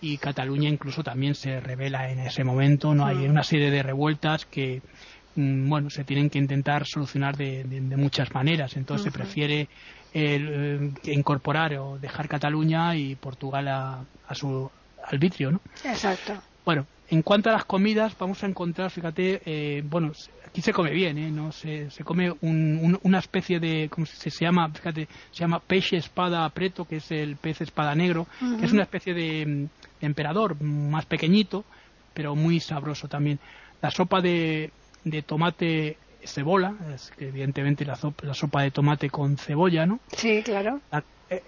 Y, 0.00 0.18
Cataluña 0.18 0.68
incluso 0.68 1.02
también 1.02 1.34
se 1.34 1.60
revela 1.60 2.10
en 2.10 2.20
ese 2.20 2.44
momento, 2.44 2.94
¿no? 2.94 3.06
Hay 3.06 3.16
mm. 3.16 3.30
una 3.30 3.42
serie 3.42 3.70
de 3.70 3.82
revueltas 3.82 4.46
que, 4.46 4.82
mm, 5.34 5.68
bueno, 5.68 5.90
se 5.90 6.04
tienen 6.04 6.30
que 6.30 6.38
intentar 6.38 6.86
solucionar 6.86 7.36
de, 7.36 7.64
muchas 7.96 8.32
maneras. 8.32 8.76
Entonces 8.76 9.04
se 9.04 9.10
prefiere 9.10 9.68
eh, 10.14 10.92
incorporar 11.04 11.74
o 11.74 11.98
dejar 11.98 12.28
Cataluña 12.28 12.94
y 12.96 13.16
Portugal 13.16 13.68
a, 13.68 14.04
su 14.34 14.70
arbitrio, 15.04 15.50
¿no? 15.50 15.60
Exacto. 15.84 16.34
Bueno, 16.64 16.86
en 17.08 17.22
cuanto 17.22 17.50
a 17.50 17.52
las 17.52 17.64
comidas, 17.64 18.16
vamos 18.18 18.42
a 18.42 18.46
encontrar, 18.46 18.90
fíjate, 18.90 19.40
eh, 19.44 19.82
bueno, 19.84 20.12
aquí 20.46 20.60
se 20.60 20.72
come 20.72 20.90
bien, 20.90 21.18
¿eh? 21.18 21.30
No 21.30 21.52
se, 21.52 21.90
se 21.90 22.02
come 22.02 22.32
una 22.40 23.18
especie 23.18 23.60
de, 23.60 23.88
¿cómo 23.88 24.06
se, 24.06 24.30
llama? 24.30 24.68
Fíjate, 24.70 25.06
se 25.30 25.40
llama 25.40 25.60
peixe 25.60 25.96
espada 25.96 26.48
preto, 26.50 26.84
que 26.84 26.96
es 26.96 27.10
el 27.12 27.36
pez 27.36 27.60
espada 27.60 27.94
negro, 27.94 28.26
que 28.58 28.66
es 28.66 28.72
una 28.72 28.82
especie 28.82 29.14
de, 29.14 29.68
emperador 30.00 30.60
más 30.62 31.06
pequeñito, 31.06 31.64
pero 32.12 32.34
muy 32.34 32.60
sabroso 32.60 33.08
también. 33.08 33.38
La 33.80 33.90
sopa 33.90 34.20
de, 34.20 34.72
de 35.04 35.22
tomate 35.22 35.96
cebola, 36.24 36.74
es 36.92 37.12
que 37.16 37.28
evidentemente 37.28 37.84
la 37.84 37.94
sopa, 37.94 38.26
la 38.26 38.34
sopa 38.34 38.62
de 38.62 38.70
tomate 38.72 39.10
con 39.10 39.36
cebolla, 39.36 39.86
¿no? 39.86 40.00
Sí, 40.16 40.42
claro. 40.42 40.80
Eh, 40.92 41.00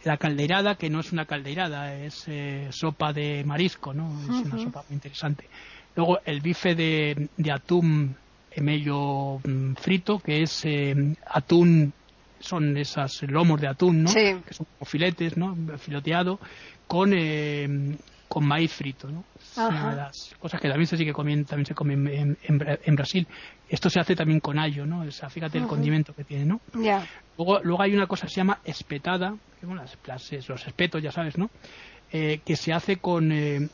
la 0.05 0.17
caldeirada, 0.17 0.75
que 0.75 0.91
no 0.91 1.01
es 1.01 1.13
una 1.13 1.25
caldeirada, 1.25 1.95
es 1.95 2.25
eh, 2.27 2.69
sopa 2.71 3.13
de 3.13 3.45
marisco, 3.45 3.95
¿no? 3.95 4.11
Es 4.23 4.47
una 4.47 4.59
sopa 4.63 4.85
muy 4.89 4.95
interesante. 4.95 5.49
Luego 5.95 6.19
el 6.25 6.41
bife 6.41 6.75
de, 6.75 7.29
atún 7.53 8.17
medio 8.57 9.41
mm, 9.45 9.75
frito, 9.75 10.19
que 10.19 10.43
es 10.43 10.65
eh, 10.65 11.15
atún, 11.27 11.93
son 12.41 12.77
esas 12.77 13.23
lomos 13.23 13.61
de 13.61 13.69
atún, 13.69 14.05
¿no? 14.05 14.13
Que 14.13 14.43
son 14.51 14.67
filetes, 14.85 15.37
¿no? 15.37 15.57
Filoteado, 15.79 16.41
con, 16.87 17.13
con 18.29 18.47
maíz 18.47 18.73
frito, 18.73 19.09
¿no? 19.09 19.25
una 19.57 19.91
de 19.91 19.97
las 19.97 20.35
cosas 20.39 20.61
que 20.61 20.69
también 20.69 20.87
se 20.87 20.97
sigue 20.97 21.13
comiendo, 21.13 21.49
también 21.49 21.67
se 21.67 21.75
come 21.75 21.95
en, 21.95 22.37
en, 22.43 22.95
Brasil. 22.95 23.27
Esto 23.69 23.89
se 23.91 24.01
hace 24.01 24.15
también 24.15 24.41
con 24.41 24.59
ayo, 24.59 24.87
¿no? 24.87 25.01
O 25.01 25.11
sea, 25.11 25.31
fíjate 25.31 25.59
el 25.59 25.67
condimento 25.67 26.15
que 26.15 26.25
tiene, 26.25 26.45
¿no? 26.45 26.61
Luego, 27.37 27.61
luego 27.63 27.83
hay 27.83 27.95
una 27.95 28.07
cosa 28.07 28.27
que 28.27 28.35
se 28.35 28.41
llama 28.41 28.61
espetada, 28.65 29.35
que, 29.59 29.67
bueno, 29.67 29.83
las, 29.83 30.49
los 30.49 30.67
espetos, 30.67 31.03
ya 31.03 31.11
sabes, 31.11 31.39
¿no? 31.39 31.51
Eh, 32.13 32.41
que 32.45 32.57
se 32.57 32.73
hace 32.73 32.97
con, 32.97 33.33
eh, 33.33 33.69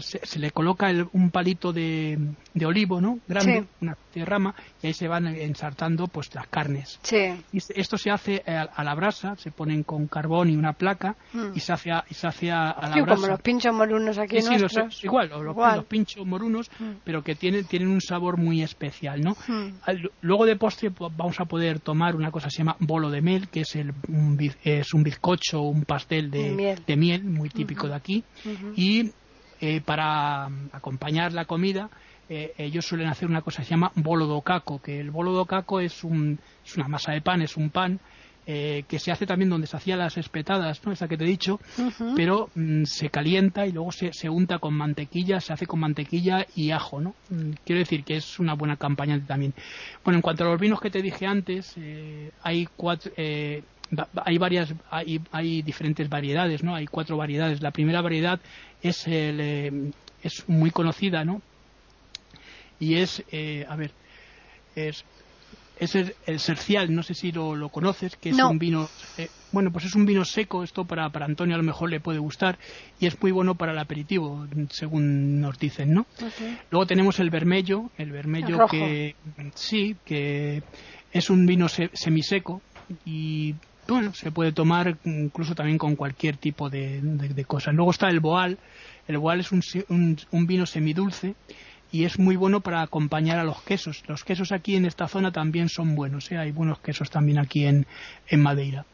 se, 0.00 0.38
le 0.38 0.50
coloca 0.50 0.90
un 1.12 1.30
palito 1.30 1.72
de, 1.72 2.18
de, 2.52 2.66
olivo, 2.66 3.00
¿no? 3.00 3.18
Grande, 3.26 3.64
una 3.80 3.96
rama, 4.24 4.54
y 4.82 4.88
ahí 4.88 4.92
se 4.92 5.08
van 5.08 5.26
ensartando 5.26 6.06
pues 6.06 6.32
las 6.34 6.46
carnes. 6.46 7.00
Y 7.52 7.58
esto 7.58 7.98
se 7.98 8.10
hace 8.10 8.42
a, 8.46 8.84
la 8.84 8.94
brasa, 8.94 9.34
se 9.36 9.50
ponen 9.50 9.82
con 9.82 10.06
carbón 10.06 10.50
y 10.50 10.56
una 10.56 10.74
placa, 10.74 11.16
mm. 11.32 11.52
y 11.54 11.60
se 11.60 11.72
hace 11.72 11.90
a, 11.90 12.04
y 12.08 12.14
se 12.14 12.26
hace 12.26 12.52
a, 12.52 12.76
la 12.80 13.02
brasa. 13.02 13.14
como 13.14 13.26
los 13.26 13.40
pinchos 13.40 13.74
morunos 13.74 14.18
aquí 14.18 14.40
sí, 14.40 14.54
igual, 15.02 15.30
los, 15.30 15.84
pinchos 15.86 16.24
morunos, 16.24 16.70
mm. 16.78 16.90
pero 17.02 17.22
que 17.22 17.34
tienen, 17.34 17.64
tienen 17.64 17.88
un 17.88 18.00
sabor 18.00 18.36
muy 18.36 18.62
especial, 18.62 19.20
¿no? 19.22 19.36
Mm. 19.48 19.72
Luego 20.20 20.46
de 20.46 20.56
postre 20.56 20.90
pues, 20.90 21.12
vamos 21.16 21.40
a 21.40 21.46
poder 21.46 21.80
tomar 21.80 22.14
una 22.14 22.30
cosa 22.30 22.46
que 22.46 22.52
se 22.52 22.58
llama 22.58 22.76
bolo 22.78 23.10
de 23.10 23.22
miel, 23.22 23.48
que 23.48 23.62
es, 23.62 23.74
el, 23.74 23.92
un, 24.08 24.38
es 24.62 24.94
un 24.94 25.02
bizcocho, 25.02 25.62
un 25.62 25.84
pastel 25.84 26.30
de 26.30 26.96
miel, 26.96 27.24
muy 27.24 27.48
típico 27.48 27.88
de 27.88 27.94
aquí, 27.94 28.24
y 28.76 29.10
eh, 29.66 29.80
para 29.80 30.44
acompañar 30.72 31.32
la 31.32 31.46
comida, 31.46 31.88
eh, 32.28 32.52
ellos 32.58 32.84
suelen 32.84 33.08
hacer 33.08 33.30
una 33.30 33.40
cosa 33.40 33.62
que 33.62 33.64
se 33.64 33.70
llama 33.70 33.92
bolo 33.94 34.26
do 34.26 34.42
caco, 34.42 34.82
que 34.82 35.00
el 35.00 35.10
bolo 35.10 35.32
do 35.32 35.46
caco 35.46 35.80
es, 35.80 36.04
un, 36.04 36.38
es 36.62 36.76
una 36.76 36.86
masa 36.86 37.12
de 37.12 37.22
pan, 37.22 37.40
es 37.40 37.56
un 37.56 37.70
pan 37.70 37.98
eh, 38.46 38.84
que 38.86 38.98
se 38.98 39.10
hace 39.10 39.24
también 39.24 39.48
donde 39.48 39.66
se 39.66 39.78
hacían 39.78 40.00
las 40.00 40.18
espetadas, 40.18 40.84
¿no? 40.84 40.92
esa 40.92 41.08
que 41.08 41.16
te 41.16 41.24
he 41.24 41.26
dicho, 41.26 41.60
pero 42.14 42.50
mm, 42.54 42.84
se 42.84 43.08
calienta 43.08 43.66
y 43.66 43.72
luego 43.72 43.90
se, 43.90 44.12
se, 44.12 44.28
unta 44.28 44.58
con 44.58 44.74
mantequilla, 44.74 45.40
se 45.40 45.54
hace 45.54 45.66
con 45.66 45.80
mantequilla 45.80 46.46
y 46.54 46.70
ajo, 46.70 47.00
¿no? 47.00 47.14
Mm, 47.30 47.52
quiero 47.64 47.78
decir 47.78 48.04
que 48.04 48.16
es 48.16 48.38
una 48.38 48.52
buena 48.52 48.76
campaña 48.76 49.18
también. 49.26 49.54
Bueno, 50.04 50.18
en 50.18 50.22
cuanto 50.22 50.44
a 50.44 50.48
los 50.48 50.60
vinos 50.60 50.78
que 50.78 50.90
te 50.90 51.00
dije 51.00 51.26
antes, 51.26 51.74
hay 52.42 52.68
cuatro, 52.76 53.12
hay 54.24 54.38
varias 54.38 54.74
hay, 54.90 55.20
hay, 55.30 55.62
diferentes 55.62 56.08
variedades 56.08 56.62
no 56.62 56.74
hay 56.74 56.86
cuatro 56.86 57.16
variedades. 57.16 57.60
La 57.62 57.70
primera 57.70 58.00
variedad 58.00 58.40
es 58.82 59.06
el, 59.06 59.40
eh, 59.40 59.90
es 60.22 60.48
muy 60.48 60.70
conocida 60.70 61.24
no 61.24 61.42
y 62.80 62.96
es 62.96 63.22
eh, 63.30 63.66
a 63.68 63.76
ver 63.76 63.92
es 64.74 65.04
es 65.78 65.94
el, 65.94 66.14
el, 66.26 66.40
Cercial, 66.40 66.94
no 66.94 67.02
sé 67.02 67.14
si 67.14 67.32
lo, 67.32 67.56
lo 67.56 67.68
conoces, 67.68 68.16
que 68.16 68.30
es 68.30 68.38
un 68.38 68.58
vino, 68.58 68.88
eh, 69.18 69.28
bueno, 69.52 69.72
pues 69.72 69.84
es 69.84 69.94
un 69.94 70.06
vino 70.06 70.24
seco, 70.24 70.62
esto 70.62 70.84
para, 70.84 71.08
para 71.10 71.26
Antonio 71.26 71.54
a 71.54 71.58
lo 71.58 71.64
mejor 71.64 71.90
le 71.90 72.00
puede 72.00 72.18
gustar, 72.18 72.58
y 73.00 73.06
es 73.06 73.20
muy 73.20 73.32
bueno 73.32 73.54
para 73.54 73.72
el 73.72 73.78
aperitivo, 73.78 74.46
según 74.70 75.40
nos 75.40 75.58
dicen, 75.58 75.92
¿no? 75.92 76.06
Luego 76.70 76.86
tenemos 76.86 77.18
el 77.18 77.30
vermello, 77.30 77.90
el 77.98 78.12
vermello 78.12 78.66
que, 78.66 79.16
sí, 79.54 79.96
que 80.04 80.62
es 81.12 81.30
un 81.30 81.46
vino 81.46 81.66
semiseco, 81.68 82.62
y 83.04 83.54
bueno, 83.88 84.14
se 84.14 84.30
puede 84.30 84.52
tomar 84.52 84.96
incluso 85.04 85.54
también 85.54 85.78
con 85.78 85.96
cualquier 85.96 86.36
tipo 86.36 86.70
de, 86.70 87.00
de, 87.02 87.44
cosas. 87.44 87.74
Luego 87.74 87.90
está 87.90 88.08
el 88.08 88.20
boal. 88.20 88.58
El 89.06 89.18
boal 89.18 89.40
es 89.40 89.52
un, 89.52 89.62
un, 90.30 90.46
vino 90.46 90.66
semidulce 90.66 91.34
y 91.92 92.04
es 92.04 92.18
muy 92.18 92.36
bueno 92.36 92.60
para 92.60 92.82
acompañar 92.82 93.38
a 93.38 93.44
los 93.44 93.62
quesos. 93.62 94.02
Los 94.08 94.24
quesos 94.24 94.52
aquí 94.52 94.76
en 94.76 94.86
esta 94.86 95.08
zona 95.08 95.32
también 95.32 95.68
son 95.68 95.94
buenos. 95.94 96.30
¿eh? 96.32 96.38
Hay 96.38 96.52
buenos 96.52 96.78
quesos 96.80 97.10
también 97.10 97.38
aquí 97.38 97.66
en, 97.66 97.86
en 98.28 98.42
Madeira. 98.42 98.86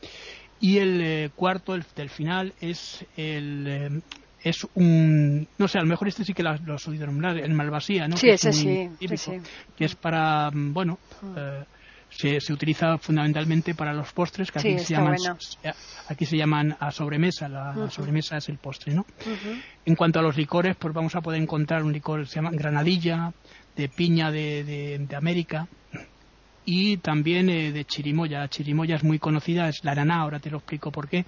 Y 0.61 0.78
el 0.78 1.01
eh, 1.01 1.30
cuarto, 1.34 1.74
el 1.74 1.84
del 1.95 2.11
final, 2.11 2.53
es 2.61 3.05
el, 3.16 3.64
eh, 3.66 4.01
es 4.43 4.66
un 4.74 5.47
no 5.59 5.68
sé 5.68 5.78
a 5.78 5.82
lo 5.82 5.86
mejor 5.86 6.09
este 6.09 6.24
sí 6.24 6.34
que 6.34 6.43
lo, 6.43 6.51
has 6.51 6.88
oído 6.88 7.07
nombrar 7.07 7.36
el 7.38 7.53
malvasía 7.53 8.09
no 8.09 8.16
sí 8.16 8.28
que 8.28 8.32
ese 8.34 8.53
sí, 8.53 8.88
que 9.76 9.84
es 9.84 9.95
para 9.95 10.51
bueno 10.53 10.99
mm. 11.22 11.34
eh, 11.36 11.64
se, 12.21 12.41
se, 12.41 12.53
utiliza 12.53 12.99
fundamentalmente 12.99 13.75
para 13.75 13.93
los 13.93 14.12
postres 14.12 14.51
que 14.51 14.59
aquí 14.59 14.79
se 14.79 14.95
llaman 14.95 15.16
aquí 16.09 16.27
se 16.27 16.37
llaman 16.37 16.77
a 16.79 16.91
sobremesa 16.91 17.49
la, 17.49 17.91
sobremesa 17.91 18.37
es 18.37 18.49
el 18.49 18.59
postre 18.59 18.95
no 18.95 19.07
en 19.85 19.97
cuanto 19.97 20.18
a 20.18 20.23
los 20.23 20.37
licores 20.37 20.77
pues 20.77 20.93
vamos 20.93 21.14
a 21.16 21.21
poder 21.21 21.41
encontrar 21.41 21.83
un 21.83 21.93
licor 21.93 22.21
que 22.21 22.27
se 22.27 22.37
llama 22.37 22.51
granadilla 22.53 23.33
de 23.77 23.89
piña 23.89 24.31
de, 24.31 24.99
de, 25.09 25.16
América 25.16 25.66
y 26.64 26.99
también 26.99 27.49
eh, 27.49 27.73
de 27.73 27.85
chirimoya. 27.85 28.41
La 28.41 28.49
chirimoya 28.49 28.97
es 28.97 29.05
muy 29.05 29.18
conocida 29.18 29.68
es 29.68 29.85
la 29.85 29.93
araná 29.93 30.21
ahora 30.21 30.39
te 30.39 30.51
lo 30.51 30.59
explico 30.59 30.91
por 30.91 31.09
qué. 31.09 31.25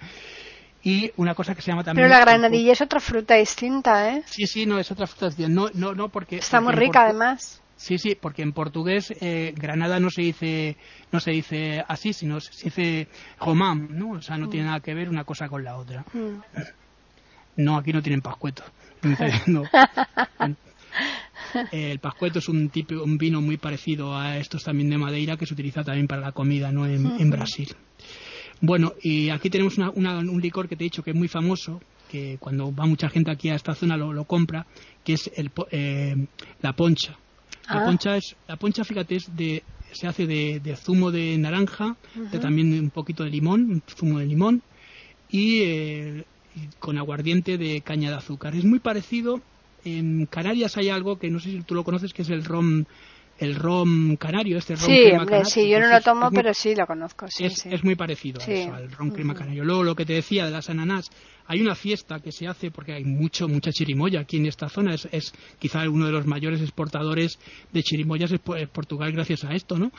Y 0.85 1.13
una 1.17 1.35
cosa 1.35 1.55
que 1.55 1.63
se 1.63 1.71
llama 1.71 1.85
también 1.85 2.09
pero 2.09 2.15
la 2.15 2.25
granadilla 2.25 2.73
es 2.73 2.81
otra 2.81 2.99
fruta 2.99 3.35
distinta 3.35 4.11
eh 4.11 4.23
sí 4.27 4.47
sí 4.47 4.67
no 4.67 4.79
es 4.79 4.91
otra 4.91 5.07
fruta 5.07 5.27
distinta. 5.27 5.53
No 5.53 5.69
no 5.75 5.95
no 5.95 6.09
porque 6.09 6.37
está 6.37 6.61
muy 6.61 6.75
rica 6.75 7.05
además 7.05 7.62
Sí, 7.83 7.99
sí, 7.99 8.15
porque 8.15 8.43
en 8.43 8.53
portugués 8.53 9.13
eh, 9.21 9.53
Granada 9.57 9.99
no 9.99 10.09
se 10.09 10.23
dice 10.23 10.77
no 11.11 11.19
se 11.19 11.33
dice 11.33 11.83
así, 11.89 12.13
sino 12.13 12.39
se 12.39 12.53
dice 12.63 13.09
Román, 13.41 13.89
¿no? 13.91 14.13
O 14.13 14.23
sea, 14.23 14.39
no 14.39 14.49
tiene 14.49 14.67
mm. 14.67 14.69
nada 14.69 14.79
que 14.79 14.95
ver 14.95 15.09
una 15.09 15.25
cosa 15.25 15.49
con 15.49 15.65
la 15.65 15.77
otra. 15.77 16.05
Mm. 16.13 16.37
No, 17.57 17.77
aquí 17.77 17.93
no 17.93 18.01
tienen 18.01 18.21
pascuetos. 18.21 18.65
el 21.73 21.99
pascueto 21.99 22.39
es 22.39 22.49
un 22.49 22.69
tipo, 22.69 23.03
un 23.03 23.19
vino 23.19 23.41
muy 23.41 23.57
parecido 23.57 24.17
a 24.17 24.37
estos 24.37 24.63
también 24.63 24.89
de 24.89 24.99
Madeira 24.99 25.37
que 25.37 25.47
se 25.47 25.55
utiliza 25.55 25.83
también 25.83 26.07
para 26.07 26.23
la 26.23 26.31
comida, 26.31 26.71
¿no? 26.71 26.87
En, 26.87 27.31
Brasil. 27.31 27.75
Bueno, 28.61 28.93
y 29.03 29.31
aquí 29.31 29.51
tenemos 29.51 29.77
un 29.77 30.41
licor 30.41 30.69
que 30.69 30.77
te 30.77 30.85
he 30.85 30.87
dicho 30.87 31.03
que 31.03 31.11
es 31.11 31.17
muy 31.17 31.27
famoso, 31.27 31.81
que 32.09 32.37
cuando 32.39 32.73
va 32.73 32.87
mucha 32.87 33.09
gente 33.09 33.33
aquí 33.33 33.49
a 33.49 33.57
esta 33.57 33.75
zona 33.75 33.97
lo, 33.97 34.25
compra, 34.25 34.69
que 35.03 35.15
es 35.15 35.29
el, 35.35 35.51
eh, 35.73 36.29
la 36.61 36.75
poncha. 36.75 37.19
La 37.69 37.83
ah. 37.83 37.85
poncha 37.85 38.17
es, 38.17 38.37
la 38.49 38.57
poncha, 38.57 38.85
fíjate, 38.85 39.17
es 39.17 39.37
de, 39.37 39.63
se 39.93 40.07
hace 40.07 40.27
de, 40.27 40.77
zumo 40.77 41.11
de 41.11 41.37
naranja, 41.39 41.97
de 42.15 42.39
también 42.39 42.73
un 42.79 42.91
poquito 42.91 43.25
de 43.25 43.31
limón, 43.31 43.71
un 43.71 43.83
zumo 43.87 44.19
de 44.19 44.27
limón, 44.27 44.63
y, 45.31 46.23
con 46.79 46.99
aguardiente 46.99 47.57
de 47.59 47.81
caña 47.81 48.11
de 48.11 48.17
azúcar. 48.17 48.55
Es 48.55 48.65
muy 48.65 48.79
parecido. 48.79 49.41
En 49.85 50.27
Canarias 50.27 50.77
hay 50.77 50.91
algo 50.91 51.19
que 51.19 51.31
no 51.31 51.41
sé 51.41 51.51
si 51.51 51.63
tú 51.63 51.75
lo 51.75 51.83
conoces, 51.83 52.13
que 52.13 52.23
es 52.23 52.31
el 52.31 52.45
rom 52.45 52.85
el 53.43 53.57
rom 53.57 54.17
canario, 54.17 54.59
este 54.59 54.77
rom 54.77 54.85
sí, 54.85 55.11
hombre, 55.11 55.45
Sí, 55.45 55.69
yo 55.69 55.81
no 55.81 55.89
lo 55.89 56.01
tomo, 56.01 56.31
pero 56.31 56.55
sí 56.55 56.75
lo 56.75 56.87
conozco. 56.87 57.27
Sí, 57.29 57.45
es, 57.45 57.67
es, 57.67 57.83
muy 57.83 57.97
parecido 57.97 58.41
a 58.41 58.45
eso, 58.45 58.73
al 58.73 58.91
rom 58.93 59.11
crema 59.11 59.35
canario. 59.35 59.65
Luego 59.65 59.83
lo 59.83 59.97
que 59.97 60.07
te 60.07 60.13
decía 60.13 60.45
de 60.45 60.53
las 60.53 60.71
ananas, 60.71 61.11
hay 61.47 61.61
una 61.61 61.75
fiesta 61.75 62.21
que 62.21 62.31
se 62.31 62.47
hace 62.47 62.71
porque 62.71 62.93
hay 62.93 63.05
mucho 63.05 63.49
mucha 63.49 63.73
chirimoya 63.73 64.21
aquí 64.21 64.37
en 64.37 64.47
esta 64.47 64.69
zona. 64.69 64.95
Es, 64.95 65.09
es 65.11 65.35
quizá 65.59 65.89
uno 65.89 66.07
de 66.07 66.13
los 66.13 66.25
mayores 66.25 66.61
exportadores 66.61 67.39
de 67.73 67.83
chirimoyas 67.83 68.31
es, 68.33 68.41
Portugal 68.71 69.13
gracias 69.13 69.45
a 69.45 69.53
esto, 69.55 69.77
¿no? 69.77 69.91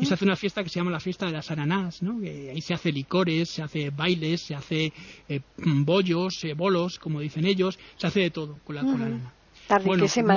Y 0.00 0.06
se 0.06 0.14
hace 0.14 0.24
una 0.24 0.36
fiesta 0.36 0.62
que 0.62 0.70
se 0.70 0.80
llama 0.80 0.90
la 0.90 1.00
fiesta 1.00 1.26
de 1.26 1.32
las 1.32 1.50
ananas, 1.50 2.02
¿no? 2.02 2.18
Que 2.20 2.50
ahí 2.50 2.60
se 2.62 2.74
hace 2.74 2.92
licores, 2.92 3.50
se 3.50 3.62
hace 3.62 3.90
bailes, 3.90 4.40
se 4.42 4.54
hace 4.54 4.92
eh, 5.28 5.40
bollos, 5.58 6.42
eh, 6.44 6.54
bolos, 6.54 6.98
como 6.98 7.20
dicen 7.20 7.46
ellos, 7.46 7.78
se 7.96 8.06
hace 8.06 8.20
de 8.20 8.30
todo 8.30 8.58
con 8.64 8.76
la, 8.76 8.82
con 8.82 8.98
la 8.98 9.06
anana. 9.06 9.32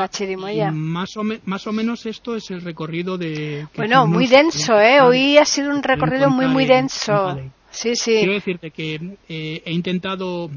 Chirimoya. 0.09 0.71
Más 0.71 1.15
o, 1.17 1.23
más 1.45 1.67
o 1.67 1.71
menos 1.71 2.05
esto 2.05 2.35
es 2.35 2.49
el 2.51 2.61
recorrido 2.61 3.17
de... 3.17 3.67
Bueno, 3.75 4.07
muy 4.07 4.27
denso, 4.27 4.79
¿eh? 4.79 5.01
Hoy 5.01 5.37
ha 5.37 5.45
sido 5.45 5.71
un 5.71 5.83
recorrido 5.83 6.29
muy, 6.29 6.47
muy 6.47 6.65
denso. 6.65 7.37
Sí, 7.71 7.95
sí. 7.95 8.17
Quiero 8.17 8.33
decirte 8.33 8.71
que 8.71 8.95
eh, 9.27 9.61
he 9.63 9.71
intentado 9.71 10.49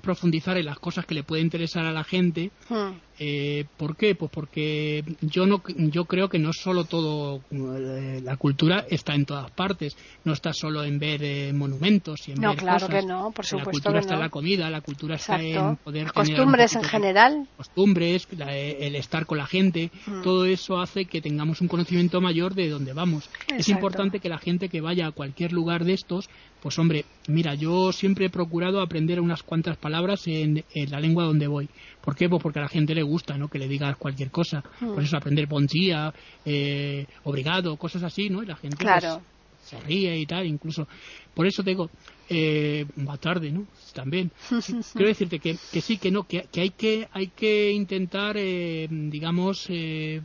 profundizar 0.00 0.56
en 0.56 0.66
las 0.66 0.78
cosas 0.78 1.06
que 1.06 1.14
le 1.14 1.22
puede 1.22 1.42
interesar 1.42 1.84
a 1.84 1.92
la 1.92 2.04
gente. 2.04 2.50
Hmm. 2.68 2.98
Eh, 3.18 3.64
¿Por 3.76 3.96
qué? 3.96 4.16
Pues 4.16 4.30
porque 4.32 5.04
yo 5.20 5.46
no, 5.46 5.62
yo 5.76 6.04
creo 6.06 6.28
que 6.28 6.40
no 6.40 6.52
solo 6.52 6.84
todo 6.84 7.42
eh, 7.52 8.20
la 8.24 8.36
cultura 8.36 8.86
está 8.90 9.14
en 9.14 9.24
todas 9.24 9.52
partes, 9.52 9.96
no 10.24 10.32
está 10.32 10.52
solo 10.52 10.82
en 10.82 10.98
ver 10.98 11.22
eh, 11.22 11.52
monumentos 11.52 12.26
y 12.28 12.32
en 12.32 12.40
no, 12.40 12.56
claro 12.56 12.88
que 12.88 13.02
no, 13.02 13.30
por 13.30 13.46
supuesto 13.46 13.68
la 13.68 13.72
cultura 13.72 14.00
está 14.00 14.14
en 14.14 14.20
la 14.20 14.30
comida, 14.30 14.68
la 14.68 14.80
cultura 14.80 15.14
está 15.14 15.40
en 15.40 15.76
poder 15.76 16.12
costumbres 16.12 16.74
en 16.74 16.82
general, 16.82 17.46
costumbres, 17.56 18.26
el 18.30 18.96
estar 18.96 19.26
con 19.26 19.38
la 19.38 19.46
gente, 19.46 19.92
hmm. 20.06 20.22
todo 20.22 20.44
eso 20.44 20.80
hace 20.80 21.04
que 21.04 21.20
tengamos 21.20 21.60
un 21.60 21.68
conocimiento 21.68 22.20
mayor 22.20 22.54
de 22.54 22.68
dónde 22.68 22.94
vamos. 22.94 23.30
Es 23.56 23.68
importante 23.68 24.18
que 24.18 24.28
la 24.28 24.38
gente 24.38 24.68
que 24.68 24.80
vaya 24.80 25.06
a 25.06 25.12
cualquier 25.12 25.52
lugar 25.52 25.84
de 25.84 25.92
estos, 25.92 26.28
pues 26.60 26.78
hombre, 26.78 27.04
mira, 27.28 27.54
yo 27.54 27.92
siempre 27.92 28.26
he 28.26 28.30
procurado 28.30 28.80
aprender 28.80 29.20
unas 29.20 29.42
cuantas 29.42 29.76
palabras 29.76 30.26
en, 30.26 30.64
en 30.74 30.90
la 30.90 30.98
lengua 30.98 31.24
donde 31.24 31.46
voy. 31.46 31.68
¿Por 32.04 32.14
qué? 32.14 32.28
Pues 32.28 32.42
porque 32.42 32.58
a 32.58 32.62
la 32.62 32.68
gente 32.68 32.94
le 32.94 33.02
gusta, 33.02 33.38
¿no? 33.38 33.48
Que 33.48 33.58
le 33.58 33.66
digas 33.66 33.96
cualquier 33.96 34.30
cosa. 34.30 34.62
Por 34.78 35.02
eso 35.02 35.16
aprender 35.16 35.46
bon 35.46 35.66
día, 35.66 36.12
eh, 36.44 37.06
obrigado, 37.22 37.76
cosas 37.76 38.02
así, 38.02 38.28
¿no? 38.28 38.42
Y 38.42 38.46
la 38.46 38.56
gente 38.56 38.84
pues, 38.84 39.18
se 39.64 39.80
ríe 39.80 40.18
y 40.18 40.26
tal, 40.26 40.46
incluso. 40.46 40.86
Por 41.32 41.46
eso 41.46 41.62
te 41.64 41.70
digo, 41.70 41.88
eh, 42.28 42.84
va 43.08 43.16
tarde, 43.16 43.50
¿no? 43.50 43.66
También. 43.94 44.30
Quiero 44.92 45.08
decirte 45.08 45.38
que, 45.38 45.56
que 45.72 45.80
sí, 45.80 45.96
que 45.96 46.10
no, 46.10 46.24
que, 46.24 46.46
que 46.52 46.60
hay 46.60 46.70
que 46.70 47.08
hay 47.12 47.28
que 47.28 47.72
intentar, 47.72 48.36
eh, 48.38 48.86
digamos, 48.90 49.66
eh, 49.70 50.20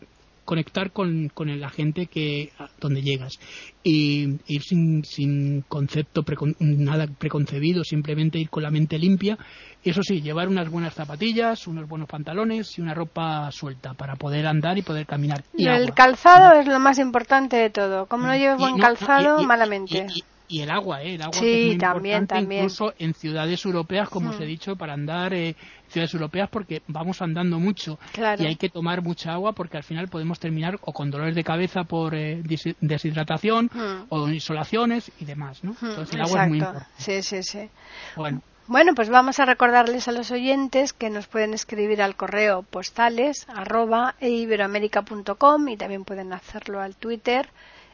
conectar 0.50 0.90
con, 0.90 1.30
con 1.30 1.48
la 1.60 1.70
gente 1.70 2.08
que 2.08 2.52
donde 2.80 3.04
llegas. 3.04 3.40
Y 3.84 4.40
ir 4.48 4.64
sin, 4.64 5.04
sin 5.06 5.62
concepto 5.62 6.24
nada 6.60 7.06
preconcebido 7.06 7.84
simplemente 7.84 8.40
ir 8.40 8.50
con 8.50 8.64
la 8.64 8.72
mente 8.72 8.98
limpia. 8.98 9.38
Eso 9.84 10.02
sí 10.02 10.24
llevar 10.24 10.48
unas 10.48 10.68
buenas 10.68 10.96
zapatillas 10.96 11.68
unos 11.68 11.88
buenos 11.88 12.10
pantalones 12.10 12.80
y 12.80 12.82
una 12.82 12.96
ropa 12.96 13.52
suelta 13.52 13.94
para 13.94 14.16
poder 14.16 14.48
andar 14.48 14.76
y 14.80 14.82
poder 14.82 15.06
caminar. 15.06 15.44
Y 15.56 15.68
el 15.68 15.94
calzado 15.94 16.60
es 16.60 16.68
lo 16.68 16.80
más 16.80 16.98
importante 16.98 17.56
de 17.56 17.70
todo. 17.70 18.08
Como 18.08 18.26
no 18.26 18.36
lleves 18.36 18.58
buen 18.58 18.80
calzado 18.80 19.44
malamente. 19.44 20.08
y 20.16 20.24
el 20.50 20.72
agua, 20.72 21.04
¿eh? 21.04 21.16
El 21.16 21.22
agua 21.22 21.40
sí, 21.40 21.72
es 21.72 21.78
también, 21.78 22.26
también. 22.26 22.64
incluso 22.64 22.94
en 22.98 23.14
ciudades 23.14 23.64
europeas, 23.64 24.10
como 24.10 24.32
os 24.32 24.40
he 24.40 24.46
mm. 24.46 24.48
dicho, 24.48 24.76
para 24.76 24.94
andar 24.94 25.34
eh, 25.34 25.50
en 25.50 25.92
ciudades 25.92 26.14
europeas 26.14 26.50
porque 26.50 26.82
vamos 26.88 27.22
andando 27.22 27.60
mucho 27.60 28.00
y 28.16 28.46
hay 28.46 28.56
que 28.56 28.70
tomar 28.70 29.02
mucha 29.02 29.34
agua 29.34 29.54
porque 29.54 29.78
al 29.78 29.84
final 29.84 30.08
podemos 30.08 30.40
terminar 30.40 30.80
o 30.82 30.92
con 30.92 31.12
dolores 31.12 31.36
de 31.36 31.44
cabeza 31.44 31.84
por 31.84 32.16
eh, 32.16 32.42
deshidratación 32.82 33.70
mm. 33.74 34.06
o 34.10 34.28
insolaciones 34.30 35.12
y 35.20 35.26
demás, 35.26 35.64
¿no? 35.64 35.72
Mm, 35.80 35.86
Entonces 35.86 36.16
el 36.16 36.22
agua 36.22 36.44
es 36.44 36.50
muy 36.50 36.58
importante. 36.60 36.90
Sí, 36.98 37.22
sí, 37.22 37.44
sí. 37.44 37.70
Bueno. 38.16 38.42
Bueno, 38.68 38.94
pues 38.94 39.10
vamos 39.10 39.40
a 39.40 39.46
recordarles 39.46 40.08
a 40.08 40.12
los 40.12 40.30
oyentes 40.30 40.94
que 40.94 41.10
nos 41.10 41.26
pueden 41.26 41.56
escribir 41.56 42.04
al 42.04 42.16
correo 42.16 42.62
postales 42.62 43.48
arroba 43.50 44.14
eiberoamerica.com 44.20 45.70
y 45.70 45.76
también 45.76 46.06
pueden 46.06 46.34
hacerlo 46.34 46.80
al 46.80 46.96
Twitter 46.96 47.50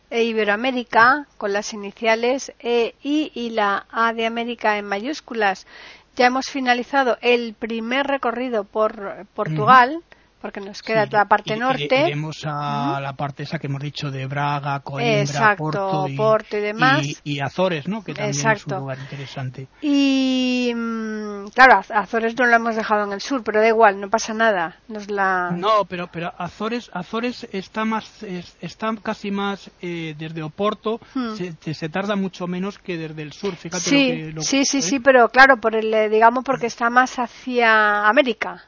e 0.10 0.24
Iberoamérica 0.24 1.28
con 1.38 1.54
las 1.54 1.74
iniciales 1.74 2.54
E, 2.60 2.96
I 3.04 3.32
y 3.34 3.50
la 3.52 3.86
A 3.92 4.14
de 4.14 4.26
América 4.26 4.78
en 4.78 4.86
mayúsculas. 4.86 5.68
Ya 6.16 6.28
hemos 6.28 6.46
finalizado 6.50 7.18
el 7.22 7.54
primer 7.54 8.08
recorrido 8.08 8.64
por 8.64 9.26
Portugal 9.34 10.02
porque 10.46 10.62
nos 10.62 10.84
queda 10.84 11.08
la 11.08 11.26
parte 11.26 11.58
norte. 11.58 12.06
iremos 12.06 12.44
a 12.46 13.00
la 13.02 13.14
parte 13.14 13.42
esa 13.42 13.58
que 13.58 13.66
hemos 13.66 13.82
dicho 13.82 14.12
de 14.12 14.28
Braga, 14.28 14.80
Coimbra, 14.82 15.56
Porto, 15.56 16.08
y, 16.08 16.62
demás. 16.62 17.08
Y, 17.24 17.40
Azores, 17.40 17.88
¿no? 17.88 18.04
Que 18.04 18.14
también 18.14 18.48
es 18.48 18.68
un 18.68 18.78
lugar 18.78 19.00
interesante. 19.00 19.68
Y 19.82 20.72
mm, 20.76 21.48
claro, 21.48 21.82
Azores 21.90 22.38
no 22.38 22.46
lo 22.46 22.56
hemos 22.56 22.76
dejado 22.76 23.06
en 23.06 23.14
el 23.14 23.22
sur, 23.22 23.44
pero 23.44 23.60
da 23.60 23.68
igual, 23.70 24.00
no 24.00 24.08
pasa 24.12 24.36
nada. 24.36 24.78
Nos 24.88 25.10
la... 25.10 25.50
No, 25.50 25.86
pero 25.86 26.10
pero 26.12 26.32
Azores 26.38 26.92
Azores 26.94 27.48
está 27.52 27.84
más 27.84 28.22
está 28.62 28.94
casi 29.02 29.32
más 29.32 29.72
eh, 29.82 30.14
desde 30.16 30.44
Oporto, 30.44 31.02
hmm. 31.16 31.34
se, 31.74 31.90
tarda 31.90 32.16
mucho 32.16 32.46
menos 32.46 32.78
que 32.78 33.00
desde 33.00 33.24
el 33.24 33.34
sur. 33.34 33.56
Fíjate 33.56 33.84
sí, 33.84 34.32
lo 34.32 34.42
que, 34.42 34.48
sí, 34.48 34.64
sí, 34.64 34.84
sí, 34.84 35.00
pero 35.00 35.28
claro, 35.30 35.58
por 35.58 35.76
el 35.76 35.92
eh, 35.92 36.08
digamos 36.08 36.44
porque 36.44 36.68
está 36.68 36.92
más 36.92 37.18
hacia 37.18 38.08
América. 38.08 38.66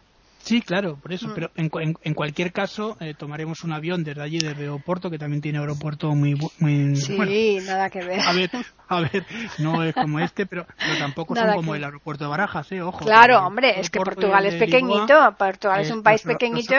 Sí, 0.47 0.61
claro, 0.61 0.95
por 0.95 1.11
eso. 1.11 1.27
Mm. 1.27 1.33
Pero 1.35 1.51
en, 1.55 1.69
en, 2.01 2.13
cualquier 2.13 2.53
caso, 2.53 2.95
eh, 3.01 3.13
tomaremos 3.13 3.65
un 3.65 3.73
avión 3.73 4.05
desde 4.05 4.21
allí, 4.21 4.39
desde 4.39 4.69
Oporto, 4.69 5.09
que 5.09 5.19
también 5.19 5.41
tiene 5.41 5.59
aeropuerto 5.59 6.15
muy. 6.15 6.35
muy 6.59 6.95
sí, 6.95 7.59
nada 7.65 7.89
que 7.89 8.01
ver. 8.01 8.21
A 8.21 8.31
ver, 8.31 8.49
a 8.87 9.01
ver, 9.01 9.25
no 9.59 9.83
es 9.83 9.93
como 9.93 10.19
este, 10.19 10.45
pero, 10.45 10.65
tampoco 10.99 11.35
son 11.35 11.53
como 11.53 11.75
el 11.75 11.83
aeropuerto 11.83 12.23
de 12.23 12.29
Barajas, 12.29 12.71
¿eh? 12.71 12.81
Ojo. 12.81 13.03
Claro, 13.03 13.45
hombre, 13.45 13.79
es 13.79 13.89
que 13.89 13.99
Portugal 13.99 14.45
es 14.45 14.55
pequeñito. 14.55 15.35
Portugal 15.37 15.81
es 15.81 15.91
un 15.91 16.01
país 16.01 16.21
pequeñito. 16.21 16.75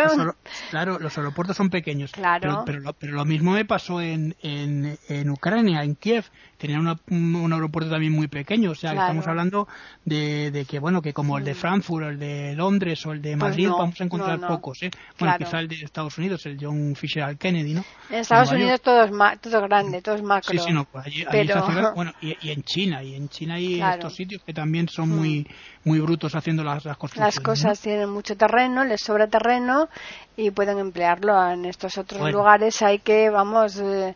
claro, 0.70 0.98
los 0.98 1.18
aeropuertos 1.18 1.56
son 1.56 1.68
pequeños. 1.68 2.12
Claro. 2.12 2.62
Pero, 2.64 2.94
pero, 2.94 3.12
lo, 3.12 3.24
mismo 3.26 3.52
me 3.52 3.66
pasó 3.66 4.00
en, 4.00 4.34
en, 4.42 4.98
en 5.08 5.30
Ucrania, 5.30 5.82
en 5.82 5.94
Kiev. 5.94 6.24
Tenían 6.56 6.98
un 7.10 7.52
aeropuerto 7.52 7.90
también 7.90 8.12
muy 8.12 8.26
pequeño. 8.26 8.70
O 8.70 8.74
sea, 8.74 8.92
estamos 8.92 9.26
hablando 9.26 9.68
de, 10.04 10.50
de, 10.50 10.64
que, 10.64 10.78
bueno, 10.78 11.02
que 11.02 11.12
como 11.12 11.38
el 11.38 11.44
de 11.44 11.52
mm. 11.52 11.56
Frankfurt, 11.56 12.06
el 12.06 12.18
de 12.18 12.54
Londres 12.56 13.04
o 13.06 13.12
el 13.12 13.22
de 13.22 13.36
pues 13.36 13.57
Madrid, 13.66 13.78
vamos 13.78 14.00
a 14.00 14.04
encontrar 14.04 14.40
pocos, 14.40 14.82
¿eh? 14.82 14.90
Bueno, 15.18 15.36
quizá 15.38 15.60
el 15.60 15.68
de 15.68 15.76
Estados 15.76 16.16
Unidos, 16.18 16.44
el 16.46 16.58
John 16.60 16.94
Fisher 16.94 17.36
Kennedy, 17.36 17.74
¿no? 17.74 17.84
En 18.10 18.20
Estados 18.20 18.52
Unidos 18.52 18.80
todo 18.80 19.04
es, 19.04 19.40
todo 19.40 19.62
grande, 19.62 20.02
todo 20.02 20.14
es 20.14 20.22
macro. 20.22 20.52
Sí, 20.52 20.58
sí, 20.58 20.72
no, 20.72 20.84
pues 20.84 21.06
allí, 21.06 21.24
pero 21.30 21.62
bueno, 21.94 22.12
y, 22.20 22.50
en 22.50 22.62
China, 22.62 23.02
y 23.02 23.14
en 23.14 23.28
China 23.28 23.54
hay 23.54 23.80
estos 23.80 24.14
sitios 24.14 24.42
que 24.42 24.54
también 24.54 24.88
son 24.88 25.10
muy, 25.10 25.40
mm. 25.40 25.88
muy 25.88 26.00
brutos 26.00 26.34
haciendo 26.34 26.62
las, 26.62 26.84
las 26.84 26.96
construcciones. 26.96 27.36
Las 27.36 27.44
cosas 27.44 27.80
tienen 27.80 28.08
mucho 28.10 28.36
terreno, 28.36 28.84
les 28.84 29.00
sobra 29.00 29.26
terreno 29.26 29.88
y 30.36 30.50
pueden 30.50 30.78
emplearlo 30.78 31.50
en 31.50 31.64
estos 31.64 31.98
otros 31.98 32.30
lugares. 32.30 32.80
Hay 32.82 33.00
que, 33.00 33.30
vamos, 33.30 33.78
eh, 33.78 34.14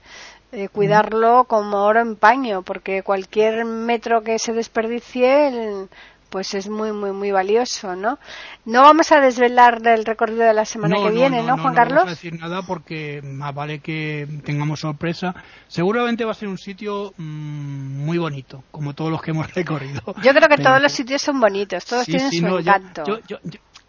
eh, 0.53 0.69
cuidarlo 0.69 1.45
como 1.45 1.83
oro 1.85 2.01
en 2.01 2.15
paño, 2.15 2.63
porque 2.63 3.03
cualquier 3.03 3.65
metro 3.65 4.23
que 4.23 4.39
se 4.39 4.53
desperdicie, 4.53 5.89
pues 6.33 6.55
es 6.55 6.71
muy, 6.71 6.93
muy, 6.93 7.13
muy 7.13 7.31
valioso, 7.31 7.95
¿no? 7.95 8.19
No 8.65 8.81
vamos 8.81 9.13
a 9.13 9.21
desvelar 9.21 9.87
el 9.87 10.07
recorrido 10.07 10.45
de 10.45 10.55
la 10.55 10.65
semana 10.65 10.97
que 10.97 11.11
viene, 11.11 11.43
¿no, 11.43 11.59
Juan 11.59 11.75
Carlos? 11.75 11.95
No 11.95 12.01
vamos 12.07 12.13
a 12.13 12.23
decir 12.23 12.41
nada 12.41 12.63
porque 12.63 13.21
más 13.23 13.55
vale 13.55 13.81
que 13.81 14.27
tengamos 14.43 14.81
sorpresa. 14.81 15.35
Seguramente 15.69 16.25
va 16.25 16.31
a 16.31 16.35
ser 16.35 16.49
un 16.49 16.57
sitio 16.57 17.13
mm, 17.19 18.05
muy 18.05 18.17
bonito, 18.17 18.65
como 18.71 18.95
todos 18.95 19.11
los 19.11 19.21
que 19.21 19.33
hemos 19.33 19.53
recorrido. 19.55 20.01
Yo 20.23 20.33
creo 20.33 20.49
que 20.49 20.57
todos 20.57 20.81
los 20.81 20.91
sitios 20.91 21.21
son 21.21 21.39
bonitos, 21.39 21.85
todos 21.85 22.07
tienen 22.07 22.33
su 22.33 22.47
encanto. 22.47 23.05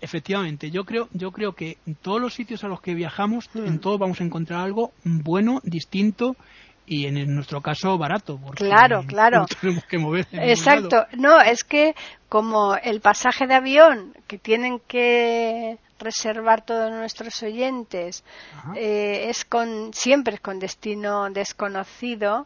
efectivamente, 0.02 0.70
yo 0.70 0.84
creo, 0.84 1.08
yo 1.14 1.32
creo 1.32 1.54
que 1.54 1.78
en 1.88 1.96
todos 1.96 2.20
los 2.20 2.34
sitios 2.34 2.66
a 2.66 2.68
los 2.68 2.82
que 2.82 2.94
viajamos, 2.94 3.50
en 3.56 3.76
mm. 3.76 3.80
todos 3.80 3.98
vamos 3.98 4.20
a 4.20 4.26
encontrar 4.26 4.60
algo 4.60 4.92
bueno, 5.06 5.62
distinto 5.64 6.36
y 6.86 7.06
en 7.06 7.36
nuestro 7.36 7.62
caso 7.62 7.98
barato. 7.98 8.38
Porque 8.38 8.66
claro, 8.66 9.04
claro. 9.08 9.46
tenemos 9.62 9.86
que 9.86 9.98
mover. 9.98 10.28
Exacto. 10.32 11.06
No, 11.18 11.40
es 11.40 11.64
que 11.64 11.96
como 12.30 12.76
el 12.76 13.02
pasaje 13.02 13.48
de 13.48 13.56
avión 13.56 14.14
que 14.28 14.38
tienen 14.38 14.80
que 14.80 15.78
reservar 16.00 16.66
todos 16.66 16.92
nuestros 16.92 17.42
oyentes 17.44 18.24
eh, 18.76 19.30
es 19.30 19.46
con 19.46 19.94
siempre 19.94 20.36
es 20.36 20.42
con 20.42 20.60
destino 20.60 21.30
desconocido 21.30 22.46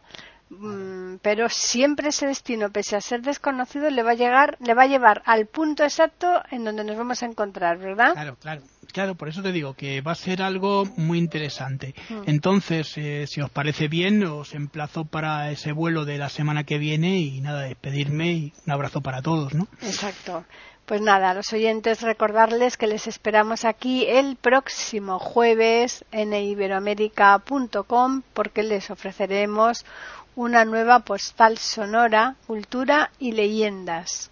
mm, 0.49 1.15
pero 1.21 1.49
siempre 1.49 2.09
ese 2.09 2.27
destino 2.27 2.69
pese 2.69 2.95
a 2.95 3.01
ser 3.01 3.21
desconocido 3.21 3.89
le 3.89 4.03
va 4.03 4.11
a 4.11 4.15
llegar 4.15 4.57
le 4.59 4.75
va 4.75 4.83
a 4.83 4.87
llevar 4.87 5.23
al 5.25 5.47
punto 5.47 5.83
exacto 5.83 6.43
en 6.51 6.65
donde 6.65 6.83
nos 6.83 6.97
vamos 6.97 7.23
a 7.23 7.25
encontrar 7.25 7.77
verdad 7.79 8.13
claro 8.13 8.35
claro 8.39 8.61
Claro, 8.93 9.15
por 9.15 9.29
eso 9.29 9.41
te 9.41 9.51
digo 9.51 9.73
que 9.73 10.01
va 10.01 10.13
a 10.13 10.15
ser 10.15 10.41
algo 10.41 10.85
muy 10.97 11.17
interesante. 11.17 11.93
Mm. 12.09 12.21
Entonces, 12.25 12.97
eh, 12.97 13.25
si 13.27 13.41
os 13.41 13.49
parece 13.49 13.87
bien, 13.87 14.23
os 14.23 14.53
emplazo 14.53 15.05
para 15.05 15.51
ese 15.51 15.71
vuelo 15.71 16.05
de 16.05 16.17
la 16.17 16.29
semana 16.29 16.63
que 16.63 16.77
viene 16.77 17.19
y 17.19 17.41
nada, 17.41 17.63
despedirme 17.63 18.31
y 18.31 18.53
un 18.65 18.73
abrazo 18.73 19.01
para 19.01 19.21
todos, 19.21 19.53
¿no? 19.53 19.67
Exacto. 19.81 20.45
Pues 20.87 21.01
nada, 21.01 21.31
a 21.31 21.33
los 21.33 21.51
oyentes 21.51 22.01
recordarles 22.01 22.77
que 22.77 22.87
les 22.87 23.07
esperamos 23.07 23.65
aquí 23.65 24.05
el 24.07 24.37
próximo 24.37 25.19
jueves 25.19 26.05
en 26.13 26.33
iberoamérica.com 26.33 28.21
porque 28.33 28.63
les 28.63 28.89
ofreceremos 28.89 29.85
una 30.37 30.63
nueva 30.63 30.99
postal 30.99 31.57
sonora, 31.57 32.35
cultura 32.47 33.11
y 33.19 33.33
leyendas. 33.33 34.31